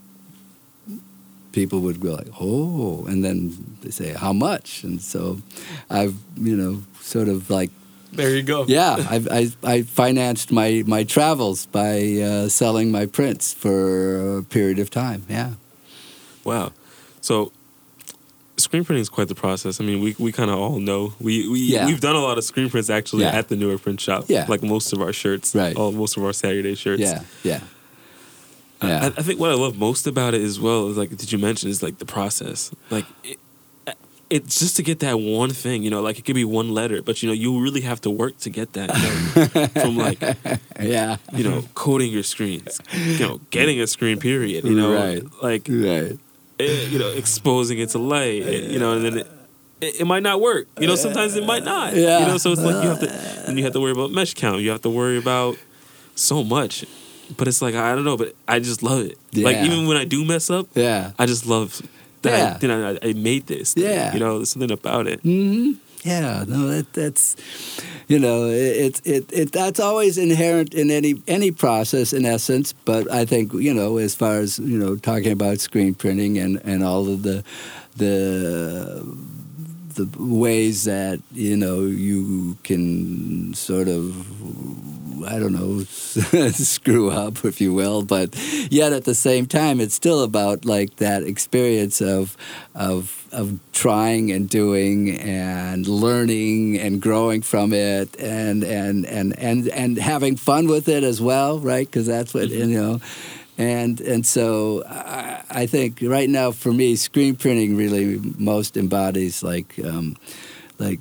people 1.54 1.80
would 1.80 1.99
go 2.01 2.12
like, 2.16 2.28
"Oh," 2.39 3.06
and 3.08 3.24
then 3.24 3.54
they 3.82 3.91
say, 3.91 4.10
"How 4.14 4.34
much?" 4.34 4.84
And 4.84 5.01
so, 5.01 5.39
I've 5.89 6.16
you 6.36 6.56
know 6.58 6.84
sort 6.99 7.30
of 7.30 7.49
like, 7.49 7.70
there 8.12 8.36
you 8.36 8.43
go. 8.43 8.66
yeah, 8.68 8.97
I've, 9.10 9.28
I 9.32 9.41
I 9.64 9.82
financed 9.84 10.51
my 10.51 10.84
my 10.86 11.04
travels 11.06 11.66
by 11.68 12.20
uh, 12.22 12.49
selling 12.49 12.91
my 12.91 13.06
prints 13.06 13.54
for 13.54 14.38
a 14.39 14.43
period 14.43 14.80
of 14.80 14.89
time. 14.89 15.24
Yeah, 15.30 15.51
Wow. 16.43 16.72
So 17.22 17.51
screen 18.58 18.84
printing 18.86 19.01
is 19.01 19.10
quite 19.10 19.28
the 19.30 19.36
process. 19.36 19.82
I 19.82 19.84
mean, 19.84 20.01
we, 20.04 20.16
we 20.20 20.32
kind 20.32 20.51
of 20.51 20.58
all 20.60 20.80
know. 20.80 21.14
We 21.20 21.47
we 21.49 21.60
Yeah. 21.60 21.86
we've 21.88 21.99
done 22.01 22.16
a 22.16 22.22
lot 22.22 22.38
of 22.38 22.43
screen 22.43 22.70
prints 22.70 22.89
actually 22.89 23.24
Yeah. 23.24 23.38
at 23.39 23.47
the 23.47 23.56
Newark 23.56 23.82
Print 23.82 23.99
Shop. 24.01 24.26
Yeah. 24.28 24.45
Like 24.47 24.62
most 24.64 24.93
of 24.93 25.01
our 25.01 25.14
shirts. 25.14 25.56
Right. 25.56 25.76
All 25.76 25.91
most 25.91 26.18
of 26.18 26.24
our 26.24 26.32
Satyourday 26.34 26.78
shirts. 26.78 27.01
yeah, 27.01 27.24
yeah, 27.43 27.62
yeah. 28.88 29.05
I 29.17 29.21
think 29.21 29.39
what 29.39 29.49
I 29.49 29.55
love 29.55 29.77
most 29.77 30.07
about 30.07 30.34
it 30.34 30.41
as 30.41 30.59
well 30.59 30.88
is 30.89 30.97
like 30.97 31.09
did 31.09 31.31
you 31.31 31.38
mention 31.38 31.69
is 31.69 31.81
like 31.84 31.97
the 31.99 32.05
process. 32.05 32.71
Like 32.89 33.05
it, 33.23 33.39
it's 34.29 34.57
just 34.59 34.77
to 34.77 34.84
get 34.84 34.99
that 35.01 35.19
one 35.19 35.51
thing, 35.51 35.84
you 35.84 35.91
know, 35.91 36.01
like 36.01 36.17
it 36.17 36.25
could 36.25 36.34
be 36.34 36.45
one 36.45 36.69
letter, 36.69 37.03
but 37.03 37.21
you 37.21 37.29
know, 37.29 37.34
you 37.34 37.59
really 37.61 37.81
have 37.81 38.01
to 38.01 38.09
work 38.09 38.38
to 38.39 38.49
get 38.49 38.73
that. 38.73 38.89
You 38.97 39.41
know, 39.61 39.67
from 39.81 39.97
like 39.97 40.21
yeah. 40.81 41.17
you 41.34 41.43
know, 41.43 41.63
coding 41.75 42.11
your 42.11 42.23
screens, 42.23 42.81
you 42.93 43.19
know, 43.19 43.39
getting 43.51 43.79
a 43.79 43.86
screen 43.88 44.19
period, 44.19 44.63
you 44.65 44.73
know, 44.75 44.93
Right. 44.93 45.23
like 45.43 45.67
Right. 45.69 46.17
eh, 46.59 46.88
you 46.89 46.97
know, 46.97 47.09
exposing 47.09 47.77
it 47.79 47.89
to 47.89 47.99
light, 47.99 48.41
eh, 48.43 48.71
you 48.71 48.79
know, 48.79 48.93
and 48.93 49.05
then 49.05 49.17
it, 49.19 49.27
it, 49.81 50.01
it 50.01 50.05
might 50.05 50.23
not 50.23 50.41
work. 50.41 50.67
You 50.79 50.88
know, 50.88 50.95
sometimes 50.95 51.36
it 51.36 51.45
might 51.45 51.63
not. 51.63 51.93
Yeah. 51.95 52.19
You 52.21 52.25
know, 52.27 52.38
so 52.38 52.51
it's 52.53 52.61
like 52.61 52.81
you 52.84 52.89
have 52.89 53.01
to, 53.01 53.09
and 53.47 53.57
you 53.57 53.63
have 53.65 53.73
to 53.73 53.79
worry 53.81 53.91
about 53.91 54.09
mesh 54.11 54.34
count. 54.34 54.61
You 54.61 54.71
have 54.71 54.81
to 54.81 54.89
worry 54.89 55.17
about 55.19 55.57
so 56.15 56.43
much. 56.43 56.86
But 57.38 57.47
it's 57.47 57.61
like 57.61 57.76
I 57.76 57.95
don't 57.95 58.05
know, 58.05 58.17
but 58.17 58.36
I 58.47 58.59
just 58.59 58.84
love 58.84 59.05
it. 59.05 59.17
Like 59.34 59.57
even 59.57 59.88
when 59.88 59.97
I 59.97 60.05
do 60.05 60.24
mess 60.26 60.49
up, 60.49 60.67
Yeah. 60.76 61.11
I 61.17 61.26
just 61.26 61.45
love 61.45 61.82
that. 62.21 62.32
Yeah. 62.38 62.53
I, 62.55 62.59
you 62.61 62.67
know, 62.67 62.97
I, 63.01 63.09
I 63.09 63.13
made 63.13 63.47
this. 63.47 63.74
thing, 63.74 63.84
Yeah. 63.84 64.13
You 64.13 64.19
know, 64.19 64.38
there's 64.38 64.49
something 64.51 64.71
about 64.71 65.07
it. 65.07 65.19
hmm 65.21 65.74
Yeah, 66.03 66.43
no, 66.47 66.67
that 66.67 66.91
that's, 66.93 67.36
you 68.09 68.19
know, 68.19 68.47
it, 68.51 68.99
it 69.05 69.32
it 69.32 69.51
that's 69.53 69.80
always 69.80 70.17
inherent 70.17 70.74
in 70.74 70.91
any 70.91 71.15
any 71.28 71.51
process 71.51 72.11
in 72.13 72.26
essence. 72.26 72.74
But 72.86 73.09
I 73.09 73.24
think 73.26 73.53
you 73.53 73.74
know, 73.74 73.97
as 73.97 74.13
far 74.13 74.39
as 74.43 74.59
you 74.59 74.78
know, 74.78 74.97
talking 74.97 75.32
about 75.32 75.59
screen 75.61 75.95
printing 75.95 76.38
and 76.38 76.59
and 76.65 76.84
all 76.84 77.07
of 77.07 77.24
the 77.24 77.43
the 77.95 79.01
the 79.95 80.09
ways 80.17 80.83
that 80.85 81.19
you 81.31 81.57
know 81.57 81.81
you 81.81 82.57
can 82.63 83.53
sort 83.53 83.87
of 83.87 84.27
I 85.25 85.39
don't 85.39 85.53
know 85.53 85.83
screw 86.51 87.09
up, 87.09 87.45
if 87.45 87.61
you 87.61 87.73
will, 87.73 88.03
but 88.03 88.35
yet 88.69 88.93
at 88.93 89.05
the 89.05 89.15
same 89.15 89.45
time, 89.45 89.79
it's 89.79 89.95
still 89.95 90.23
about 90.23 90.65
like 90.65 90.97
that 90.97 91.23
experience 91.23 92.01
of 92.01 92.37
of 92.75 93.27
of 93.31 93.59
trying 93.71 94.31
and 94.31 94.49
doing 94.49 95.17
and 95.19 95.87
learning 95.87 96.77
and 96.77 97.01
growing 97.01 97.41
from 97.41 97.73
it 97.73 98.15
and 98.19 98.63
and 98.63 99.05
and 99.05 99.37
and 99.39 99.67
and 99.69 99.97
having 99.97 100.35
fun 100.35 100.67
with 100.67 100.87
it 100.87 101.03
as 101.03 101.21
well, 101.21 101.59
right? 101.59 101.87
Because 101.87 102.05
that's 102.05 102.33
what 102.33 102.49
mm-hmm. 102.49 102.69
you 102.69 102.81
know. 102.81 103.01
And 103.58 104.01
and 104.01 104.26
so 104.26 104.84
I, 104.89 105.41
I 105.64 105.66
think 105.68 105.99
right 106.01 106.30
now 106.30 106.51
for 106.51 106.74
me, 106.74 106.95
screen 106.95 107.36
printing 107.36 107.78
really 107.78 108.20
most 108.38 108.76
embodies 108.78 109.43
like 109.43 109.76
um, 109.86 110.16
like 110.80 110.99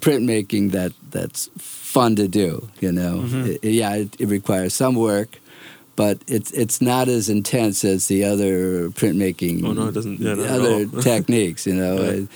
printmaking 0.00 0.72
that 0.72 0.92
that's 1.10 1.48
fun 1.58 2.16
to 2.16 2.28
do. 2.28 2.68
You 2.80 2.92
know, 2.92 3.24
It- 3.62 3.64
yeah, 3.64 3.94
it, 3.96 4.14
it 4.20 4.28
requires 4.28 4.74
some 4.74 4.94
work, 4.94 5.38
but 5.96 6.18
it's 6.26 6.50
it's 6.52 6.80
not 6.82 7.08
as 7.08 7.28
intense 7.30 7.82
as 7.84 8.06
the 8.08 8.24
other 8.24 8.90
printmaking. 8.90 9.64
Oh, 9.64 9.72
no, 9.72 9.88
it 9.88 9.94
doesn't- 9.94 10.20
yeah, 10.20 10.32
other 10.32 10.86
techniques. 11.02 11.66
You 11.66 11.74
know. 11.76 11.96
Yeah. 12.20 12.26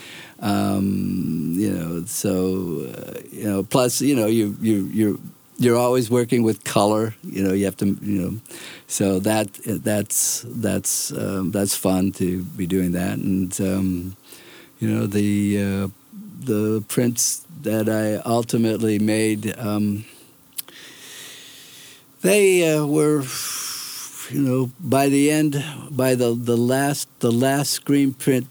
Um, 0.41 1.55
you 1.57 1.71
know, 1.71 2.05
so 2.07 2.87
uh, 2.93 3.21
you 3.33 3.45
know. 3.45 3.63
Plus, 3.63 4.03
you 4.03 4.15
know, 4.15 4.27
you 4.27 4.57
you 4.61 4.91
you're 4.93 5.19
you're 5.59 5.77
always 5.77 6.11
working 6.11 6.43
with 6.43 6.65
color. 6.65 7.15
You 7.23 7.45
know, 7.45 7.53
you 7.53 7.65
have 7.65 7.77
to 7.79 7.87
you 8.03 8.23
know, 8.23 8.41
so 8.87 9.19
that 9.21 9.53
that's 9.65 10.45
that's 10.49 11.13
um, 11.13 11.51
that's 11.51 11.77
fun 11.77 12.13
to 12.13 12.43
be 12.43 12.67
doing 12.67 12.93
that, 12.93 13.19
and 13.19 13.59
um, 13.61 14.17
you 14.79 14.89
know 14.89 15.07
the 15.07 15.63
uh, 15.63 15.89
the 16.41 16.85
prints 16.89 17.47
that 17.63 17.89
I 17.89 18.17
ultimately 18.29 18.99
made. 18.99 19.57
Um, 19.59 20.05
they 22.23 22.73
uh, 22.73 22.87
were, 22.87 23.23
you 24.31 24.41
know, 24.41 24.71
by 24.81 25.11
the 25.11 25.31
end, 25.31 25.63
by 25.91 26.15
the, 26.15 26.35
the 26.35 26.57
last 26.57 27.09
the 27.21 27.31
last 27.31 27.71
screen 27.71 28.15
print 28.15 28.47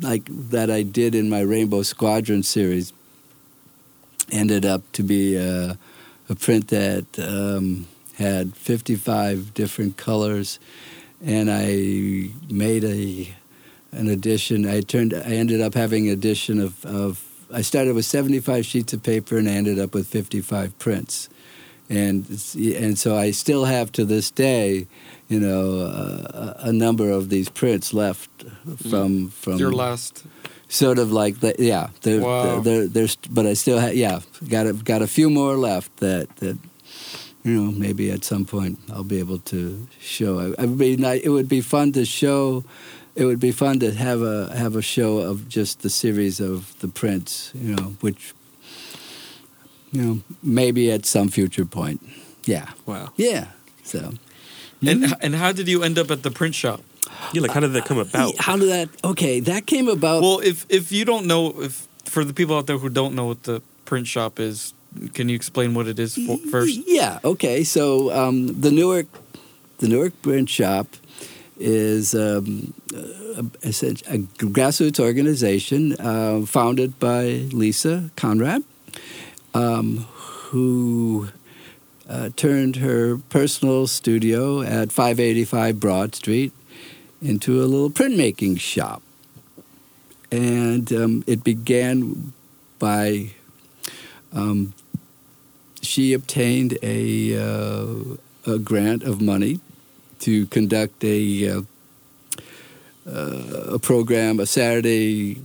like 0.00 0.24
that 0.30 0.70
I 0.70 0.82
did 0.82 1.14
in 1.14 1.28
my 1.28 1.40
Rainbow 1.40 1.82
Squadron 1.82 2.42
series 2.42 2.92
ended 4.32 4.64
up 4.64 4.90
to 4.92 5.02
be 5.02 5.36
a, 5.36 5.78
a 6.28 6.34
print 6.34 6.68
that 6.68 7.06
um, 7.18 7.86
had 8.16 8.56
55 8.56 9.54
different 9.54 9.96
colors, 9.96 10.58
and 11.24 11.50
I 11.50 12.30
made 12.52 12.84
a 12.84 13.34
an 13.92 14.08
edition. 14.08 14.66
I 14.68 14.80
turned. 14.80 15.14
I 15.14 15.32
ended 15.32 15.60
up 15.60 15.74
having 15.74 16.06
an 16.06 16.12
edition 16.12 16.60
of, 16.60 16.84
of. 16.84 17.24
I 17.52 17.60
started 17.60 17.94
with 17.94 18.04
75 18.04 18.66
sheets 18.66 18.92
of 18.92 19.02
paper, 19.02 19.38
and 19.38 19.48
I 19.48 19.52
ended 19.52 19.78
up 19.78 19.94
with 19.94 20.08
55 20.08 20.78
prints, 20.78 21.28
and 21.88 22.26
and 22.56 22.98
so 22.98 23.16
I 23.16 23.30
still 23.30 23.64
have 23.64 23.92
to 23.92 24.04
this 24.04 24.30
day, 24.30 24.86
you 25.28 25.40
know, 25.40 25.80
uh, 25.80 26.54
a 26.58 26.68
a 26.68 26.72
number 26.72 27.10
of 27.10 27.28
these 27.28 27.48
prints 27.48 27.92
left 27.92 28.30
from 28.88 29.28
from 29.28 29.58
Your 29.58 29.72
last. 29.72 30.24
Sort 30.74 30.98
of 30.98 31.08
like 31.12 31.34
the, 31.40 31.54
yeah 31.58 31.86
they're, 32.02 32.20
Wow. 32.20 32.60
they're, 32.64 32.88
they're, 32.88 33.08
but 33.30 33.46
I 33.46 33.54
still 33.54 33.78
have 33.78 33.94
yeah 33.94 34.20
got 34.48 34.66
a, 34.66 34.72
got 34.72 35.02
a 35.02 35.06
few 35.06 35.30
more 35.30 35.56
left 35.56 35.90
that 35.98 36.26
that 36.36 36.56
you 37.44 37.52
know 37.54 37.70
maybe 37.72 38.10
at 38.10 38.24
some 38.24 38.44
point 38.44 38.78
I'll 38.92 39.04
be 39.04 39.18
able 39.20 39.38
to 39.54 39.86
show 40.00 40.38
it 40.40 40.58
would 40.58 40.78
be 40.78 40.96
nice, 40.96 41.22
it 41.22 41.30
would 41.30 41.48
be 41.48 41.60
fun 41.62 41.92
to 41.92 42.04
show 42.04 42.64
it 43.14 43.24
would 43.26 43.38
be 43.40 43.52
fun 43.52 43.78
to 43.80 43.88
have 43.92 44.22
a 44.22 44.50
have 44.56 44.74
a 44.78 44.82
show 44.82 45.18
of 45.30 45.36
just 45.48 45.80
the 45.82 45.90
series 45.90 46.40
of 46.40 46.74
the 46.80 46.88
prints 46.88 47.52
you 47.54 47.74
know 47.76 47.94
which 48.02 48.34
you 49.92 50.02
know 50.02 50.20
maybe 50.42 50.90
at 50.90 51.06
some 51.06 51.28
future 51.28 51.64
point 51.66 52.00
yeah 52.46 52.68
Wow. 52.86 53.08
yeah 53.16 53.46
so 53.84 53.98
And 54.86 55.02
mm-hmm. 55.04 55.24
and 55.24 55.34
how 55.34 55.52
did 55.52 55.68
you 55.68 55.82
end 55.84 55.98
up 55.98 56.10
at 56.10 56.22
the 56.22 56.30
print 56.30 56.54
shop? 56.54 56.80
Yeah, 57.32 57.42
like 57.42 57.52
how 57.52 57.60
did 57.60 57.72
that 57.72 57.84
come 57.84 57.98
about? 57.98 58.36
how 58.38 58.56
did 58.56 58.68
that 58.68 58.88
okay 59.04 59.40
that 59.40 59.66
came 59.66 59.88
about 59.88 60.22
Well, 60.22 60.40
if 60.40 60.66
if 60.68 60.92
you 60.92 61.04
don't 61.04 61.26
know, 61.26 61.60
if 61.60 61.86
for 62.04 62.24
the 62.24 62.32
people 62.32 62.56
out 62.56 62.66
there 62.66 62.78
who 62.78 62.88
don't 62.88 63.14
know 63.14 63.26
what 63.26 63.42
the 63.44 63.62
print 63.84 64.06
shop 64.06 64.38
is, 64.38 64.72
can 65.12 65.28
you 65.28 65.34
explain 65.34 65.74
what 65.74 65.86
it 65.86 65.98
is 65.98 66.14
for, 66.14 66.38
first? 66.50 66.80
Yeah. 66.86 67.18
Okay. 67.24 67.64
So 67.64 68.12
um, 68.12 68.60
the 68.60 68.70
Newark, 68.70 69.06
the 69.78 69.88
Newark 69.88 70.20
Print 70.22 70.48
Shop, 70.48 70.86
is 71.58 72.14
um, 72.14 72.74
a, 72.94 73.44
a, 73.64 73.68
a 73.68 74.18
grassroots 74.54 75.00
organization 75.00 75.94
uh, 76.00 76.42
founded 76.46 76.98
by 76.98 77.24
Lisa 77.52 78.10
Conrad, 78.16 78.62
um, 79.54 80.06
who 80.50 81.28
uh, 82.08 82.30
turned 82.36 82.76
her 82.76 83.18
personal 83.28 83.86
studio 83.86 84.62
at 84.62 84.92
585 84.92 85.80
Broad 85.80 86.14
Street 86.14 86.52
into 87.24 87.60
a 87.62 87.66
little 87.66 87.90
printmaking 87.90 88.60
shop, 88.60 89.02
and 90.30 90.92
um, 90.92 91.24
it 91.26 91.42
began 91.42 92.32
by 92.78 93.30
um, 94.32 94.74
she 95.84 96.12
obtained 96.12 96.78
a, 96.82 97.36
uh, 97.38 98.16
a 98.46 98.58
grant 98.58 99.02
of 99.02 99.20
money 99.20 99.60
to 100.20 100.46
conduct 100.46 101.04
a, 101.04 101.48
uh, 101.48 101.62
uh, 103.06 103.74
a 103.74 103.78
program, 103.78 104.40
a 104.40 104.46
Saturday 104.46 105.40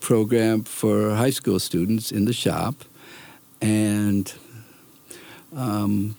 program 0.00 0.62
for 0.64 1.14
high 1.14 1.30
school 1.30 1.58
students 1.58 2.10
in 2.10 2.24
the 2.24 2.32
shop. 2.32 2.76
And 3.60 4.32
um, 5.54 6.16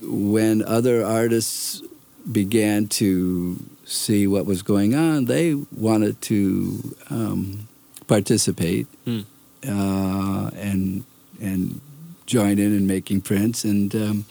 when 0.00 0.64
other 0.64 1.04
artists 1.04 1.82
began 2.30 2.86
to 2.88 3.56
see 3.84 4.26
what 4.26 4.46
was 4.46 4.62
going 4.62 4.94
on, 4.94 5.24
they 5.26 5.54
wanted 5.54 6.20
to 6.22 6.94
um, 7.10 7.68
participate 8.06 8.86
Hmm. 9.04 9.20
uh, 9.66 10.50
and 10.54 11.04
and 11.40 11.80
join 12.26 12.58
in 12.58 12.74
in 12.76 12.86
making 12.86 13.20
prints. 13.22 13.64
And 13.64 13.94
um, 13.94 14.24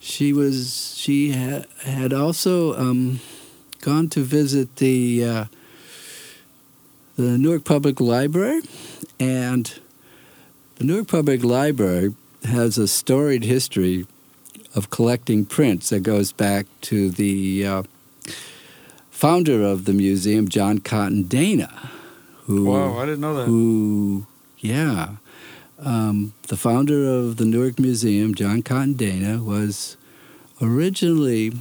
she 0.00 0.32
was 0.32 0.94
she 0.96 1.32
ha- 1.32 1.64
had 1.82 2.12
also 2.12 2.74
um, 2.76 3.20
gone 3.80 4.08
to 4.10 4.20
visit 4.20 4.76
the 4.76 5.24
uh, 5.24 5.44
the 7.16 7.38
Newark 7.38 7.64
Public 7.64 8.00
Library, 8.00 8.60
and 9.18 9.72
the 10.76 10.84
Newark 10.84 11.08
Public 11.08 11.42
Library 11.44 12.14
has 12.44 12.78
a 12.78 12.88
storied 12.88 13.44
history 13.44 14.06
of 14.74 14.90
collecting 14.90 15.44
prints 15.44 15.90
that 15.90 16.00
goes 16.00 16.32
back 16.32 16.66
to 16.82 17.10
the 17.10 17.66
uh, 17.66 17.82
founder 19.10 19.62
of 19.62 19.84
the 19.84 19.92
museum, 19.92 20.48
John 20.48 20.78
Cotton 20.78 21.24
Dana, 21.24 21.90
who 22.44 22.64
Wow, 22.66 22.98
I 22.98 23.06
didn't 23.06 23.20
know 23.20 23.34
that. 23.34 23.46
who, 23.46 24.26
yeah, 24.58 25.16
um, 25.78 26.34
the 26.48 26.56
founder 26.56 27.08
of 27.08 27.36
the 27.36 27.44
Newark 27.44 27.78
Museum, 27.78 28.34
John 28.34 28.62
Cotton 28.62 28.94
Dana, 28.94 29.42
was 29.42 29.96
originally 30.60 31.52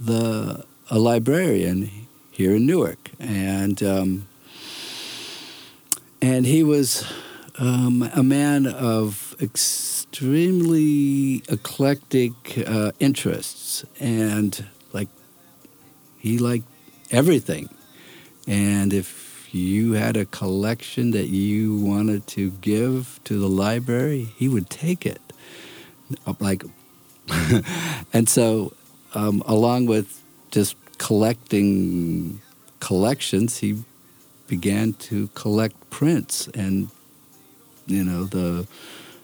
the 0.00 0.64
a 0.90 0.98
librarian 0.98 1.90
here 2.30 2.56
in 2.56 2.66
Newark, 2.66 3.10
and 3.18 3.82
um, 3.82 4.26
and 6.20 6.44
he 6.44 6.62
was 6.62 7.10
um, 7.58 8.08
a 8.14 8.22
man 8.22 8.66
of 8.66 9.34
extremely 10.12 11.42
eclectic 11.48 12.32
uh, 12.66 12.92
interests, 13.00 13.82
and 13.98 14.66
like 14.92 15.08
he 16.18 16.36
liked 16.36 16.66
everything. 17.10 17.70
And 18.46 18.92
if 18.92 19.48
you 19.54 19.92
had 19.92 20.18
a 20.18 20.26
collection 20.26 21.12
that 21.12 21.28
you 21.28 21.76
wanted 21.76 22.26
to 22.26 22.50
give 22.50 23.20
to 23.24 23.38
the 23.38 23.48
library, 23.48 24.24
he 24.36 24.48
would 24.48 24.68
take 24.68 25.06
it. 25.06 25.22
Like, 26.38 26.62
and 28.12 28.28
so, 28.28 28.74
um, 29.14 29.42
along 29.46 29.86
with 29.86 30.20
just 30.50 30.76
collecting 30.98 32.42
collections, 32.80 33.58
he 33.58 33.82
began 34.46 34.92
to 35.08 35.28
collect 35.28 35.88
prints, 35.88 36.48
and 36.48 36.90
you 37.86 38.04
know 38.04 38.24
the 38.24 38.66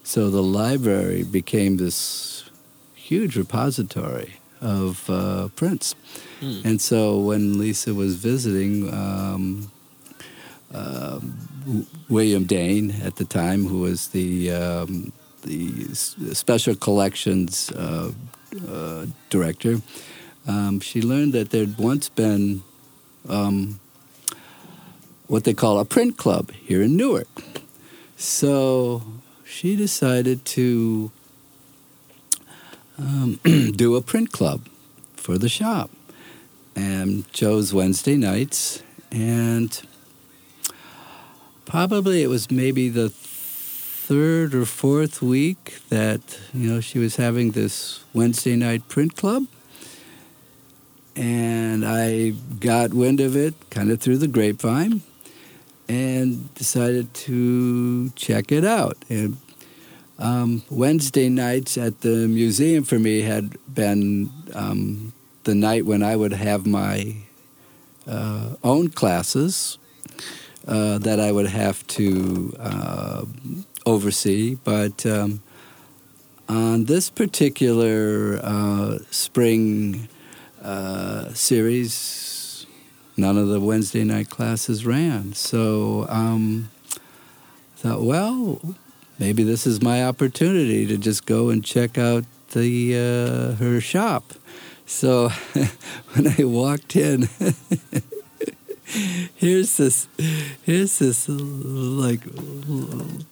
so 0.09 0.31
the 0.31 0.43
library 0.43 1.23
became 1.23 1.77
this 1.77 2.45
huge 2.95 3.37
repository 3.37 4.31
of 4.61 5.09
uh, 5.09 5.49
prints. 5.61 5.95
Hmm. 6.41 6.61
And 6.65 6.81
so 6.81 7.19
when 7.29 7.59
Lisa 7.59 7.93
was 7.95 8.13
visiting, 8.17 8.73
um, 8.93 9.71
W- 11.69 11.87
William 12.09 12.45
Dane 12.45 12.91
at 13.03 13.17
the 13.17 13.25
time, 13.25 13.67
who 13.69 13.81
was 13.81 14.09
the 14.09 14.51
um, 14.51 15.13
the 15.43 15.87
s- 15.91 16.17
special 16.33 16.75
collections 16.75 17.71
uh, 17.73 18.11
uh, 18.67 19.07
director, 19.29 19.83
um, 20.47 20.81
she 20.81 21.03
learned 21.03 21.33
that 21.35 21.51
there'd 21.51 21.77
once 21.79 22.09
been 22.09 22.63
um, 23.29 23.79
what 25.27 25.45
they 25.45 25.55
call 25.55 25.79
a 25.79 25.85
print 25.85 26.17
club 26.17 26.51
here 26.53 26.83
in 26.83 26.97
Newark. 26.97 27.29
So 28.17 29.03
she 29.49 29.75
decided 29.77 30.45
to 30.45 31.11
um, 32.99 33.41
do 33.77 33.97
a 33.97 34.03
print 34.03 34.31
club 34.31 34.69
for 35.17 35.39
the 35.39 35.49
shop 35.49 35.91
and 36.77 37.31
chose 37.33 37.73
Wednesday 37.73 38.17
nights. 38.17 38.83
And 39.11 39.81
probably 41.65 42.23
it 42.23 42.29
was 42.29 42.51
maybe 42.51 42.89
the 42.89 43.09
third 43.09 44.55
or 44.55 44.67
fourth 44.67 45.23
week 45.23 45.79
that 45.89 46.39
you 46.53 46.71
know 46.71 46.81
she 46.81 46.99
was 46.99 47.17
having 47.17 47.53
this 47.53 48.05
Wednesday 48.13 48.55
night 48.55 48.87
print 48.89 49.17
club. 49.17 49.47
And 51.17 51.85
I 51.85 52.31
got 52.61 52.95
wind 52.95 53.19
of 53.19 53.35
it 53.35 53.55
kind 53.71 53.91
of 53.91 54.01
through 54.01 54.19
the 54.19 54.29
grapevine 54.29 55.03
decided 56.59 57.15
to 57.15 58.11
check 58.11 58.51
it 58.51 58.65
out. 58.65 58.99
And 59.09 59.39
um, 60.19 60.63
Wednesday 60.69 61.29
nights 61.29 61.79
at 61.79 62.01
the 62.01 62.27
museum 62.27 62.83
for 62.83 62.99
me 62.99 63.21
had 63.21 63.57
been 63.73 64.31
um, 64.53 65.13
the 65.45 65.55
night 65.55 65.87
when 65.87 66.03
I 66.03 66.17
would 66.17 66.33
have 66.33 66.67
my 66.67 67.15
uh, 68.09 68.57
own 68.65 68.89
classes 68.89 69.79
uh, 70.67 70.99
that 70.99 71.21
I 71.21 71.31
would 71.31 71.47
have 71.47 71.87
to 71.99 72.53
uh, 72.59 73.25
oversee. 73.87 74.57
But 74.57 75.07
um, 75.07 75.41
on 76.49 76.87
this 76.87 77.09
particular 77.09 78.41
uh, 78.43 78.99
spring 79.11 80.09
uh, 80.61 81.33
series, 81.35 82.38
none 83.19 83.37
of 83.37 83.49
the 83.49 83.61
Wednesday 83.61 84.05
night 84.05 84.31
classes 84.31 84.87
ran. 84.87 85.33
So 85.33 86.07
um, 86.09 86.71
I 86.95 87.81
thought, 87.81 88.03
well, 88.03 88.61
maybe 89.19 89.43
this 89.43 89.67
is 89.67 89.83
my 89.83 90.05
opportunity 90.05 90.87
to 90.87 90.97
just 90.97 91.27
go 91.27 91.51
and 91.51 91.65
check 91.65 91.99
out 91.99 92.25
the 92.53 92.97
uh, 92.97 93.57
her 93.57 93.81
shop. 93.81 94.33
So 94.87 95.29
when 96.15 96.35
I 96.39 96.45
walked 96.45 96.97
in, 96.97 97.29
here's 99.35 99.77
this 99.77 100.09
here's 100.63 100.99
this 100.99 101.29
like 101.29 102.21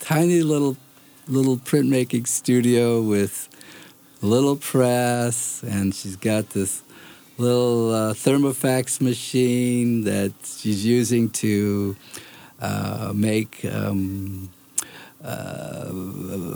tiny 0.01 0.43
little 0.43 0.76
little 1.28 1.57
printmaking 1.57 2.26
studio 2.26 3.01
with 3.01 3.49
little 4.20 4.57
press, 4.57 5.62
and 5.62 5.95
she's 5.95 6.16
got 6.16 6.51
this 6.51 6.82
little 7.39 7.95
uh, 7.95 8.14
thermofax 8.14 9.01
machine 9.01 10.05
that 10.05 10.32
she's 10.45 10.84
using 10.84 11.30
to 11.30 11.97
uh, 12.61 13.12
make. 13.14 13.64
Um, 13.64 14.51
uh, 15.24 15.91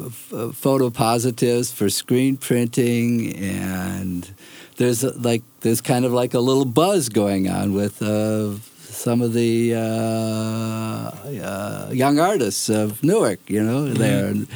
f- 0.06 0.54
photo 0.54 0.90
positives 0.90 1.72
for 1.72 1.90
screen 1.90 2.36
printing 2.36 3.34
and 3.34 4.30
there's 4.76 5.02
like 5.02 5.42
there's 5.60 5.80
kind 5.80 6.04
of 6.04 6.12
like 6.12 6.34
a 6.34 6.40
little 6.40 6.64
buzz 6.64 7.08
going 7.08 7.50
on 7.50 7.74
with 7.74 8.00
uh, 8.00 8.54
some 8.78 9.22
of 9.22 9.32
the 9.32 9.74
uh, 9.74 9.80
uh, 9.80 11.90
young 11.92 12.18
artists 12.18 12.68
of 12.68 13.02
Newark, 13.02 13.38
you 13.48 13.62
know, 13.62 13.88
there. 13.88 14.26
And 14.26 14.46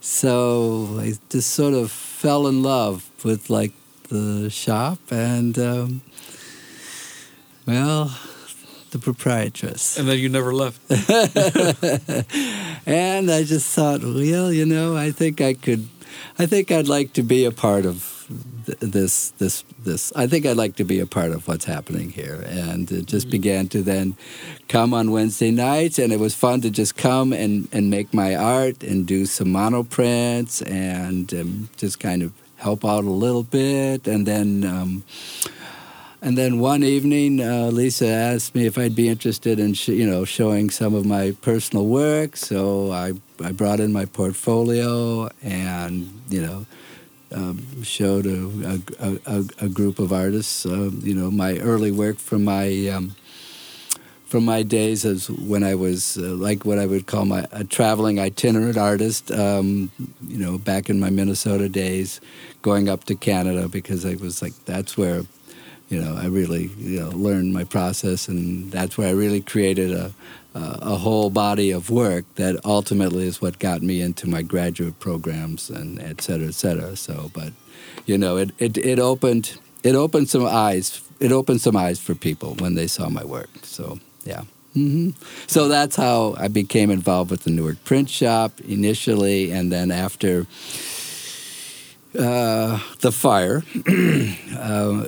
so 0.00 0.98
I 0.98 1.14
just 1.28 1.50
sort 1.50 1.74
of 1.74 1.90
fell 1.90 2.46
in 2.46 2.62
love 2.62 3.10
with 3.24 3.50
like 3.50 3.72
the 4.12 4.50
shop 4.50 4.98
and 5.10 5.58
um, 5.58 6.02
well, 7.66 8.16
the 8.90 8.98
proprietress. 8.98 9.98
And 9.98 10.06
then 10.06 10.18
you 10.18 10.28
never 10.28 10.52
left. 10.52 10.80
and 12.86 13.30
I 13.30 13.42
just 13.44 13.74
thought, 13.74 14.02
well, 14.02 14.52
you 14.52 14.66
know, 14.66 14.96
I 14.96 15.12
think 15.12 15.40
I 15.40 15.54
could, 15.54 15.88
I 16.38 16.46
think 16.46 16.70
I'd 16.70 16.88
like 16.88 17.14
to 17.14 17.22
be 17.22 17.46
a 17.46 17.50
part 17.50 17.86
of 17.86 18.26
th- 18.66 18.78
this, 18.80 19.30
this, 19.30 19.64
this. 19.78 20.12
I 20.14 20.26
think 20.26 20.44
I'd 20.44 20.58
like 20.58 20.76
to 20.76 20.84
be 20.84 21.00
a 21.00 21.06
part 21.06 21.30
of 21.30 21.48
what's 21.48 21.64
happening 21.64 22.10
here, 22.10 22.44
and 22.46 22.92
it 22.92 23.06
just 23.06 23.30
began 23.30 23.68
to 23.68 23.82
then 23.82 24.16
come 24.68 24.92
on 24.92 25.10
Wednesday 25.10 25.50
nights, 25.50 25.98
and 25.98 26.12
it 26.12 26.20
was 26.20 26.34
fun 26.34 26.60
to 26.60 26.70
just 26.70 26.96
come 26.96 27.32
and 27.32 27.68
and 27.72 27.88
make 27.90 28.12
my 28.12 28.34
art 28.34 28.82
and 28.82 29.06
do 29.06 29.24
some 29.26 29.48
monoprints 29.48 30.62
and 30.70 31.32
um, 31.32 31.68
just 31.76 31.98
kind 31.98 32.22
of 32.22 32.32
help 32.62 32.84
out 32.84 33.04
a 33.04 33.10
little 33.10 33.42
bit, 33.42 34.06
and 34.06 34.26
then. 34.26 34.64
Um, 34.64 35.04
and 36.24 36.38
then 36.38 36.60
one 36.60 36.84
evening, 36.84 37.40
uh, 37.40 37.70
Lisa 37.72 38.06
asked 38.06 38.54
me 38.54 38.64
if 38.64 38.78
I'd 38.78 38.94
be 38.94 39.08
interested 39.08 39.58
in, 39.58 39.74
sh- 39.74 39.88
you 39.88 40.08
know, 40.08 40.24
showing 40.24 40.70
some 40.70 40.94
of 40.94 41.04
my 41.04 41.32
personal 41.42 41.86
work. 41.86 42.36
So 42.36 42.92
I, 42.92 43.14
I 43.42 43.50
brought 43.50 43.80
in 43.80 43.92
my 43.92 44.04
portfolio 44.04 45.28
and, 45.42 46.08
you 46.28 46.40
know, 46.40 46.66
um, 47.34 47.82
showed 47.82 48.26
a, 48.26 48.80
a, 49.00 49.18
a, 49.26 49.44
a 49.66 49.68
group 49.68 49.98
of 49.98 50.12
artists, 50.12 50.64
um, 50.64 51.00
you 51.02 51.14
know, 51.14 51.28
my 51.28 51.58
early 51.58 51.90
work 51.90 52.18
from 52.18 52.44
my 52.44 52.86
um, 52.86 53.16
from 54.32 54.46
my 54.46 54.62
days 54.62 55.04
as 55.04 55.28
when 55.30 55.62
I 55.62 55.74
was 55.74 56.16
uh, 56.16 56.22
like 56.22 56.64
what 56.64 56.78
I 56.78 56.86
would 56.86 57.06
call 57.06 57.26
my 57.26 57.46
a 57.52 57.64
traveling 57.64 58.18
itinerant 58.18 58.78
artist. 58.78 59.30
Um, 59.30 59.92
you 60.26 60.38
know, 60.38 60.56
back 60.56 60.88
in 60.88 60.98
my 60.98 61.10
Minnesota 61.10 61.68
days, 61.68 62.18
going 62.62 62.88
up 62.88 63.04
to 63.04 63.14
Canada 63.14 63.68
because 63.68 64.06
I 64.06 64.14
was 64.14 64.40
like 64.40 64.54
that's 64.64 64.96
where 64.96 65.24
you 65.90 66.00
know, 66.00 66.16
I 66.16 66.28
really 66.28 66.70
you 66.78 67.00
know, 67.00 67.10
learned 67.10 67.52
my 67.52 67.64
process, 67.64 68.26
and 68.26 68.72
that's 68.72 68.96
where 68.96 69.08
I 69.08 69.10
really 69.12 69.42
created 69.42 69.92
a, 69.92 70.14
a, 70.54 70.78
a 70.94 70.96
whole 70.96 71.28
body 71.28 71.70
of 71.70 71.90
work 71.90 72.24
that 72.36 72.56
ultimately 72.64 73.26
is 73.26 73.42
what 73.42 73.58
got 73.58 73.82
me 73.82 74.00
into 74.00 74.26
my 74.26 74.40
graduate 74.40 74.98
programs 74.98 75.68
and 75.68 76.00
et 76.00 76.22
cetera, 76.22 76.48
et 76.48 76.54
cetera. 76.54 76.96
So, 76.96 77.30
but 77.34 77.52
you 78.06 78.16
know, 78.16 78.38
it, 78.38 78.52
it, 78.58 78.78
it 78.78 78.98
opened 78.98 79.58
it 79.82 79.94
opened 79.94 80.30
some 80.30 80.46
eyes. 80.46 81.02
It 81.20 81.32
opened 81.32 81.60
some 81.60 81.76
eyes 81.76 82.00
for 82.00 82.14
people 82.14 82.54
when 82.54 82.74
they 82.74 82.86
saw 82.86 83.10
my 83.10 83.24
work. 83.24 83.50
So, 83.62 83.98
yeah. 84.24 84.42
hmm 84.74 85.10
So 85.46 85.68
that's 85.68 85.96
how 85.96 86.34
I 86.38 86.48
became 86.48 86.90
involved 86.90 87.30
with 87.30 87.44
the 87.44 87.50
Newark 87.50 87.84
Print 87.84 88.08
Shop 88.08 88.52
initially, 88.60 89.50
and 89.50 89.70
then 89.70 89.90
after 89.90 90.46
uh, 92.18 92.78
the 93.00 93.12
fire. 93.12 93.62
uh, 94.58 95.06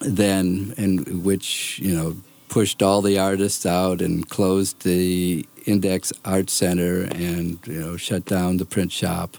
then 0.00 0.74
in 0.76 1.22
which 1.22 1.78
you 1.78 1.94
know 1.94 2.16
pushed 2.48 2.82
all 2.82 3.02
the 3.02 3.18
artists 3.18 3.66
out 3.66 4.00
and 4.00 4.28
closed 4.28 4.82
the 4.82 5.46
Index 5.64 6.12
Art 6.24 6.50
Center 6.50 7.02
and 7.02 7.58
you 7.66 7.80
know 7.80 7.96
shut 7.96 8.24
down 8.24 8.58
the 8.58 8.64
print 8.64 8.92
shop. 8.92 9.36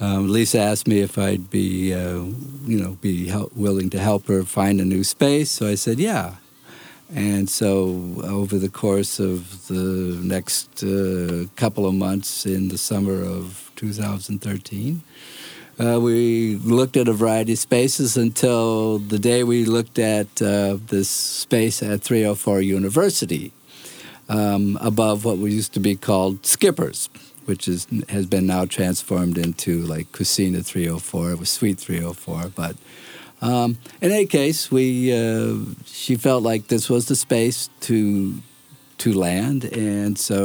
Um, 0.00 0.28
Lisa 0.28 0.60
asked 0.60 0.86
me 0.86 1.00
if 1.00 1.18
I'd 1.18 1.50
be 1.50 1.94
uh, 1.94 2.24
you 2.66 2.80
know 2.80 2.98
be 3.00 3.28
hel- 3.28 3.50
willing 3.54 3.90
to 3.90 3.98
help 3.98 4.26
her 4.28 4.44
find 4.44 4.80
a 4.80 4.84
new 4.84 5.04
space, 5.04 5.50
so 5.50 5.66
I 5.66 5.74
said 5.74 5.98
yeah. 5.98 6.36
And 7.14 7.48
so 7.48 8.20
over 8.22 8.58
the 8.58 8.68
course 8.68 9.18
of 9.18 9.66
the 9.68 10.20
next 10.22 10.82
uh, 10.82 11.46
couple 11.56 11.86
of 11.86 11.94
months 11.94 12.44
in 12.44 12.68
the 12.68 12.78
summer 12.78 13.22
of 13.22 13.70
2013. 13.76 15.02
Uh, 15.78 16.00
we 16.00 16.56
looked 16.56 16.96
at 16.96 17.06
a 17.06 17.12
variety 17.12 17.52
of 17.52 17.58
spaces 17.58 18.16
until 18.16 18.98
the 18.98 19.18
day 19.18 19.44
we 19.44 19.64
looked 19.64 19.98
at 19.98 20.42
uh, 20.42 20.76
this 20.88 21.08
space 21.08 21.82
at 21.84 22.02
304 22.02 22.60
University, 22.60 23.52
um, 24.28 24.76
above 24.80 25.24
what 25.24 25.38
we 25.38 25.52
used 25.52 25.72
to 25.72 25.78
be 25.78 25.94
called 25.94 26.44
Skippers, 26.44 27.08
which 27.44 27.68
is 27.68 27.86
has 28.08 28.26
been 28.26 28.44
now 28.44 28.64
transformed 28.64 29.38
into 29.38 29.82
like 29.82 30.10
Cucina 30.10 30.64
304. 30.66 31.30
It 31.30 31.38
was 31.38 31.48
Suite 31.48 31.78
304, 31.78 32.50
but 32.56 32.74
um, 33.40 33.78
in 34.00 34.10
any 34.10 34.26
case, 34.26 34.70
we 34.70 35.12
uh, 35.12 35.54
she 35.86 36.16
felt 36.16 36.42
like 36.42 36.68
this 36.68 36.88
was 36.90 37.06
the 37.06 37.16
space 37.16 37.68
to 37.80 38.34
to 38.98 39.12
land, 39.12 39.64
and 39.64 40.18
so 40.18 40.36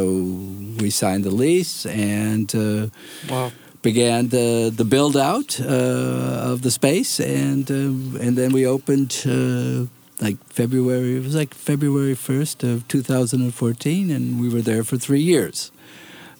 we 0.79 0.89
signed 0.89 1.23
the 1.23 1.31
lease 1.31 1.85
and. 1.85 2.53
Uh, 2.55 2.87
Wow. 3.29 3.51
began 3.81 4.29
the 4.29 4.71
the 4.75 4.85
build 4.85 5.15
out 5.17 5.59
uh, 5.59 6.51
of 6.53 6.61
the 6.61 6.71
space, 6.71 7.19
and 7.19 7.69
um, 7.69 8.15
and 8.21 8.37
then 8.37 8.53
we 8.53 8.65
opened 8.65 9.11
uh, 9.25 9.87
like 10.25 10.37
February. 10.49 11.17
It 11.17 11.23
was 11.23 11.35
like 11.35 11.53
February 11.53 12.15
first 12.15 12.63
of 12.63 12.87
2014, 12.87 14.09
and 14.11 14.39
we 14.39 14.47
were 14.49 14.61
there 14.61 14.83
for 14.83 14.97
three 14.97 15.19
years, 15.21 15.71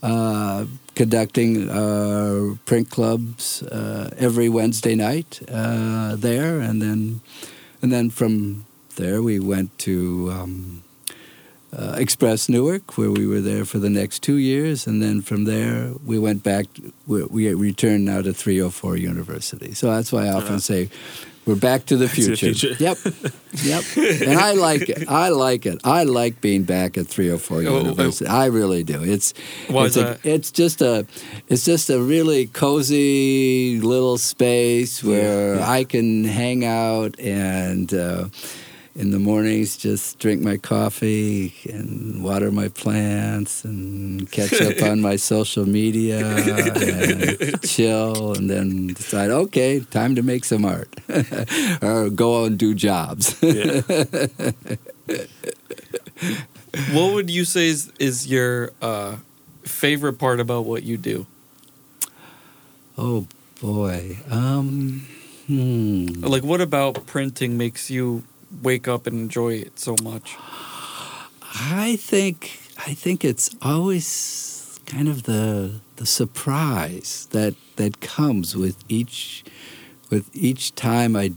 uh, 0.01 0.65
conducting 0.95 1.69
uh, 1.69 2.55
print 2.65 2.89
clubs 2.89 3.63
uh, 3.63 4.09
every 4.17 4.49
Wednesday 4.49 4.95
night 4.95 5.41
uh, 5.51 6.15
there, 6.15 6.59
and 6.59 6.81
then 6.81 7.21
and 7.81 7.91
then 7.91 8.09
from 8.09 8.65
there 8.95 9.21
we 9.21 9.39
went 9.39 9.77
to. 9.79 10.29
Um, 10.31 10.79
uh, 11.75 11.95
Express 11.97 12.49
Newark, 12.49 12.99
where 12.99 13.09
we 13.09 13.25
were 13.25 13.41
there 13.41 13.65
for 13.65 13.79
the 13.79 13.89
next 13.89 14.21
two 14.21 14.35
years, 14.37 14.85
and 14.85 15.01
then 15.01 15.23
from 15.23 15.45
there 15.45 15.93
we 16.05 16.19
went 16.19 16.43
back. 16.43 16.67
We, 17.07 17.23
we 17.23 17.51
returned 17.55 18.05
now 18.05 18.21
to 18.21 18.31
304 18.31 18.95
University. 18.97 19.73
So 19.73 19.89
that's 19.89 20.11
why 20.11 20.27
I 20.27 20.33
often 20.33 20.49
Uh-huh. 20.49 20.59
say, 20.59 20.89
We're 21.45 21.55
back 21.55 21.85
to 21.87 21.97
the 21.97 22.07
to 22.07 22.15
the 22.29 22.35
future. 22.37 22.53
future. 22.53 22.83
Yep, 22.83 22.97
yep. 23.63 23.83
And 24.21 24.39
I 24.39 24.53
like 24.53 24.87
it. 24.87 25.09
I 25.09 25.29
like 25.29 25.65
it. 25.65 25.81
I 25.83 26.03
like 26.03 26.39
being 26.39 26.63
back 26.63 26.97
at 26.97 27.07
304 27.07 27.57
Oh, 27.57 27.79
University. 27.79 28.25
I 28.27 28.45
really 28.45 28.83
do. 28.83 29.03
It's 29.03 29.33
Why 29.67 29.87
it's 29.87 29.97
a, 29.97 30.17
it's 30.23 30.51
just 30.51 30.81
a 30.81 31.05
it's 31.49 31.65
just 31.65 31.89
a 31.89 32.01
really 32.01 32.47
cozy 32.47 33.79
little 33.81 34.17
space 34.17 35.03
where 35.03 35.55
yeah. 35.55 35.69
I 35.69 35.83
can 35.83 36.23
hang 36.23 36.63
out 36.65 37.19
and. 37.19 37.93
Uh, 37.93 38.29
in 38.95 39.11
the 39.11 39.19
mornings, 39.19 39.75
just 39.75 40.19
drink 40.19 40.41
my 40.41 40.57
coffee 40.57 41.53
and 41.69 42.23
water 42.23 42.51
my 42.51 42.67
plants 42.67 43.63
and 43.63 44.29
catch 44.31 44.53
up 44.61 44.81
on 44.83 45.01
my 45.01 45.15
social 45.33 45.67
media 45.67 46.25
and 46.25 47.61
chill 47.63 48.33
and 48.33 48.49
then 48.49 48.87
decide, 48.87 49.31
okay, 49.31 49.79
time 49.79 50.15
to 50.15 50.21
make 50.21 50.45
some 50.45 50.63
art 50.63 50.93
or 51.81 52.09
go 52.09 52.41
out 52.41 52.47
and 52.47 52.59
do 52.59 52.73
jobs. 52.73 53.35
Yeah. 53.41 53.81
What 56.91 57.13
would 57.13 57.29
you 57.29 57.45
say 57.45 57.67
is, 57.67 57.91
is 57.99 58.27
your 58.27 58.71
uh, 58.81 59.17
favorite 59.63 60.13
part 60.13 60.39
about 60.39 60.65
what 60.65 60.83
you 60.83 60.97
do? 60.97 61.25
oh 62.97 63.27
boy. 63.61 64.17
Um, 64.29 65.07
hmm. 65.47 66.05
Like, 66.21 66.43
what 66.43 66.61
about 66.61 67.05
printing 67.05 67.57
makes 67.57 67.89
you 67.89 68.23
wake 68.61 68.87
up 68.87 69.07
and 69.07 69.19
enjoy 69.19 69.53
it 69.53 69.79
so 69.79 69.95
much? 70.03 70.35
I 71.41 71.97
think 71.97 72.59
I 72.77 72.93
think 72.93 73.23
it's 73.23 73.55
always 73.61 74.79
kind 74.85 75.07
of 75.07 75.23
the 75.23 75.79
the 75.95 76.05
surprise 76.05 77.27
that 77.31 77.55
that 77.75 78.01
comes 78.01 78.55
with 78.55 78.77
each 78.89 79.43
with 80.09 80.29
each 80.33 80.75
time 80.75 81.15
I 81.15 81.33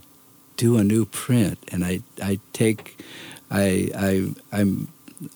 do 0.57 0.77
a 0.77 0.85
new 0.85 1.05
print. 1.05 1.59
And 1.71 1.85
I 1.85 2.01
I 2.23 2.41
take 2.53 2.99
I 3.51 3.91
I 3.97 4.35
I'm 4.53 4.89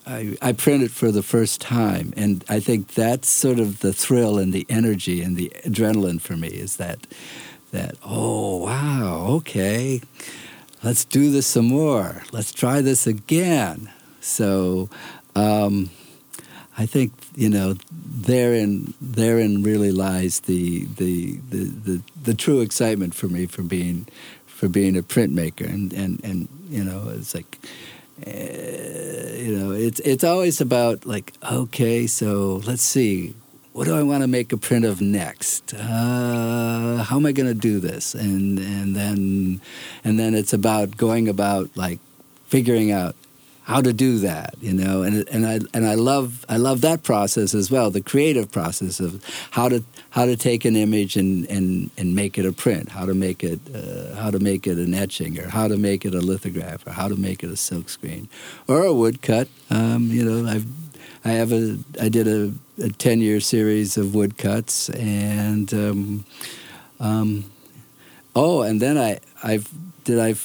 I, 0.05 0.37
I 0.41 0.51
print 0.51 0.83
it 0.83 0.91
for 0.91 1.11
the 1.11 1.23
first 1.23 1.59
time. 1.59 2.13
And 2.15 2.45
I 2.47 2.59
think 2.59 2.93
that's 2.93 3.27
sort 3.27 3.59
of 3.59 3.79
the 3.79 3.93
thrill 3.93 4.37
and 4.37 4.53
the 4.53 4.65
energy 4.69 5.21
and 5.21 5.35
the 5.35 5.51
adrenaline 5.65 6.21
for 6.21 6.37
me 6.37 6.49
is 6.49 6.77
that 6.77 7.07
that 7.71 7.95
oh 8.03 8.57
wow 8.57 9.25
okay 9.29 10.01
let's 10.83 11.05
do 11.05 11.31
this 11.31 11.47
some 11.47 11.67
more. 11.67 12.23
Let's 12.31 12.51
try 12.51 12.81
this 12.81 13.07
again. 13.07 13.91
So, 14.19 14.89
um, 15.35 15.89
I 16.77 16.85
think 16.85 17.13
you 17.35 17.49
know 17.49 17.75
therein 17.91 18.93
therein 19.01 19.63
really 19.63 19.91
lies 19.91 20.41
the 20.41 20.85
the, 20.85 21.33
the 21.49 21.63
the 21.65 22.01
the 22.23 22.33
true 22.33 22.61
excitement 22.61 23.13
for 23.13 23.27
me 23.27 23.45
for 23.45 23.61
being 23.61 24.07
for 24.45 24.67
being 24.67 24.97
a 24.97 25.03
printmaker 25.03 25.67
and 25.67 25.93
and 25.93 26.23
and 26.23 26.47
you 26.69 26.83
know 26.83 27.09
it's 27.09 27.35
like. 27.35 27.57
Uh, 28.27 28.29
you 29.41 29.57
know, 29.57 29.71
it's 29.71 29.99
it's 30.01 30.23
always 30.23 30.61
about 30.61 31.07
like, 31.07 31.33
okay, 31.51 32.05
so 32.05 32.61
let's 32.67 32.83
see, 32.83 33.33
what 33.73 33.85
do 33.85 33.95
I 33.95 34.03
want 34.03 34.21
to 34.21 34.27
make 34.27 34.51
a 34.51 34.57
print 34.57 34.85
of 34.85 35.01
next? 35.01 35.73
Uh, 35.73 37.03
how 37.03 37.15
am 37.15 37.25
I 37.25 37.31
going 37.31 37.47
to 37.47 37.53
do 37.53 37.79
this? 37.79 38.13
And 38.13 38.59
and 38.59 38.95
then 38.95 39.61
and 40.03 40.19
then 40.19 40.33
it's 40.33 40.53
about 40.53 40.97
going 40.97 41.29
about 41.29 41.69
like 41.75 41.99
figuring 42.47 42.91
out 42.91 43.15
how 43.63 43.79
to 43.79 43.93
do 43.93 44.17
that, 44.19 44.55
you 44.59 44.73
know. 44.73 45.03
And 45.03 45.27
and 45.29 45.45
I 45.45 45.59
and 45.73 45.87
I 45.87 45.95
love 45.95 46.45
I 46.49 46.57
love 46.57 46.81
that 46.81 47.03
process 47.03 47.53
as 47.53 47.71
well, 47.71 47.91
the 47.91 48.01
creative 48.01 48.51
process 48.51 48.99
of 48.99 49.23
how 49.51 49.69
to 49.69 49.83
how 50.09 50.25
to 50.25 50.35
take 50.35 50.65
an 50.65 50.75
image 50.75 51.15
and 51.15 51.45
and 51.49 51.91
and 51.97 52.13
make 52.13 52.37
it 52.37 52.45
a 52.45 52.51
print, 52.51 52.89
how 52.89 53.05
to 53.05 53.13
make 53.13 53.41
it 53.43 53.61
uh, 53.73 54.15
how 54.15 54.31
to 54.31 54.39
make 54.39 54.67
it 54.67 54.77
an 54.77 54.93
etching, 54.93 55.39
or 55.39 55.47
how 55.47 55.69
to 55.69 55.77
make 55.77 56.03
it 56.03 56.13
a 56.13 56.19
lithograph, 56.19 56.85
or 56.85 56.91
how 56.91 57.07
to 57.07 57.15
make 57.15 57.41
it 57.43 57.49
a 57.49 57.55
silkscreen, 57.55 58.27
or 58.67 58.83
a 58.83 58.93
woodcut. 58.93 59.47
Um, 59.69 60.07
you 60.07 60.25
know, 60.25 60.49
I've 60.49 60.65
I 61.23 61.31
have 61.31 61.51
a 61.51 61.77
I 61.99 62.09
did 62.09 62.27
a, 62.27 62.53
a 62.83 62.89
ten 62.89 63.21
year 63.21 63.39
series 63.39 63.97
of 63.97 64.15
woodcuts 64.15 64.89
and 64.89 65.71
um, 65.73 66.25
um, 66.99 67.45
oh 68.35 68.61
and 68.63 68.81
then 68.81 68.97
I 68.97 69.19
I've 69.43 69.69
did 70.03 70.19
I 70.19 70.35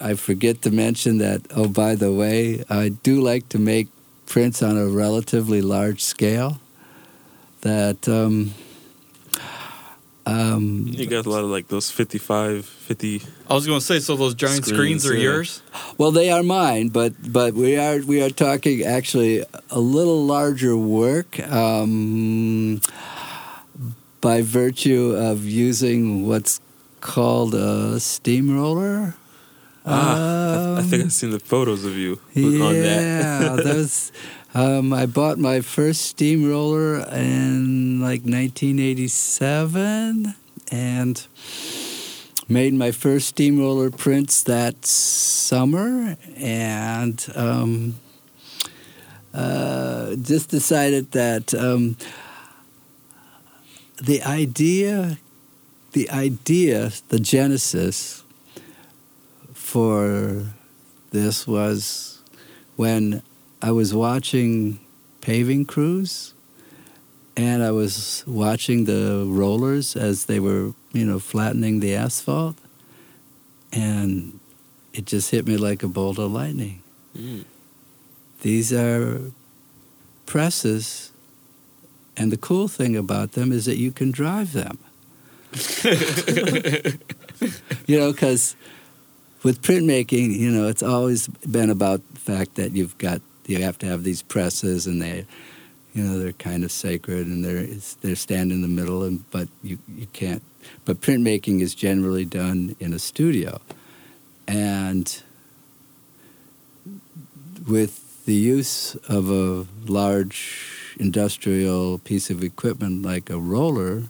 I 0.00 0.14
forget 0.14 0.62
to 0.62 0.70
mention 0.70 1.18
that 1.18 1.42
oh 1.54 1.68
by 1.68 1.94
the 1.94 2.12
way 2.12 2.64
I 2.70 2.90
do 2.90 3.20
like 3.20 3.48
to 3.50 3.58
make 3.58 3.88
prints 4.26 4.62
on 4.62 4.78
a 4.78 4.86
relatively 4.86 5.60
large 5.60 6.02
scale 6.02 6.60
that 7.60 8.08
um, 8.08 8.54
um, 10.26 10.84
You 10.86 11.06
got 11.06 11.26
a 11.26 11.30
lot 11.30 11.42
of 11.44 11.50
like 11.50 11.68
those 11.68 11.90
55, 11.90 12.64
50. 12.64 13.22
I 13.50 13.54
was 13.54 13.66
going 13.66 13.80
to 13.80 13.84
say, 13.84 13.98
so 13.98 14.16
those 14.16 14.34
giant 14.34 14.64
screens, 14.64 15.02
Screens, 15.02 15.06
are 15.06 15.14
yeah. 15.16 15.22
yours? 15.22 15.62
Well, 15.98 16.12
they 16.12 16.30
are 16.30 16.42
mine, 16.42 16.88
but 16.88 17.12
but 17.32 17.54
we 17.54 17.76
are 17.76 17.98
we 18.00 18.22
are 18.22 18.30
talking 18.30 18.82
actually 18.84 19.44
a 19.70 19.80
little 19.80 20.24
larger 20.24 20.76
work 20.76 21.40
um, 21.50 22.80
by 24.20 24.42
virtue 24.42 25.14
of 25.16 25.44
using 25.44 26.26
what's 26.28 26.60
called 27.00 27.54
a 27.54 27.98
steamroller. 27.98 29.14
Ah, 29.84 30.76
I, 30.76 30.78
I 30.78 30.82
think 30.82 31.02
Um, 31.02 31.06
I've 31.06 31.12
seen 31.12 31.30
the 31.30 31.40
photos 31.40 31.84
of 31.84 31.96
you 31.96 32.20
on 32.36 32.74
that. 32.74 33.02
yeah, 33.02 33.56
those. 33.64 34.12
Um, 34.54 34.92
I 34.92 35.06
bought 35.06 35.38
my 35.38 35.62
first 35.62 36.02
steamroller 36.02 36.96
in 37.10 38.02
like 38.02 38.20
1987, 38.20 40.34
and 40.70 41.26
made 42.50 42.74
my 42.74 42.90
first 42.90 43.28
steamroller 43.28 43.90
prints 43.90 44.42
that 44.42 44.84
summer, 44.84 46.18
and 46.36 47.26
um, 47.34 47.98
uh, 49.32 50.16
just 50.16 50.50
decided 50.50 51.12
that 51.12 51.54
um, 51.54 51.96
the 54.02 54.22
idea, 54.22 55.16
the 55.92 56.10
idea, 56.10 56.92
the 57.08 57.20
genesis 57.20 58.22
for 59.54 60.44
this 61.10 61.46
was 61.46 62.20
when 62.76 63.22
I 63.64 63.70
was 63.70 63.94
watching 63.94 64.80
paving 65.20 65.66
crews 65.66 66.34
and 67.36 67.62
I 67.62 67.70
was 67.70 68.24
watching 68.26 68.86
the 68.86 69.24
rollers 69.24 69.94
as 69.94 70.24
they 70.24 70.40
were, 70.40 70.74
you 70.92 71.06
know, 71.06 71.20
flattening 71.20 71.78
the 71.78 71.94
asphalt 71.94 72.56
and 73.72 74.40
it 74.92 75.06
just 75.06 75.30
hit 75.30 75.46
me 75.46 75.56
like 75.56 75.84
a 75.84 75.88
bolt 75.88 76.18
of 76.18 76.32
lightning. 76.32 76.82
Mm. 77.16 77.44
These 78.40 78.72
are 78.72 79.30
presses 80.26 81.12
and 82.16 82.32
the 82.32 82.36
cool 82.36 82.66
thing 82.66 82.96
about 82.96 83.32
them 83.32 83.52
is 83.52 83.66
that 83.66 83.76
you 83.76 83.92
can 83.92 84.10
drive 84.10 84.52
them. 84.52 84.78
you 87.86 87.96
know, 87.96 88.10
because 88.10 88.56
with 89.44 89.62
printmaking, 89.62 90.36
you 90.36 90.50
know, 90.50 90.66
it's 90.66 90.82
always 90.82 91.28
been 91.28 91.70
about 91.70 92.00
the 92.12 92.20
fact 92.20 92.56
that 92.56 92.72
you've 92.72 92.98
got 92.98 93.22
you 93.46 93.62
have 93.62 93.78
to 93.78 93.86
have 93.86 94.04
these 94.04 94.22
presses, 94.22 94.86
and 94.86 95.00
they, 95.02 95.26
you 95.94 96.02
know, 96.04 96.18
they're 96.18 96.32
kind 96.32 96.64
of 96.64 96.72
sacred, 96.72 97.26
and 97.26 97.44
they're 97.44 97.66
they're 98.00 98.16
stand 98.16 98.52
in 98.52 98.62
the 98.62 98.68
middle, 98.68 99.02
and 99.02 99.28
but 99.30 99.48
you 99.62 99.78
you 99.88 100.06
can't. 100.12 100.42
But 100.84 101.00
printmaking 101.00 101.60
is 101.60 101.74
generally 101.74 102.24
done 102.24 102.76
in 102.78 102.92
a 102.92 102.98
studio, 102.98 103.60
and 104.46 105.22
with 107.66 108.24
the 108.24 108.34
use 108.34 108.94
of 109.08 109.30
a 109.30 109.66
large 109.90 110.94
industrial 110.98 111.98
piece 111.98 112.30
of 112.30 112.42
equipment 112.42 113.02
like 113.02 113.30
a 113.30 113.38
roller, 113.38 114.04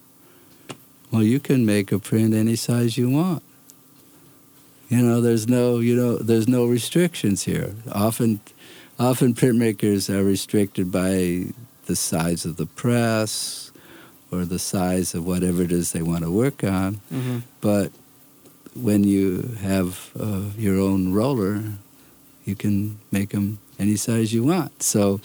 well, 1.11 1.23
you 1.23 1.41
can 1.41 1.65
make 1.65 1.93
a 1.93 1.99
print 1.99 2.35
any 2.35 2.57
size 2.57 2.97
you 2.97 3.09
want. 3.09 3.43
You 4.89 4.99
know, 4.99 5.21
there's 5.21 5.49
no, 5.49 5.79
you 5.79 5.97
know, 5.97 6.17
there's 6.17 6.49
no 6.49 6.67
restrictions 6.67 7.45
here. 7.45 7.75
Often, 7.91 8.41
often 8.99 9.35
printmakers 9.35 10.09
are 10.09 10.25
restricted 10.25 10.91
by 10.91 11.47
the 11.87 11.97
size 11.97 12.45
of 12.45 12.57
the 12.57 12.67
press 12.67 13.73
or 14.31 14.45
the 14.45 14.59
size 14.59 15.15
of 15.15 15.27
whatever 15.27 15.63
it 15.63 15.73
is 15.73 15.93
they 15.93 16.03
want 16.03 16.25
to 16.25 16.31
work 16.31 16.65
on. 16.65 17.01
Mm-hmm. 17.13 17.39
But 17.61 17.93
when 18.75 19.05
you 19.05 19.57
have 19.61 20.11
uh, 20.19 20.45
your 20.57 20.79
own 20.79 21.13
roller, 21.13 21.63
you 22.45 22.55
can 22.57 22.99
make 23.11 23.31
them 23.31 23.59
any 23.79 23.97
size 23.97 24.33
you 24.33 24.45
want. 24.45 24.83
So, 24.83 25.21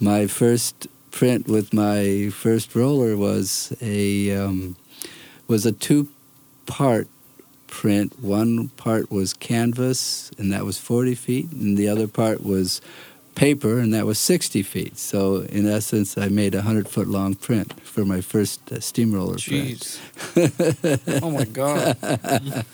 my 0.00 0.26
first 0.26 0.88
print 1.10 1.46
with 1.46 1.72
my 1.72 2.30
first 2.30 2.74
roller 2.74 3.16
was 3.16 3.74
a 3.80 4.36
um, 4.36 4.76
was 5.48 5.64
a 5.64 5.72
two 5.72 6.08
part 6.66 7.08
print. 7.76 8.18
One 8.22 8.68
part 8.70 9.10
was 9.10 9.34
canvas, 9.34 10.30
and 10.38 10.50
that 10.50 10.64
was 10.64 10.78
40 10.78 11.14
feet, 11.14 11.52
and 11.52 11.76
the 11.76 11.88
other 11.88 12.08
part 12.08 12.42
was 12.42 12.80
paper, 13.34 13.78
and 13.78 13.92
that 13.92 14.06
was 14.06 14.18
60 14.18 14.62
feet. 14.62 14.96
So, 14.96 15.42
in 15.42 15.68
essence, 15.68 16.16
I 16.16 16.28
made 16.28 16.54
a 16.54 16.64
100 16.64 16.88
foot 16.88 17.06
long 17.06 17.34
print 17.34 17.78
for 17.82 18.06
my 18.06 18.22
first 18.22 18.72
uh, 18.72 18.80
steamroller 18.80 19.36
print. 19.36 20.00
Oh 21.22 21.30
my 21.30 21.44
god. 21.44 21.96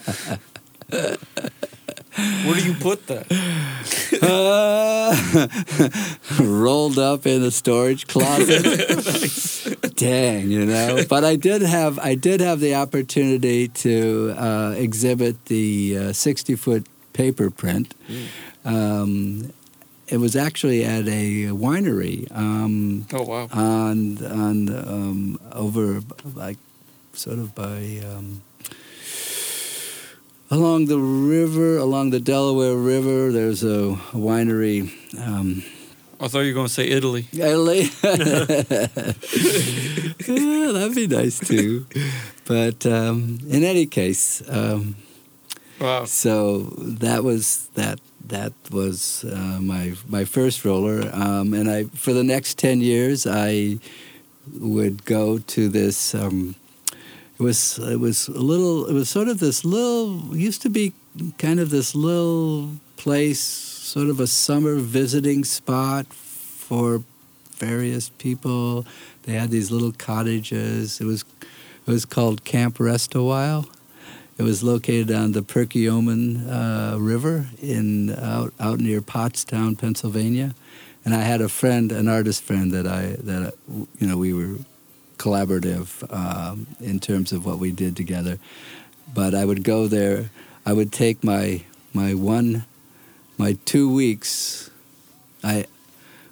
Where 2.45 2.55
do 2.55 2.65
you 2.65 2.75
put 2.75 3.07
that? 3.09 3.27
Uh, 4.23 5.49
rolled 6.41 6.99
up 6.99 7.27
in 7.27 7.43
a 7.43 7.51
storage 7.51 8.07
closet. 8.07 8.63
Dang, 9.97 10.51
you 10.51 10.65
know. 10.65 11.05
But 11.09 11.25
I 11.25 11.37
did 11.37 11.63
have 11.63 11.99
I 11.99 12.15
did 12.15 12.41
have 12.41 12.61
the 12.61 12.75
opportunity 12.75 13.69
to 13.69 14.35
uh, 14.37 14.75
exhibit 14.77 15.45
the 15.47 16.13
sixty 16.13 16.55
foot 16.57 16.87
paper 17.13 17.51
print. 17.51 17.95
Um, 18.65 19.53
it 20.09 20.19
was 20.19 20.37
actually 20.37 20.85
at 20.85 21.07
a 21.09 21.47
winery. 21.53 22.31
Um, 22.37 23.07
Oh 23.13 23.23
wow. 23.23 23.49
on 23.53 24.25
on 24.25 24.69
um, 24.69 25.39
over 25.53 26.01
like 26.35 26.59
sort 27.13 27.39
of 27.39 27.55
by 27.55 28.01
um, 28.07 28.43
along 30.53 30.87
the 30.87 30.99
river, 30.99 31.79
along 31.79 32.11
the 32.11 32.21
Delaware 32.21 32.77
River. 32.77 33.33
There's 33.33 33.63
a 33.65 33.97
winery. 34.13 34.91
Um, 35.19 35.65
I 36.21 36.29
thought 36.29 36.41
you 36.41 36.53
were 36.53 36.61
going 36.61 36.69
to 36.69 36.73
say 36.73 36.87
Italy. 36.89 37.27
Italy. 37.33 37.89
Yeah, 40.29 40.71
that'd 40.73 40.95
be 40.95 41.07
nice 41.09 41.39
too. 41.41 41.85
But 42.47 42.87
um, 42.87 43.39
in 43.49 43.65
any 43.65 43.87
case, 43.87 44.43
um, 44.49 44.95
Wow. 45.81 46.05
so 46.05 46.61
that 47.03 47.25
was 47.25 47.69
that. 47.75 47.99
That 48.29 48.53
was 48.71 49.25
uh, 49.25 49.59
my 49.61 49.95
my 50.09 50.25
first 50.25 50.65
roller, 50.65 51.11
um, 51.13 51.53
and 51.53 51.69
I 51.69 51.85
for 52.05 52.13
the 52.15 52.23
next 52.23 52.57
ten 52.57 52.81
years 52.81 53.27
I 53.27 53.79
would 54.59 55.05
go 55.05 55.39
to 55.39 55.69
this. 55.69 56.15
Um, 56.15 56.55
it 57.43 57.45
was 57.45 57.79
it 57.79 57.99
was 57.99 58.29
a 58.29 58.41
little. 58.41 58.87
It 58.87 58.93
was 58.93 59.09
sort 59.09 59.27
of 59.27 59.41
this 59.41 59.65
little. 59.65 60.37
Used 60.37 60.63
to 60.63 60.71
be 60.71 60.93
kind 61.39 61.59
of 61.59 61.71
this 61.71 61.93
little 61.93 62.71
place, 62.97 63.41
sort 63.41 64.09
of 64.09 64.21
a 64.21 64.29
summer 64.29 64.77
visiting 64.77 65.43
spot 65.45 66.07
for 66.07 67.03
various 67.57 68.11
people. 68.11 68.87
They 69.25 69.33
had 69.33 69.51
these 69.51 69.73
little 69.73 69.91
cottages. 69.91 71.01
It 71.01 71.05
was 71.05 71.25
it 71.85 71.91
was 71.91 72.05
called 72.05 72.45
Camp 72.45 72.79
Rest 72.79 73.17
a 73.17 73.23
While. 73.23 73.67
It 74.39 74.45
was 74.45 74.63
located 74.63 75.11
on 75.11 75.33
the 75.33 75.43
Perkiomen 75.43 76.49
uh, 76.49 77.01
River 77.01 77.47
in 77.61 78.15
out 78.15 78.55
out 78.61 78.79
near 78.79 79.01
Pottstown, 79.01 79.77
Pennsylvania. 79.77 80.55
And 81.05 81.13
I 81.13 81.23
had 81.23 81.41
a 81.41 81.49
friend, 81.49 81.91
an 81.91 82.07
artist 82.07 82.45
friend 82.45 82.71
that 82.71 82.87
I 82.87 83.17
that 83.25 83.55
you 83.99 84.07
know 84.07 84.17
we 84.17 84.33
were 84.33 84.59
collaborative 85.23 85.89
um, 86.13 86.67
in 86.81 86.99
terms 86.99 87.33
of 87.33 87.47
what 87.47 87.59
we 87.59 87.71
did 87.71 87.97
together. 87.97 88.39
But 89.15 89.35
I 89.35 89.45
would 89.45 89.63
go 89.63 89.87
there. 89.87 90.31
I 90.67 90.73
would 90.73 90.93
take 90.93 91.23
my 91.23 91.63
my 91.95 92.15
one 92.15 92.65
my 93.39 93.57
two 93.65 93.93
weeks. 93.93 94.71
I 95.45 95.67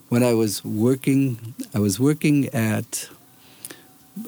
when 0.09 0.22
I 0.24 0.34
was 0.34 0.64
working, 0.64 1.55
I 1.72 1.78
was 1.78 2.01
working 2.01 2.49
at 2.49 3.09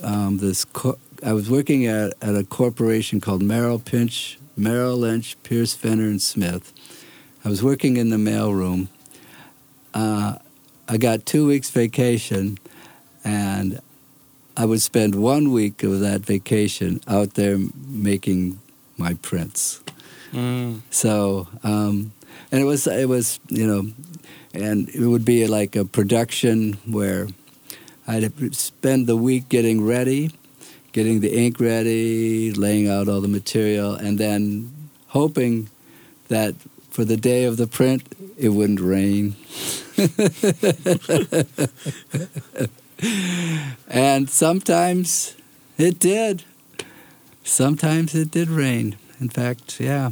um, 0.02 0.38
this. 0.38 0.64
Co- 0.64 0.98
I 1.24 1.32
was 1.32 1.50
working 1.50 1.86
at, 1.86 2.14
at 2.20 2.34
a 2.34 2.44
corporation 2.44 3.20
called 3.20 3.42
Merrill 3.42 3.78
Pinch, 3.78 4.38
Merrill 4.56 4.96
Lynch, 4.96 5.36
Pierce, 5.42 5.74
Fenner, 5.74 6.04
and 6.04 6.22
Smith. 6.22 6.72
I 7.44 7.48
was 7.48 7.62
working 7.62 7.96
in 7.96 8.10
the 8.10 8.16
mailroom. 8.16 8.88
Uh, 9.94 10.36
I 10.88 10.96
got 10.96 11.26
two 11.26 11.46
weeks 11.46 11.70
vacation, 11.70 12.58
and 13.24 13.80
I 14.56 14.66
would 14.66 14.82
spend 14.82 15.14
one 15.14 15.50
week 15.50 15.82
of 15.82 16.00
that 16.00 16.20
vacation 16.20 17.00
out 17.08 17.34
there 17.34 17.58
making 17.88 18.60
my 18.98 19.14
prints. 19.14 19.82
Mm. 20.32 20.80
So, 20.90 21.48
um, 21.62 22.12
and 22.50 22.60
it 22.60 22.64
was 22.64 22.86
it 22.86 23.08
was 23.08 23.40
you 23.48 23.66
know, 23.66 23.90
and 24.52 24.88
it 24.90 25.06
would 25.06 25.24
be 25.24 25.46
like 25.46 25.76
a 25.76 25.84
production 25.84 26.74
where 26.86 27.28
I'd 28.06 28.54
spend 28.54 29.06
the 29.06 29.16
week 29.16 29.48
getting 29.48 29.84
ready, 29.84 30.30
getting 30.92 31.20
the 31.20 31.34
ink 31.34 31.60
ready, 31.60 32.52
laying 32.52 32.88
out 32.88 33.08
all 33.08 33.20
the 33.20 33.28
material, 33.28 33.94
and 33.94 34.18
then 34.18 34.72
hoping 35.08 35.70
that 36.28 36.54
for 36.90 37.04
the 37.04 37.16
day 37.16 37.44
of 37.44 37.56
the 37.56 37.66
print 37.66 38.02
it 38.36 38.50
wouldn't 38.50 38.80
rain. 38.80 39.36
and 43.88 44.28
sometimes 44.30 45.36
it 45.78 45.98
did. 45.98 46.44
Sometimes 47.44 48.14
it 48.14 48.30
did 48.30 48.48
rain. 48.48 48.96
In 49.20 49.28
fact, 49.28 49.80
yeah, 49.80 50.10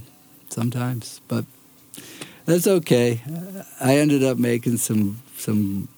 sometimes. 0.49 1.21
But 1.29 1.45
that's 2.45 2.67
okay. 2.67 3.21
I 3.81 3.97
ended 3.99 4.25
up 4.25 4.39
making 4.39 4.79
some 4.79 5.23
some 5.37 5.89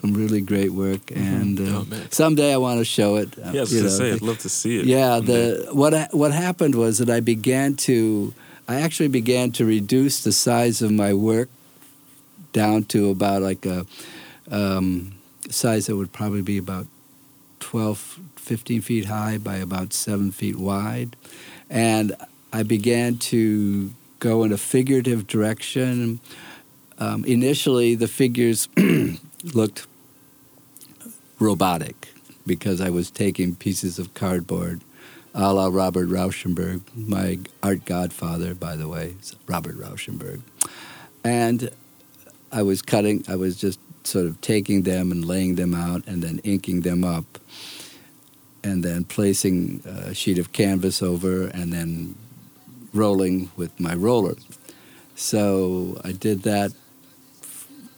some 0.00 0.14
really 0.14 0.40
great 0.40 0.72
work, 0.72 1.10
and 1.14 1.58
uh, 1.60 1.64
Oh, 1.80 1.86
someday 2.10 2.52
I 2.52 2.56
want 2.56 2.78
to 2.78 2.84
show 2.84 3.16
it. 3.16 3.36
uh, 3.38 3.50
Yeah, 3.52 3.60
I 3.60 3.62
was 3.62 3.72
you 3.72 3.80
gonna 3.80 3.90
know, 3.90 3.96
say, 3.98 4.08
the- 4.10 4.16
I'd 4.16 4.22
love 4.22 4.38
to 4.38 4.48
see 4.48 4.78
it. 4.80 4.86
yeah, 4.86 5.16
one 5.16 5.24
the 5.26 5.68
what 5.72 5.94
I, 5.94 6.08
what 6.12 6.32
happened 6.32 6.74
was 6.74 6.98
that 6.98 7.10
I 7.10 7.20
began 7.20 7.74
to 7.88 8.32
I 8.68 8.80
actually 8.80 9.08
began 9.08 9.50
to 9.52 9.64
reduce 9.64 10.22
the 10.22 10.32
size 10.32 10.80
of 10.82 10.92
my 10.92 11.12
work 11.12 11.48
down 12.52 12.84
to 12.84 13.10
about 13.10 13.42
like 13.42 13.66
a 13.66 13.86
um, 14.50 15.12
size 15.50 15.86
that 15.86 15.96
would 15.96 16.12
probably 16.12 16.42
be 16.42 16.58
about 16.58 16.86
12, 17.60 18.20
15 18.36 18.80
feet 18.80 19.04
high 19.06 19.38
by 19.38 19.56
about 19.56 19.92
seven 19.92 20.30
feet 20.30 20.56
wide, 20.56 21.16
and 21.68 22.14
I 22.52 22.62
began 22.62 23.16
to 23.18 23.92
go 24.18 24.44
in 24.44 24.52
a 24.52 24.58
figurative 24.58 25.26
direction. 25.26 26.20
Um, 26.98 27.24
initially, 27.24 27.94
the 27.94 28.08
figures 28.08 28.68
looked 29.54 29.86
robotic 31.38 32.08
because 32.46 32.80
I 32.80 32.90
was 32.90 33.10
taking 33.10 33.54
pieces 33.54 33.98
of 33.98 34.12
cardboard, 34.14 34.82
a 35.34 35.52
la 35.52 35.68
Robert 35.68 36.08
Rauschenberg, 36.08 36.82
my 36.94 37.38
art 37.62 37.84
godfather, 37.84 38.54
by 38.54 38.76
the 38.76 38.88
way, 38.88 39.14
Robert 39.46 39.76
Rauschenberg. 39.76 40.42
And 41.24 41.70
I 42.52 42.62
was 42.62 42.82
cutting, 42.82 43.24
I 43.28 43.36
was 43.36 43.56
just 43.56 43.78
sort 44.10 44.26
of 44.26 44.40
taking 44.40 44.82
them 44.82 45.12
and 45.12 45.24
laying 45.24 45.54
them 45.54 45.74
out 45.74 46.06
and 46.06 46.22
then 46.22 46.40
inking 46.44 46.80
them 46.82 47.04
up 47.04 47.38
and 48.62 48.84
then 48.84 49.04
placing 49.04 49.82
a 49.86 50.14
sheet 50.14 50.38
of 50.38 50.52
canvas 50.52 51.02
over 51.02 51.46
and 51.46 51.72
then 51.72 52.14
rolling 52.92 53.50
with 53.56 53.78
my 53.78 53.94
roller. 53.94 54.36
So 55.14 56.00
I 56.04 56.12
did 56.12 56.42
that 56.42 56.72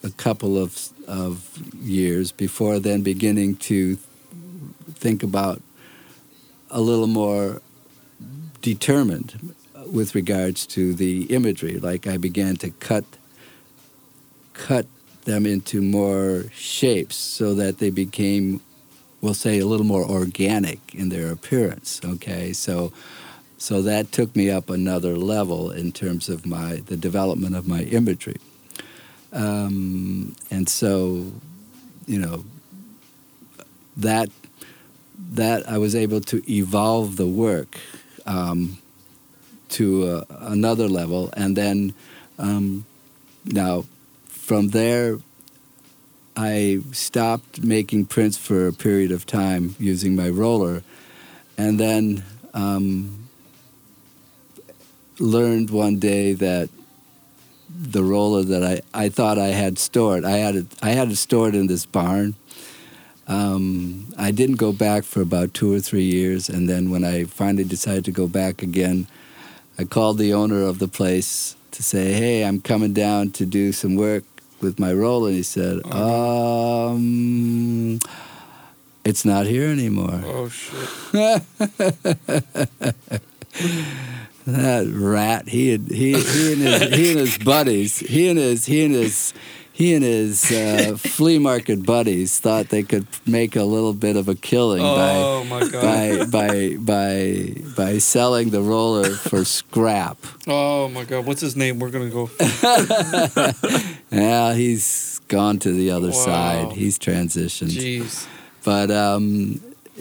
a 0.04 0.10
couple 0.10 0.58
of 0.58 0.92
of 1.06 1.58
years 1.80 2.32
before 2.32 2.78
then 2.78 3.02
beginning 3.02 3.56
to 3.56 3.96
think 4.94 5.22
about 5.22 5.60
a 6.70 6.80
little 6.80 7.06
more 7.06 7.60
determined 8.60 9.54
with 9.86 10.14
regards 10.14 10.64
to 10.66 10.94
the 10.94 11.24
imagery 11.24 11.78
like 11.78 12.06
I 12.06 12.16
began 12.16 12.56
to 12.56 12.70
cut 12.70 13.04
cut 14.52 14.86
them 15.24 15.46
into 15.46 15.80
more 15.80 16.44
shapes 16.52 17.16
so 17.16 17.54
that 17.54 17.78
they 17.78 17.90
became 17.90 18.60
we'll 19.20 19.34
say 19.34 19.60
a 19.60 19.66
little 19.66 19.86
more 19.86 20.04
organic 20.04 20.94
in 20.94 21.08
their 21.08 21.30
appearance 21.30 22.00
okay? 22.04 22.52
So 22.52 22.92
so 23.62 23.80
that 23.82 24.10
took 24.10 24.34
me 24.34 24.50
up 24.50 24.70
another 24.70 25.16
level 25.16 25.70
in 25.70 25.92
terms 25.92 26.28
of 26.28 26.44
my 26.44 26.82
the 26.86 26.96
development 26.96 27.54
of 27.54 27.68
my 27.68 27.82
imagery. 27.82 28.40
Um, 29.32 30.34
and 30.50 30.68
so 30.68 31.30
you 32.06 32.18
know 32.18 32.44
that 33.96 34.30
that 35.30 35.68
I 35.68 35.78
was 35.78 35.94
able 35.94 36.20
to 36.22 36.42
evolve 36.52 37.16
the 37.16 37.28
work 37.28 37.78
um, 38.26 38.78
to 39.68 40.08
uh, 40.08 40.24
another 40.40 40.88
level, 40.88 41.30
and 41.36 41.56
then 41.56 41.94
um, 42.40 42.84
now 43.44 43.84
from 44.52 44.68
there 44.68 45.18
I 46.36 46.80
stopped 46.90 47.64
making 47.64 48.04
prints 48.04 48.36
for 48.36 48.66
a 48.66 48.72
period 48.74 49.10
of 49.10 49.24
time 49.24 49.74
using 49.78 50.14
my 50.14 50.28
roller, 50.28 50.82
and 51.56 51.80
then 51.80 52.22
um, 52.52 53.28
learned 55.18 55.70
one 55.70 55.98
day 55.98 56.34
that 56.34 56.68
the 57.70 58.04
roller 58.04 58.42
that 58.42 58.62
I, 58.62 58.82
I 58.92 59.08
thought 59.08 59.38
I 59.38 59.52
had 59.62 59.78
stored. 59.78 60.22
I 60.22 60.32
had 60.32 60.56
it 60.56 60.66
I 60.82 60.90
had 60.90 61.10
it 61.10 61.16
stored 61.16 61.54
in 61.54 61.66
this 61.66 61.86
barn. 61.86 62.34
Um, 63.26 64.12
I 64.18 64.32
didn't 64.32 64.56
go 64.56 64.74
back 64.74 65.04
for 65.04 65.22
about 65.22 65.54
two 65.54 65.72
or 65.72 65.80
three 65.80 66.04
years, 66.04 66.50
and 66.50 66.68
then 66.68 66.90
when 66.90 67.04
I 67.04 67.24
finally 67.24 67.64
decided 67.64 68.04
to 68.04 68.12
go 68.12 68.26
back 68.26 68.62
again, 68.62 69.06
I 69.78 69.84
called 69.84 70.18
the 70.18 70.34
owner 70.34 70.60
of 70.60 70.78
the 70.78 70.88
place 70.88 71.56
to 71.70 71.82
say, 71.82 72.12
"Hey, 72.12 72.44
I'm 72.44 72.60
coming 72.60 72.92
down 72.92 73.30
to 73.30 73.46
do 73.46 73.72
some 73.72 73.96
work 73.96 74.24
with 74.62 74.78
my 74.78 74.92
roller." 74.92 75.28
And 75.28 75.36
he 75.36 75.42
said, 75.42 75.80
"Um, 75.92 77.98
it's 79.04 79.24
not 79.24 79.46
here 79.46 79.68
anymore." 79.68 80.22
Oh 80.24 80.48
shit. 80.48 80.88
That 84.46 84.88
rat. 84.92 85.48
He 85.48 85.70
had 85.70 85.88
he 85.88 86.20
he 86.20 86.52
and 86.52 86.62
his 86.62 86.94
he 86.94 87.10
and 87.10 87.20
his 87.20 87.38
buddies. 87.38 88.00
He 88.00 88.28
and 88.28 88.38
his 88.38 88.64
he 88.64 88.84
and 88.84 88.94
his 88.94 89.32
he 89.72 89.94
and 89.94 90.04
his 90.04 90.50
uh, 90.52 90.96
flea 90.98 91.38
market 91.38 91.84
buddies 91.84 92.38
thought 92.38 92.68
they 92.68 92.82
could 92.82 93.06
make 93.26 93.56
a 93.56 93.64
little 93.64 93.94
bit 93.94 94.16
of 94.16 94.28
a 94.28 94.34
killing 94.34 94.82
Oh 94.84 95.44
my 95.44 95.66
god. 95.66 95.82
by 95.82 96.24
by 96.26 96.76
by 96.76 97.54
by 97.76 97.98
selling 97.98 98.50
the 98.50 98.60
roller 98.62 99.10
for 99.10 99.44
scrap. 99.44 100.18
Oh 100.46 100.88
my 100.88 101.04
god. 101.04 101.24
What's 101.26 101.40
his 101.40 101.56
name? 101.56 101.78
We're 101.78 101.90
gonna 101.90 102.10
go. 102.10 102.30
Yeah, 104.10 104.52
he's 104.54 105.20
gone 105.28 105.58
to 105.60 105.72
the 105.72 105.90
other 105.90 106.08
Wow. 106.08 106.24
side. 106.24 106.72
He's 106.72 106.98
transitioned. 106.98 107.70
Jeez. 107.70 108.26
But 108.64 108.90
um, 108.90 109.60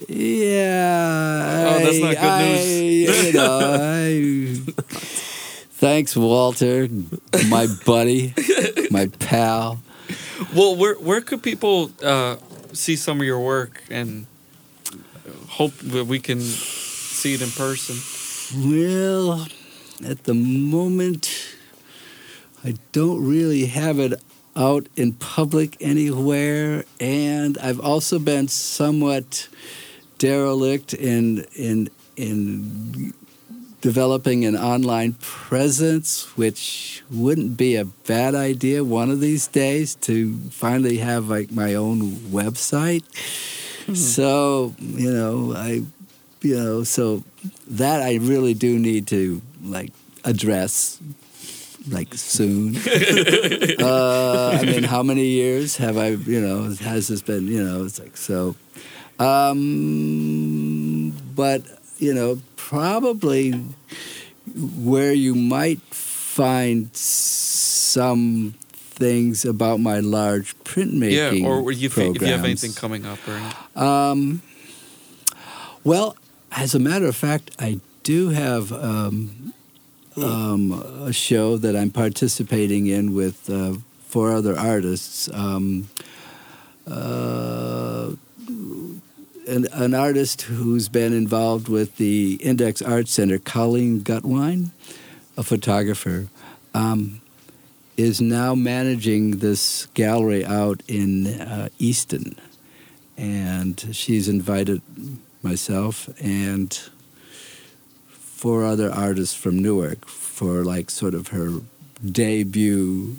yeah. 0.10 1.78
Oh, 1.80 1.86
that's 1.86 2.00
not 2.00 2.16
good 2.16 2.18
I, 2.24 2.46
news. 2.46 3.26
You 3.28 3.34
know, 3.34 3.60
I, 3.80 4.56
thanks, 5.82 6.16
Walter, 6.16 6.88
my 7.50 7.68
buddy, 7.86 8.36
my 8.92 9.08
pal. 9.20 9.82
Well, 10.56 10.76
where 10.76 10.94
where 10.96 11.22
could 11.22 11.42
people 11.42 11.92
uh, 12.04 12.38
see 12.72 12.96
some 12.96 13.20
of 13.20 13.26
your 13.26 13.40
work 13.40 13.82
and 13.90 14.28
hope 15.50 15.74
that 15.80 16.06
we 16.06 16.20
can 16.20 16.40
see 16.40 17.34
it 17.34 17.42
in 17.42 17.50
person? 17.50 17.98
Well, 18.70 19.48
at 20.06 20.26
the 20.26 20.36
moment, 20.36 21.56
I 22.64 22.76
don't 22.92 23.26
really 23.26 23.66
have 23.66 24.00
it 24.00 24.22
out 24.56 24.88
in 24.96 25.14
public 25.14 25.78
anywhere, 25.82 26.86
and 27.00 27.58
I've 27.58 27.80
also 27.80 28.20
been 28.20 28.48
somewhat 28.50 29.48
derelict 30.20 30.94
in 30.94 31.46
in 31.56 31.90
in 32.16 33.14
developing 33.82 34.46
an 34.46 34.56
online 34.56 35.14
presence, 35.20 36.38
which 36.38 37.04
wouldn't 37.12 37.58
be 37.58 37.76
a 37.76 37.86
bad 37.86 38.36
idea 38.36 38.84
one 38.84 39.10
of 39.10 39.20
these 39.20 39.48
days 39.48 39.96
to 39.96 40.38
finally 40.52 40.98
have 40.98 41.28
like 41.28 41.52
my 41.52 41.74
own 41.76 42.12
website. 42.32 43.04
So 43.96 44.74
you 44.80 45.12
know, 45.12 45.54
I 45.56 45.84
you 46.42 46.56
know, 46.56 46.84
so 46.84 47.24
that 47.68 48.02
I 48.02 48.16
really 48.16 48.54
do 48.54 48.80
need 48.80 49.08
to 49.08 49.42
like 49.64 49.92
address 50.24 51.02
like 51.90 52.14
soon. 52.14 52.76
uh, 53.80 54.60
I 54.62 54.66
mean, 54.66 54.84
how 54.84 55.02
many 55.04 55.26
years 55.26 55.78
have 55.78 55.98
I, 55.98 56.10
you 56.10 56.42
know, 56.42 56.74
has 56.76 57.08
this 57.08 57.22
been, 57.22 57.48
you 57.48 57.64
know, 57.64 57.86
it's 57.86 58.00
like 58.00 58.18
so. 58.18 58.56
Um, 59.20 61.12
but 61.36 61.62
you 62.02 62.14
know, 62.14 62.42
probably 62.56 63.52
where 64.56 65.14
you 65.14 65.36
might 65.36 65.80
find 65.92 66.94
some 66.96 68.56
things 68.74 69.46
about 69.46 69.80
my 69.80 70.00
large 70.00 70.58
printmaking. 70.64 71.42
yeah, 71.42 71.48
or 71.48 71.72
you 71.72 71.90
think 71.90 72.16
if 72.16 72.24
you 72.24 72.28
have 72.30 72.44
anything 72.44 72.74
coming 72.74 73.06
up 73.06 73.20
or. 73.28 73.80
Um, 73.80 74.42
well, 75.84 76.18
as 76.52 76.74
a 76.74 76.80
matter 76.80 77.06
of 77.06 77.16
fact, 77.16 77.52
I 77.60 77.80
do 78.04 78.30
have 78.30 78.72
um, 78.72 79.54
um, 80.18 80.72
a 81.06 81.14
show 81.14 81.58
that 81.58 81.76
I'm 81.76 81.92
participating 81.92 82.88
in 82.88 83.14
with 83.14 83.48
uh, 83.50 83.76
four 84.08 84.32
other 84.32 84.58
artists. 84.58 85.30
Um, 85.34 85.90
uh, 86.88 88.12
an, 89.52 89.68
an 89.74 89.94
artist 89.94 90.44
who's 90.44 90.90
been 90.90 91.14
involved 91.14 91.68
with 91.68 91.98
the 91.98 92.36
Index 92.36 92.82
Art 92.82 93.08
Center, 93.08 93.38
Colleen 93.38 94.02
Gutwein, 94.02 94.72
a 95.38 95.44
photographer, 95.44 96.28
um, 96.74 97.22
is 97.98 98.22
now 98.22 98.56
managing 98.56 99.38
this 99.40 99.88
gallery 99.94 100.46
out 100.46 100.82
in 100.88 101.28
uh, 101.28 101.70
Easton 101.78 102.36
and 103.18 103.90
she's 103.92 104.28
invited 104.28 104.82
myself 105.44 106.10
and 106.20 106.90
four 108.08 108.66
other 108.66 108.92
artists 108.92 109.36
from 109.36 109.60
Newark 109.60 110.08
for 110.08 110.64
like 110.64 110.90
sort 110.90 111.14
of 111.14 111.28
her 111.28 111.60
debut 112.04 113.16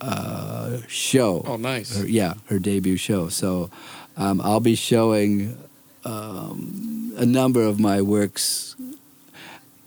uh, 0.00 0.78
show. 0.88 1.44
Oh, 1.46 1.56
nice. 1.56 1.96
Her- 1.96 2.06
yeah, 2.06 2.34
her 2.46 2.58
debut 2.58 2.96
show. 2.96 3.28
So 3.28 3.70
um, 4.16 4.40
I'll 4.40 4.58
be 4.60 4.74
showing 4.74 5.56
um, 6.04 7.12
a 7.16 7.26
number 7.26 7.62
of 7.62 7.78
my 7.80 8.00
works 8.02 8.76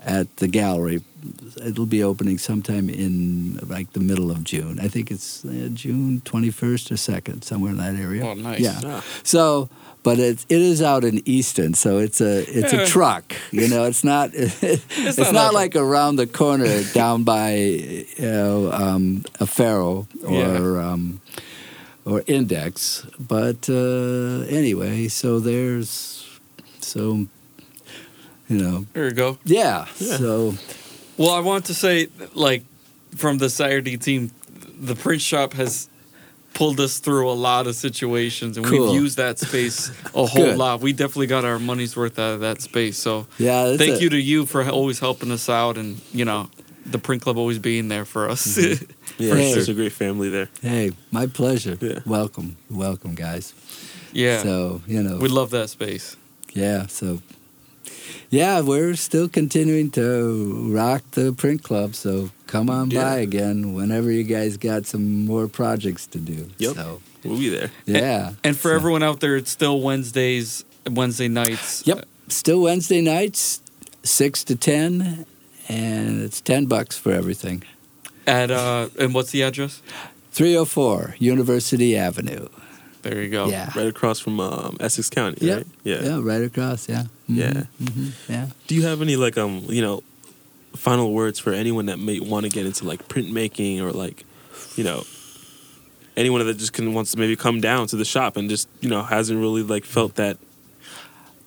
at 0.06 0.38
the 0.38 0.48
gallery. 0.48 1.02
It'll 1.66 1.86
be 1.86 2.04
opening 2.04 2.38
sometime 2.38 2.90
in 2.90 3.60
like 3.68 3.92
the 3.94 4.00
middle 4.00 4.32
of 4.32 4.44
June. 4.44 4.80
I 4.80 4.88
think 4.88 5.12
it's 5.12 5.44
uh, 5.44 5.70
June 5.74 6.22
21st 6.22 6.92
or 6.92 6.96
2nd, 6.96 7.44
somewhere 7.44 7.72
in 7.72 7.78
that 7.78 7.96
area. 7.96 8.26
Oh, 8.26 8.34
nice. 8.34 8.60
Yeah. 8.62 8.80
Ah. 8.86 9.04
So, 9.24 9.70
but 10.04 10.20
it 10.20 10.46
it 10.48 10.62
is 10.62 10.82
out 10.82 11.04
in 11.04 11.22
Easton, 11.28 11.74
so 11.74 11.98
it's 11.98 12.22
a 12.22 12.46
it's 12.48 12.72
a 12.72 12.86
truck. 12.94 13.36
You 13.52 13.68
know, 13.68 13.84
it's 13.86 14.04
not 14.06 14.30
it's, 14.34 15.18
not 15.18 15.34
not, 15.34 15.54
like 15.54 15.76
like 15.76 15.84
around 15.84 16.16
the 16.16 16.28
corner 16.28 16.84
down 16.94 17.24
by 17.24 17.56
you 17.56 18.06
know 18.22 18.72
um, 18.72 19.24
Aferro 19.40 20.08
or 20.24 20.34
Yeah. 20.34 20.92
um, 20.92 21.20
or 22.10 22.24
Index. 22.28 23.06
But 23.20 23.70
uh, 23.70 24.46
anyway, 24.50 25.08
so 25.10 25.40
there's 25.40 26.40
so 26.80 27.28
you 28.50 28.58
know 28.58 28.86
There 28.94 29.06
you 29.06 29.12
go. 29.14 29.38
yeah. 29.44 29.86
Yeah. 30.00 30.18
So 30.18 30.54
Well, 31.18 31.32
I 31.32 31.40
want 31.42 31.66
to 31.66 31.74
say, 31.74 32.08
like, 32.34 32.64
from 33.16 33.40
the 33.40 33.48
Satyourday 33.48 34.00
team, 34.02 34.32
the 34.80 34.96
print 34.96 35.22
shop 35.22 35.54
has 35.54 35.90
pulled 36.54 36.80
us 36.80 37.00
through 37.00 37.30
a 37.30 37.34
lot 37.34 37.68
of 37.68 37.76
situations, 37.76 38.58
and 38.58 38.66
Cool. 38.66 38.92
we've 38.94 39.02
used 39.04 39.18
that 39.18 39.38
space 39.40 39.92
a 40.16 40.26
whole 40.34 40.56
lot. 40.56 40.80
We 40.82 40.94
definitely 40.94 41.28
got 41.28 41.44
our 41.46 41.60
money's 41.60 41.96
worth 41.96 42.18
out 42.20 42.34
of 42.36 42.40
that 42.42 42.62
space. 42.62 42.98
So, 42.98 43.28
yeah, 43.38 43.76
thank 43.78 43.98
a- 43.98 44.02
you 44.02 44.10
to 44.10 44.18
you 44.22 44.46
for 44.46 44.64
always 44.70 45.00
helping 45.00 45.32
us 45.32 45.50
out, 45.50 45.78
and 45.78 46.00
you 46.14 46.26
know, 46.26 46.50
the 46.86 46.98
print 47.00 47.22
club 47.24 47.38
always 47.38 47.60
being 47.60 47.90
there 47.90 48.06
for 48.06 48.30
us. 48.30 48.58
Yeah, 49.18 49.34
Hey. 49.36 49.54
there's 49.54 49.70
a 49.70 49.74
great 49.74 49.94
family 49.94 50.30
there. 50.30 50.50
Hey, 50.62 50.92
my 51.12 51.26
pleasure. 51.28 51.78
Yeah. 51.82 52.00
Welcome, 52.06 52.58
welcome, 52.70 53.16
guys. 53.16 53.54
yeah, 54.14 54.42
So 54.44 54.82
you 54.88 55.02
know, 55.04 55.18
we 55.18 55.28
love 55.28 55.50
that 55.52 55.70
space. 55.70 56.16
Yeah, 56.54 56.88
so 56.88 57.22
yeah, 58.30 58.62
we're 58.62 58.96
still 58.96 59.28
continuing 59.30 59.90
to 59.92 60.72
rock 60.74 61.04
the 61.12 61.34
print 61.34 61.64
club. 61.64 61.96
So 61.96 62.30
come 62.48 62.70
on 62.70 62.92
Yeah. 62.92 63.04
by 63.04 63.16
again 63.20 63.74
whenever 63.74 64.12
you 64.12 64.24
guys 64.24 64.58
got 64.58 64.86
some 64.86 65.26
more 65.26 65.48
projects 65.48 66.06
to 66.08 66.20
do. 66.20 66.50
Yep. 66.58 66.76
So 66.76 67.02
We'll 67.24 67.38
be 67.40 67.50
there. 67.50 67.72
yeah. 67.86 68.34
And 68.44 68.56
for 68.56 68.70
So- 68.70 68.76
everyone 68.76 69.04
out 69.04 69.20
there, 69.20 69.36
it's 69.36 69.52
still 69.52 69.82
Wednesdays, 69.82 70.64
Wednesday 70.90 71.28
nights. 71.28 71.84
Yep. 71.86 72.06
Still 72.30 72.62
Wednesday 72.62 73.02
nights, 73.02 73.62
six 74.04 74.44
to 74.46 74.56
ten, 74.56 75.26
and 75.70 76.22
it's 76.22 76.40
ten 76.42 76.66
bucks 76.66 76.98
for 76.98 77.12
everything. 77.12 77.64
At 78.28 78.52
uh, 78.52 78.90
and 79.00 79.14
what's 79.14 79.32
the 79.32 79.42
address? 79.44 79.82
Three 80.32 80.56
oh 80.58 80.66
four 80.66 81.16
University 81.18 81.96
Avenue. 81.98 82.48
There 83.04 83.22
you 83.24 83.30
go. 83.30 83.48
Yeah. 83.48 83.72
Right 83.76 83.88
across 83.88 84.20
from 84.20 84.40
um, 84.42 84.76
Essex 84.82 85.10
County, 85.10 85.46
Yep. 85.48 85.58
right? 85.58 85.68
Yeah. 85.84 86.02
Yeah, 86.04 86.20
right 86.22 86.42
across. 86.44 86.90
Yeah. 86.90 87.04
Mhm, 87.30 87.38
Yeah. 87.38 87.64
mhm, 87.82 88.12
yeah. 88.30 88.48
Do 88.68 88.76
you 88.76 88.84
have 88.84 89.02
any 89.02 89.16
like 89.16 89.38
um 89.38 89.64
you 89.70 89.82
know 89.82 90.04
final 90.76 91.14
words 91.14 91.40
for 91.40 91.54
anyone 91.54 91.86
that 91.88 91.98
may 92.00 92.20
want 92.20 92.44
to 92.46 92.52
get 92.52 92.66
into 92.66 92.86
like 92.86 93.08
printmaking 93.08 93.80
or 93.82 93.92
like 93.92 94.26
you 94.76 94.84
know 94.84 95.04
anyone 96.18 96.46
that 96.46 96.58
just 96.58 96.74
can 96.74 96.94
wants 96.94 97.12
to 97.12 97.18
maybe 97.18 97.36
come 97.36 97.62
down 97.62 97.88
to 97.88 97.96
the 97.96 98.06
shop 98.06 98.36
and 98.38 98.50
just 98.50 98.68
you 98.82 98.90
know 98.90 99.04
hasn't 99.04 99.40
really 99.40 99.64
like 99.64 99.86
felt 99.86 100.16
that 100.16 100.38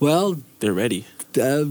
Well, 0.01 0.39
they're 0.61 0.73
ready. 0.73 1.05
uh, 1.41 1.65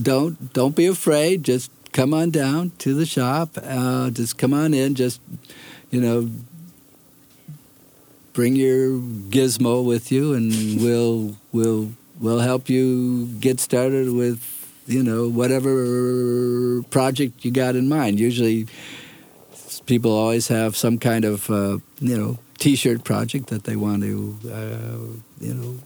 don't 0.00 0.52
don't 0.52 0.76
be 0.76 0.86
afraid. 0.86 1.42
Just 1.42 1.70
come 1.94 2.12
on 2.12 2.28
down 2.30 2.72
to 2.78 2.92
the 2.92 3.06
shop. 3.06 3.56
Uh, 3.62 4.10
just 4.10 4.36
come 4.36 4.52
on 4.52 4.74
in. 4.74 4.94
Just 4.94 5.20
you 5.90 6.00
know, 6.00 6.28
bring 8.32 8.56
your 8.56 8.98
gizmo 9.30 9.82
with 9.84 10.12
you, 10.12 10.34
and 10.34 10.52
we'll 10.82 11.36
we'll 11.52 11.92
we'll 12.20 12.40
help 12.40 12.68
you 12.68 13.26
get 13.40 13.60
started 13.60 14.12
with 14.12 14.40
you 14.86 15.02
know 15.02 15.28
whatever 15.28 16.82
project 16.90 17.44
you 17.44 17.50
got 17.50 17.76
in 17.76 17.88
mind. 17.88 18.20
Usually, 18.20 18.66
people 19.86 20.12
always 20.12 20.48
have 20.48 20.76
some 20.76 20.98
kind 20.98 21.24
of 21.24 21.48
uh, 21.50 21.78
you 22.00 22.18
know 22.18 22.38
T-shirt 22.58 23.04
project 23.04 23.48
that 23.48 23.64
they 23.64 23.76
want 23.76 24.02
to 24.02 24.36
uh, 24.52 24.98
you 25.40 25.54
know 25.54 25.78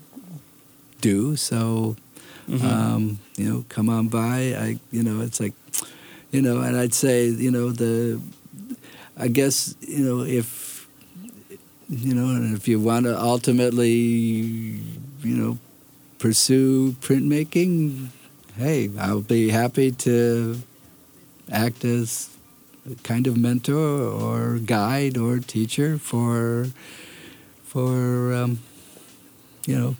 do. 1.01 1.36
So 1.36 1.97
Mhm. 2.48 2.64
um, 2.64 3.18
you 3.36 3.44
know, 3.44 3.64
come 3.68 3.90
on 3.90 4.09
by. 4.09 4.56
I, 4.56 4.78
you 4.90 5.02
know, 5.02 5.20
it's 5.20 5.39
like, 5.39 5.52
you 6.30 6.42
know, 6.42 6.60
and 6.60 6.76
I'd 6.76 6.94
say, 6.94 7.26
you 7.26 7.50
know, 7.50 7.70
the, 7.70 8.20
I 9.16 9.28
guess, 9.28 9.74
you 9.80 10.05
know, 10.05 10.22
if, 10.22 10.88
you 11.88 12.14
know, 12.14 12.26
and 12.34 12.56
if 12.56 12.68
you 12.68 12.80
want 12.80 13.06
to 13.06 13.18
ultimately, 13.18 13.88
you 13.88 14.82
know, 15.24 15.59
pursue 16.18 16.92
printmaking, 17.00 18.09
hey, 18.56 18.90
I'll 18.98 19.22
be 19.22 19.50
happy 19.50 19.92
to 19.92 20.60
act 21.50 21.84
as 21.84 22.30
a 22.90 22.94
kind 23.02 23.26
of 23.26 23.36
mentor 23.36 23.76
or 23.76 24.59
guide 24.59 25.16
or 25.16 25.38
teacher 25.38 25.98
for 25.98 26.68
for 27.64 28.32
um, 28.34 28.60
you 29.66 29.78
know 29.78 29.96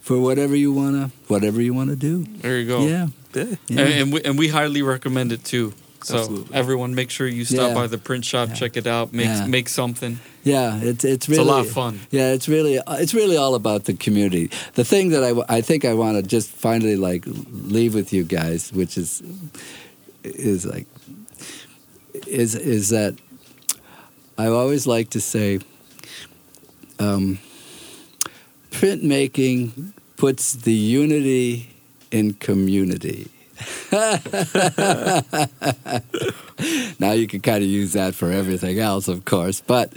for 0.00 0.18
whatever 0.18 0.56
you 0.56 0.72
wanna 0.72 1.10
whatever 1.28 1.60
you 1.60 1.74
wanna 1.74 1.96
do. 1.96 2.24
There 2.24 2.58
you 2.58 2.66
go. 2.66 2.86
Yeah. 2.86 3.08
Yeah. 3.34 3.44
yeah. 3.68 3.80
And, 3.82 3.92
and 4.02 4.12
we 4.12 4.22
and 4.22 4.38
we 4.38 4.48
highly 4.48 4.82
recommend 4.82 5.32
it 5.32 5.44
too. 5.44 5.72
So 6.02 6.16
Absolutely. 6.16 6.54
everyone, 6.56 6.94
make 6.94 7.10
sure 7.10 7.26
you 7.28 7.44
stop 7.44 7.68
Yeah. 7.68 7.74
by 7.74 7.86
the 7.86 7.98
print 7.98 8.24
shop, 8.24 8.48
Yeah. 8.48 8.54
check 8.54 8.76
it 8.78 8.86
out, 8.86 9.12
make 9.12 9.26
Yeah. 9.26 9.46
make 9.46 9.68
something. 9.68 10.18
Yeah, 10.44 10.76
it's 10.82 11.04
it's 11.04 11.28
It's 11.28 11.28
really 11.28 11.42
a 11.42 11.52
lot 11.52 11.66
of 11.66 11.70
fun. 11.72 12.00
Yeah, 12.10 12.32
it's 12.32 12.48
really 12.48 12.80
it's 12.88 13.12
really 13.14 13.36
all 13.36 13.54
about 13.54 13.84
the 13.84 13.92
community. 13.92 14.50
The 14.74 14.84
thing 14.84 15.10
that 15.10 15.22
I, 15.22 15.58
I 15.58 15.60
think 15.60 15.84
I 15.84 15.92
want 15.94 16.16
to 16.16 16.22
just 16.22 16.48
finally 16.50 16.96
like 16.96 17.24
leave 17.52 17.94
with 17.94 18.12
you 18.14 18.24
guys, 18.24 18.72
which 18.72 18.96
is 18.96 19.22
is 20.24 20.64
like 20.64 20.86
is 22.26 22.54
is 22.54 22.88
that 22.88 23.14
I 24.38 24.46
always 24.46 24.86
like 24.86 25.10
to 25.10 25.20
say 25.20 25.58
um, 26.98 27.38
printmaking 28.70 29.92
puts 30.16 30.52
the 30.54 30.72
unity 30.72 31.69
in 32.10 32.34
community. 32.34 33.30
now 36.98 37.12
you 37.12 37.26
can 37.26 37.40
kind 37.40 37.62
of 37.62 37.68
use 37.68 37.92
that 37.92 38.14
for 38.14 38.30
everything 38.30 38.78
else, 38.78 39.08
of 39.08 39.24
course, 39.24 39.60
but 39.60 39.92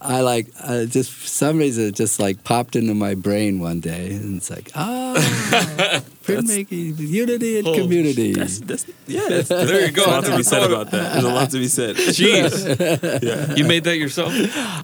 I 0.00 0.20
like 0.20 0.46
uh, 0.62 0.84
just 0.84 1.10
for 1.10 1.26
some 1.26 1.58
reason 1.58 1.84
it 1.86 1.94
just 1.96 2.20
like 2.20 2.44
popped 2.44 2.76
into 2.76 2.94
my 2.94 3.14
brain 3.14 3.58
one 3.58 3.80
day, 3.80 4.12
and 4.12 4.36
it's 4.36 4.48
like 4.48 4.70
ah, 4.76 5.14
printmaking, 6.22 6.96
unity 6.98 7.58
and 7.58 7.66
Oh, 7.66 7.74
community. 7.74 8.32
That's, 8.32 8.60
that's, 8.60 8.86
yeah, 9.08 9.26
that's, 9.28 9.48
There 9.48 9.86
you 9.86 9.90
go. 9.92 10.04
There's 10.04 10.06
a 10.06 10.10
lot 10.10 10.24
to 10.26 10.36
be 10.36 10.42
said 10.44 10.62
about 10.70 10.90
that. 10.92 11.12
There's 11.14 11.24
a 11.24 11.32
lot 11.34 11.50
to 11.50 11.58
be 11.58 11.66
said. 11.68 11.96
Jeez, 11.96 13.22
yeah. 13.22 13.54
you 13.56 13.64
made 13.64 13.84
that 13.84 13.96
yourself? 13.96 14.32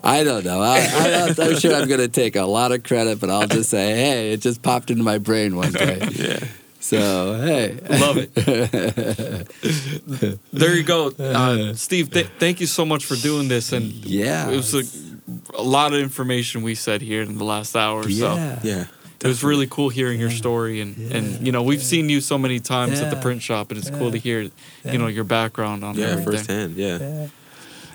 I 0.05 0.25
don't 0.25 0.45
know. 0.45 0.61
I, 0.61 0.79
I, 0.81 1.11
I'm- 1.27 1.35
I'm 1.39 1.59
sure 1.59 1.75
I'm 1.75 1.87
going 1.89 2.01
to 2.01 2.09
take 2.09 2.35
a 2.37 2.45
lot 2.45 2.73
of 2.73 2.83
credit, 2.83 3.21
but 3.21 3.31
I'll 3.31 3.47
just 3.47 3.71
say, 3.71 3.95
hey, 3.95 4.33
it 4.33 4.39
just 4.41 4.63
popped 4.63 4.91
into 4.91 5.05
my 5.05 5.19
brain 5.19 5.55
one 5.57 5.73
day. 5.73 6.09
Yeah. 6.13 6.41
So 6.85 7.41
hey, 7.43 7.79
Love 7.99 8.19
it. 8.19 8.35
there 10.53 10.77
you 10.77 10.83
go, 10.83 11.07
uh, 11.19 11.73
Steve. 11.73 12.11
Th- 12.11 12.27
thank 12.39 12.61
you 12.61 12.67
so 12.67 12.85
much 12.85 13.07
for 13.07 13.17
doing 13.17 13.49
this, 13.49 13.73
and 13.73 13.85
Yeah. 14.05 14.51
it 14.51 14.57
was 14.57 14.75
a, 14.75 14.83
a 15.55 15.63
lot 15.63 15.95
of 15.95 16.01
information 16.01 16.61
we 16.63 16.75
said 16.75 17.01
here 17.01 17.23
in 17.23 17.39
the 17.39 17.45
last 17.45 17.75
hour. 17.75 18.03
So 18.03 18.09
yeah, 18.11 18.59
Yeah. 18.63 18.85
it 19.23 19.27
was 19.27 19.43
really 19.43 19.67
cool 19.67 19.89
hearing 19.89 20.21
your 20.21 20.31
story, 20.31 20.83
and 20.83 20.95
and 21.11 21.47
you 21.47 21.53
know 21.53 21.63
we've 21.63 21.83
seen 21.83 22.11
you 22.11 22.21
so 22.21 22.37
many 22.37 22.61
times 22.61 23.01
at 23.01 23.09
the 23.09 23.17
print 23.17 23.41
shop, 23.41 23.71
and 23.71 23.81
it's 23.81 23.89
cool 23.89 24.11
to 24.13 24.19
hear 24.19 24.51
you 24.85 24.99
know 24.99 25.07
your 25.07 25.25
background 25.25 25.85
on 25.85 25.95
Yeah, 25.97 26.09
everything. 26.09 26.33
firsthand. 26.33 26.77
Yeah. 26.77 27.29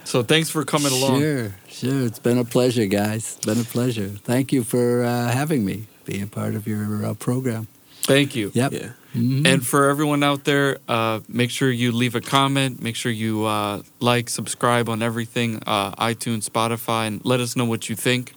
So 0.04 0.24
thanks 0.24 0.50
for 0.50 0.66
coming 0.66 0.92
along. 0.92 1.20
Sure, 1.22 1.56
sure. 1.70 2.06
It's 2.08 2.18
been 2.18 2.40
a 2.40 2.44
pleasure, 2.46 2.88
guys. 2.88 3.36
It's 3.38 3.46
been 3.46 3.60
a 3.62 3.70
pleasure. 3.78 4.10
Thank 4.26 4.52
you 4.52 4.64
for 4.64 5.04
uh, 5.04 5.28
having 5.30 5.64
me, 5.64 5.86
being 6.06 6.24
a 6.24 6.28
part 6.28 6.56
of 6.56 6.66
your 6.66 7.06
uh, 7.06 7.14
program. 7.14 7.68
Thank 8.04 8.36
you. 8.36 8.52
Yep. 8.54 8.72
Yeah. 8.74 8.90
Mhm. 9.16 9.46
And 9.48 9.66
for 9.66 9.90
everyone 9.90 10.24
out 10.24 10.44
there, 10.44 10.78
uh, 10.88 11.20
make 11.28 11.50
sure 11.50 11.72
you 11.72 11.92
leave 11.92 12.16
a 12.16 12.22
comment. 12.22 12.82
Make 12.82 12.96
sure 12.96 13.12
you 13.12 13.46
uh, 13.46 13.82
like, 14.00 14.30
subscribe 14.30 14.88
on 14.90 15.02
everything, 15.02 15.62
uh, 15.66 15.92
iTunes, 15.96 16.48
Spotify, 16.48 17.08
and 17.08 17.22
let 17.26 17.40
us 17.40 17.56
know 17.56 17.66
what 17.66 17.90
you 17.90 17.96
think. 17.96 18.34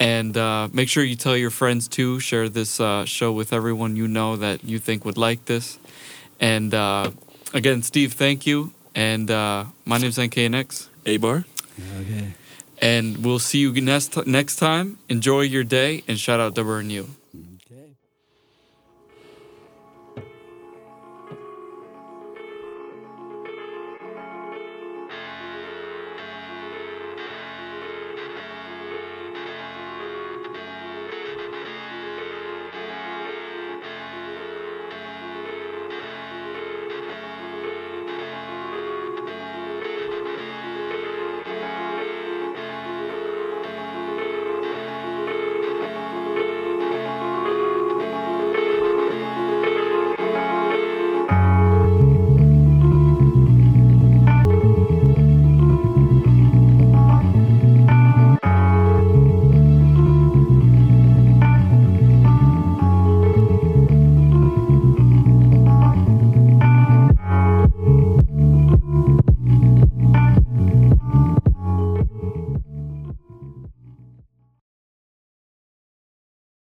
And 0.00 0.36
uh, 0.36 0.68
make 0.72 0.88
sure 0.88 1.04
you 1.04 1.14
tell 1.14 1.36
your 1.36 1.50
friends 1.50 1.86
too. 1.86 2.18
Share 2.20 2.48
this 2.48 2.80
uh, 2.80 3.04
show 3.04 3.30
with 3.32 3.52
everyone 3.52 3.96
you 3.96 4.08
know 4.08 4.36
that 4.36 4.64
you 4.64 4.78
think 4.78 5.04
would 5.04 5.18
like 5.18 5.44
this. 5.44 5.78
And 6.40 6.72
uh, 6.74 7.10
again, 7.52 7.82
Steve, 7.82 8.14
thank 8.14 8.46
you. 8.46 8.72
And 8.94 9.30
uh, 9.30 9.66
my 9.84 9.98
name's 9.98 10.18
NKNX. 10.18 10.88
A 11.06 11.18
bar. 11.18 11.44
okay. 12.00 12.32
And 12.82 13.24
we'll 13.24 13.38
see 13.38 13.58
you 13.58 13.72
next 13.80 14.16
next 14.26 14.56
time. 14.56 14.98
Enjoy 15.08 15.42
your 15.42 15.64
day 15.64 16.02
and 16.08 16.18
shout 16.18 16.40
out 16.40 16.54
to 16.54 16.64
Burn 16.64 16.88
You. 16.90 17.10